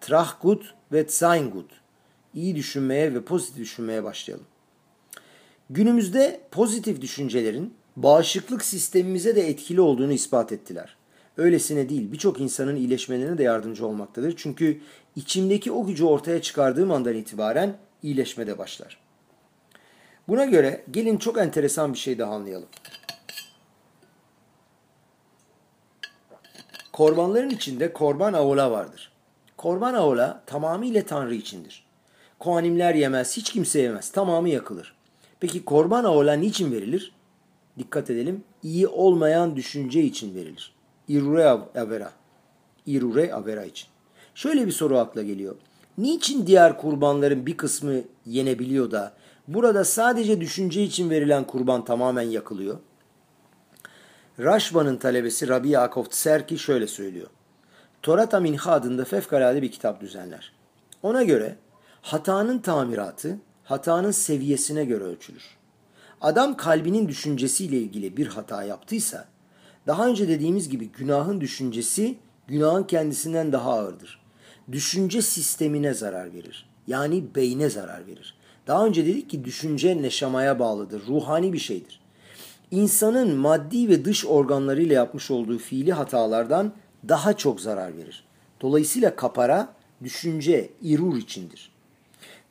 Trach 0.00 0.30
gut 0.42 0.74
ve 0.92 1.08
sein 1.08 1.50
gut. 1.50 1.70
İyi 2.34 2.56
düşünmeye 2.56 3.14
ve 3.14 3.24
pozitif 3.24 3.56
düşünmeye 3.56 4.04
başlayalım. 4.04 4.46
Günümüzde 5.70 6.40
pozitif 6.50 7.00
düşüncelerin 7.00 7.74
bağışıklık 7.96 8.64
sistemimize 8.64 9.36
de 9.36 9.48
etkili 9.48 9.80
olduğunu 9.80 10.12
ispat 10.12 10.52
ettiler. 10.52 10.96
Öylesine 11.36 11.88
değil 11.88 12.12
birçok 12.12 12.40
insanın 12.40 12.76
iyileşmelerine 12.76 13.38
de 13.38 13.42
yardımcı 13.42 13.86
olmaktadır. 13.86 14.34
Çünkü 14.36 14.80
içimdeki 15.16 15.72
o 15.72 15.86
gücü 15.86 16.04
ortaya 16.04 16.42
çıkardığım 16.42 16.90
andan 16.90 17.14
itibaren 17.14 17.76
iyileşme 18.02 18.46
de 18.46 18.58
başlar. 18.58 18.98
Buna 20.28 20.44
göre 20.44 20.84
gelin 20.90 21.16
çok 21.16 21.38
enteresan 21.38 21.92
bir 21.92 21.98
şey 21.98 22.18
daha 22.18 22.34
anlayalım. 22.34 22.68
Korbanların 26.98 27.50
içinde 27.50 27.92
korban 27.92 28.32
aola 28.32 28.70
vardır. 28.70 29.12
Korban 29.56 29.94
aola 29.94 30.42
tamamıyla 30.46 31.02
Tanrı 31.02 31.34
içindir. 31.34 31.84
Kohanimler 32.38 32.94
yemez, 32.94 33.36
hiç 33.36 33.52
kimse 33.52 33.80
yemez. 33.80 34.10
Tamamı 34.10 34.48
yakılır. 34.48 34.94
Peki 35.40 35.64
korban 35.64 36.04
aola 36.04 36.32
niçin 36.32 36.72
verilir? 36.72 37.12
Dikkat 37.78 38.10
edelim. 38.10 38.44
İyi 38.62 38.88
olmayan 38.88 39.56
düşünce 39.56 40.02
için 40.02 40.34
verilir. 40.34 40.72
İrure 41.08 41.44
avera. 41.80 42.12
İrure 42.86 43.34
avera 43.34 43.64
için. 43.64 43.88
Şöyle 44.34 44.66
bir 44.66 44.72
soru 44.72 44.98
akla 44.98 45.22
geliyor. 45.22 45.56
Niçin 45.98 46.46
diğer 46.46 46.76
kurbanların 46.76 47.46
bir 47.46 47.56
kısmı 47.56 47.94
yenebiliyor 48.26 48.90
da 48.90 49.12
burada 49.48 49.84
sadece 49.84 50.40
düşünce 50.40 50.82
için 50.82 51.10
verilen 51.10 51.44
kurban 51.44 51.84
tamamen 51.84 52.22
yakılıyor? 52.22 52.78
Raşba'nın 54.40 54.96
talebesi 54.96 55.48
Rabbi 55.48 55.68
Yaakov 55.68 56.04
Tserki 56.04 56.58
şöyle 56.58 56.86
söylüyor. 56.86 57.26
Torata 58.02 58.40
Minha 58.40 58.72
adında 58.72 59.04
fevkalade 59.04 59.62
bir 59.62 59.70
kitap 59.70 60.00
düzenler. 60.00 60.52
Ona 61.02 61.22
göre 61.22 61.56
hatanın 62.02 62.58
tamiratı 62.58 63.38
hatanın 63.64 64.10
seviyesine 64.10 64.84
göre 64.84 65.04
ölçülür. 65.04 65.42
Adam 66.20 66.56
kalbinin 66.56 67.08
düşüncesiyle 67.08 67.76
ilgili 67.76 68.16
bir 68.16 68.26
hata 68.26 68.62
yaptıysa, 68.62 69.28
daha 69.86 70.06
önce 70.06 70.28
dediğimiz 70.28 70.68
gibi 70.68 70.88
günahın 70.88 71.40
düşüncesi 71.40 72.18
günahın 72.48 72.84
kendisinden 72.84 73.52
daha 73.52 73.72
ağırdır. 73.72 74.20
Düşünce 74.72 75.22
sistemine 75.22 75.94
zarar 75.94 76.34
verir. 76.34 76.68
Yani 76.86 77.24
beyne 77.34 77.70
zarar 77.70 78.06
verir. 78.06 78.34
Daha 78.66 78.86
önce 78.86 79.06
dedik 79.06 79.30
ki 79.30 79.44
düşünce 79.44 80.02
neşamaya 80.02 80.58
bağlıdır, 80.58 81.02
ruhani 81.06 81.52
bir 81.52 81.58
şeydir. 81.58 81.97
İnsanın 82.70 83.36
maddi 83.36 83.88
ve 83.88 84.04
dış 84.04 84.26
organlarıyla 84.26 84.94
yapmış 84.94 85.30
olduğu 85.30 85.58
fiili 85.58 85.92
hatalardan 85.92 86.72
daha 87.08 87.32
çok 87.32 87.60
zarar 87.60 87.96
verir. 87.96 88.24
Dolayısıyla 88.60 89.16
kapara 89.16 89.68
düşünce, 90.02 90.70
irur 90.82 91.16
içindir. 91.16 91.72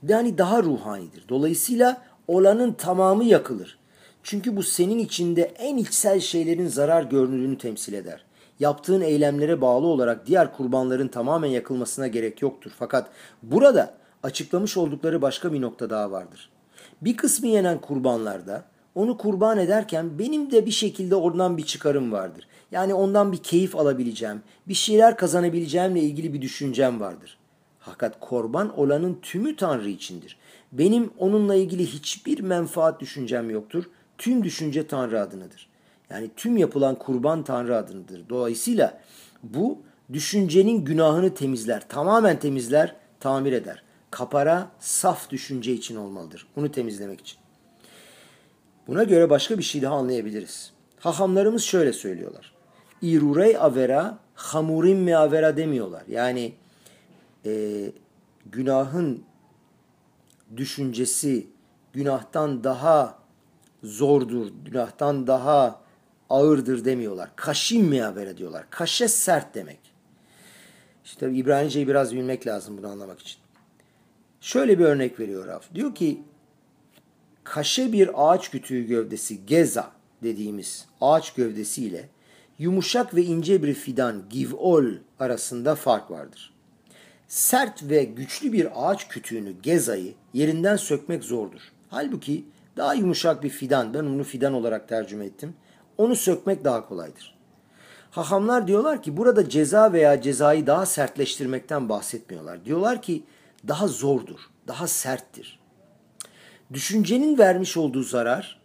Yani 0.08 0.38
daha 0.38 0.64
ruhanidir. 0.64 1.24
Dolayısıyla 1.30 2.02
olanın 2.28 2.72
tamamı 2.74 3.24
yakılır. 3.24 3.78
Çünkü 4.24 4.56
bu 4.56 4.64
senin 4.64 5.00
içinde 5.00 5.42
en 5.42 5.78
içsel 5.78 6.20
şeylerin 6.20 6.68
zarar 6.68 7.04
görünürünü 7.04 7.58
temsil 7.58 7.94
eder. 7.94 8.26
Yaptığın 8.60 9.02
eylemlere 9.02 9.62
bağlı 9.62 9.88
olarak 9.88 10.28
diğer 10.28 10.54
kurbanların 10.54 11.08
tamamen 11.08 11.50
yakılmasına 11.50 12.08
gerek 12.08 12.42
yoktur. 12.42 12.72
Fakat 12.80 13.10
burada 13.44 13.94
açıklamış 14.24 14.78
oldukları 14.78 15.22
başka 15.22 15.54
bir 15.54 15.62
nokta 15.62 15.90
daha 15.90 16.12
vardır. 16.12 16.50
Bir 17.02 17.18
kısmı 17.18 17.48
yenen 17.48 17.82
kurbanlarda 17.82 18.64
onu 18.98 19.18
kurban 19.18 19.58
ederken 19.58 20.20
benim 20.20 20.52
de 20.52 20.66
bir 20.66 20.72
şekilde 20.72 21.16
oradan 21.16 21.58
bir 21.58 21.66
çıkarım 21.66 22.12
vardır. 22.12 22.48
Yani 22.72 22.94
ondan 22.94 23.32
bir 23.32 23.38
keyif 23.38 23.76
alabileceğim, 23.76 24.42
bir 24.68 24.74
şeyler 24.74 25.18
kazanabileceğimle 25.18 26.00
ilgili 26.00 26.34
bir 26.34 26.42
düşüncem 26.42 27.00
vardır. 27.00 27.38
Fakat 27.80 28.20
korban 28.20 28.80
olanın 28.80 29.20
tümü 29.22 29.56
Tanrı 29.56 29.90
içindir. 29.90 30.38
Benim 30.72 31.10
onunla 31.18 31.56
ilgili 31.56 31.86
hiçbir 31.86 32.40
menfaat 32.40 33.00
düşüncem 33.00 33.50
yoktur. 33.50 33.84
Tüm 34.18 34.44
düşünce 34.44 34.88
Tanrı 34.88 35.22
adınıdır. 35.22 35.68
Yani 36.10 36.30
tüm 36.36 36.58
yapılan 36.58 36.96
kurban 36.96 37.44
Tanrı 37.44 37.78
adınıdır. 37.78 38.30
Dolayısıyla 38.30 39.02
bu 39.44 39.80
düşüncenin 40.14 40.86
günahını 40.86 41.34
temizler. 41.34 41.88
Tamamen 41.90 42.40
temizler, 42.40 42.96
tamir 43.20 43.54
eder. 43.54 43.84
Kapara 44.12 44.72
saf 44.80 45.30
düşünce 45.30 45.74
için 45.74 45.96
olmalıdır. 45.96 46.48
Bunu 46.56 46.72
temizlemek 46.72 47.22
için. 47.22 47.38
Buna 48.88 49.04
göre 49.04 49.30
başka 49.30 49.58
bir 49.58 49.64
şey 49.64 49.82
daha 49.82 49.96
anlayabiliriz. 49.96 50.72
Hahamlarımız 51.00 51.64
şöyle 51.64 51.94
söylüyorlar. 51.94 52.54
İrurey 53.02 53.58
avera, 53.58 54.18
hamurim 54.36 55.00
mi 55.00 55.18
avera 55.18 55.58
demiyorlar. 55.58 56.04
Yani 56.08 56.54
e, 57.46 57.52
günahın 58.46 59.24
düşüncesi 60.58 61.48
günahtan 61.94 62.64
daha 62.64 63.20
zordur, 63.84 64.48
günahtan 64.66 65.28
daha 65.28 65.82
ağırdır 66.30 66.86
demiyorlar. 66.86 67.30
Kaşim 67.36 67.86
mi 67.86 68.04
avera 68.04 68.38
diyorlar. 68.38 68.66
Kaşe 68.70 69.08
sert 69.08 69.56
demek. 69.56 69.80
İşte 71.06 71.32
İbranice'yi 71.32 71.88
biraz 71.88 72.16
bilmek 72.16 72.48
lazım 72.48 72.78
bunu 72.78 72.88
anlamak 72.88 73.20
için. 73.20 73.38
Şöyle 74.42 74.80
bir 74.80 74.86
örnek 74.86 75.20
veriyor 75.20 75.48
Raf. 75.48 75.74
Diyor 75.76 75.96
ki 75.96 76.22
kaşe 77.50 77.92
bir 77.94 78.10
ağaç 78.16 78.52
kütüğü 78.52 78.82
gövdesi 78.84 79.46
geza 79.46 79.92
dediğimiz 80.24 80.86
ağaç 81.02 81.34
gövdesi 81.34 81.84
ile 81.84 82.10
yumuşak 82.60 83.16
ve 83.16 83.24
ince 83.24 83.64
bir 83.64 83.74
fidan 83.74 84.24
givol 84.30 84.86
arasında 85.20 85.76
fark 85.76 86.12
vardır. 86.12 86.54
Sert 87.28 87.90
ve 87.90 88.04
güçlü 88.04 88.54
bir 88.54 88.68
ağaç 88.76 89.08
kütüğünü 89.08 89.52
gezayı 89.62 90.14
yerinden 90.34 90.76
sökmek 90.76 91.24
zordur. 91.24 91.62
Halbuki 91.90 92.46
daha 92.78 92.94
yumuşak 92.94 93.44
bir 93.44 93.50
fidan, 93.50 93.94
ben 93.94 94.04
onu 94.04 94.24
fidan 94.24 94.54
olarak 94.54 94.90
tercüme 94.90 95.26
ettim, 95.26 95.54
onu 95.98 96.16
sökmek 96.16 96.64
daha 96.64 96.88
kolaydır. 96.88 97.38
Hahamlar 98.12 98.68
diyorlar 98.68 99.04
ki 99.04 99.18
burada 99.18 99.50
ceza 99.50 99.94
veya 99.94 100.22
cezayı 100.22 100.68
daha 100.68 100.86
sertleştirmekten 100.86 101.90
bahsetmiyorlar. 101.90 102.66
Diyorlar 102.66 103.02
ki 103.02 103.24
daha 103.68 103.88
zordur, 103.88 104.40
daha 104.68 104.88
serttir. 104.88 105.60
Düşüncenin 106.74 107.38
vermiş 107.38 107.78
olduğu 107.78 108.04
zarar 108.04 108.60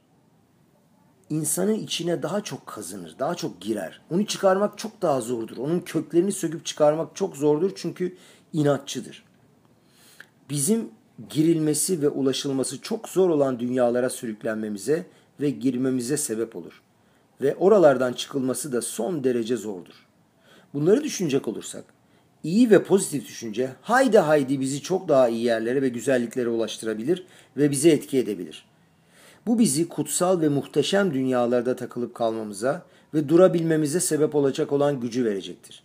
insanın 1.31 1.75
içine 1.75 2.23
daha 2.23 2.41
çok 2.41 2.67
kazınır, 2.67 3.19
daha 3.19 3.35
çok 3.35 3.61
girer. 3.61 4.01
Onu 4.11 4.27
çıkarmak 4.27 4.79
çok 4.79 5.03
daha 5.03 5.21
zordur. 5.21 5.57
Onun 5.57 5.81
köklerini 5.81 6.33
söküp 6.33 6.67
çıkarmak 6.67 7.17
çok 7.17 7.37
zordur 7.37 7.73
çünkü 7.77 8.17
inatçıdır. 8.53 9.25
Bizim 10.51 10.91
girilmesi 11.31 12.03
ve 12.03 12.09
ulaşılması 12.09 12.81
çok 12.81 13.09
zor 13.09 13.31
olan 13.31 13.61
dünyalara 13.61 14.11
sürüklenmemize 14.11 15.07
ve 15.41 15.51
girmemize 15.51 16.17
sebep 16.17 16.57
olur. 16.57 16.83
Ve 17.41 17.55
oralardan 17.57 18.13
çıkılması 18.13 18.73
da 18.73 18.83
son 18.83 19.25
derece 19.25 19.57
zordur. 19.57 20.07
Bunları 20.75 21.05
düşünecek 21.05 21.49
olursak, 21.49 21.85
iyi 22.45 22.71
ve 22.71 22.83
pozitif 22.83 23.29
düşünce 23.29 23.71
haydi 23.83 24.19
haydi 24.19 24.61
bizi 24.61 24.83
çok 24.83 25.09
daha 25.09 25.29
iyi 25.29 25.45
yerlere 25.45 25.83
ve 25.83 25.89
güzelliklere 25.89 26.49
ulaştırabilir 26.49 27.27
ve 27.57 27.71
bizi 27.71 27.91
etki 27.91 28.19
edebilir. 28.19 28.65
Bu 29.47 29.59
bizi 29.59 29.89
kutsal 29.89 30.41
ve 30.41 30.49
muhteşem 30.49 31.15
dünyalarda 31.15 31.77
takılıp 31.77 32.15
kalmamıza 32.15 32.83
ve 33.15 33.29
durabilmemize 33.29 34.01
sebep 34.01 34.35
olacak 34.35 34.73
olan 34.73 35.01
gücü 35.01 35.25
verecektir. 35.25 35.83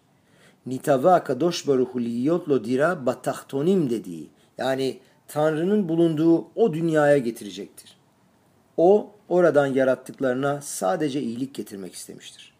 Nitava 0.66 1.24
kadosh 1.24 1.68
baruhu 1.68 2.02
liyot 2.02 2.66
dira 2.66 3.06
batahtonim 3.06 3.90
dediği 3.90 4.30
yani 4.58 5.00
Tanrı'nın 5.28 5.90
bulunduğu 5.90 6.48
o 6.56 6.74
dünyaya 6.74 7.18
getirecektir. 7.18 7.98
O 8.78 9.12
oradan 9.30 9.68
yarattıklarına 9.68 10.62
sadece 10.62 11.22
iyilik 11.22 11.56
getirmek 11.56 11.94
istemiştir. 11.94 12.57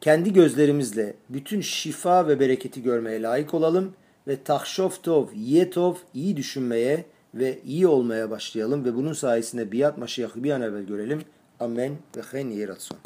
Kendi 0.00 0.32
gözlerimizle 0.32 1.14
bütün 1.28 1.60
şifa 1.60 2.28
ve 2.28 2.40
bereketi 2.40 2.82
görmeye 2.82 3.22
layık 3.22 3.54
olalım 3.54 3.92
ve 4.28 4.42
tahşof 4.42 5.02
tov, 5.02 5.26
yetov, 5.34 5.94
iyi 6.14 6.36
düşünmeye 6.36 7.04
ve 7.34 7.58
iyi 7.64 7.86
olmaya 7.86 8.30
başlayalım 8.30 8.84
ve 8.84 8.94
bunun 8.94 9.12
sayesinde 9.12 9.72
biat 9.72 9.98
maşiyahı 9.98 10.44
bir 10.44 10.50
an 10.50 10.62
evvel 10.62 10.82
görelim. 10.82 11.22
Amen 11.60 11.92
ve 12.16 12.22
hen 12.30 12.50
yeratson. 12.50 12.98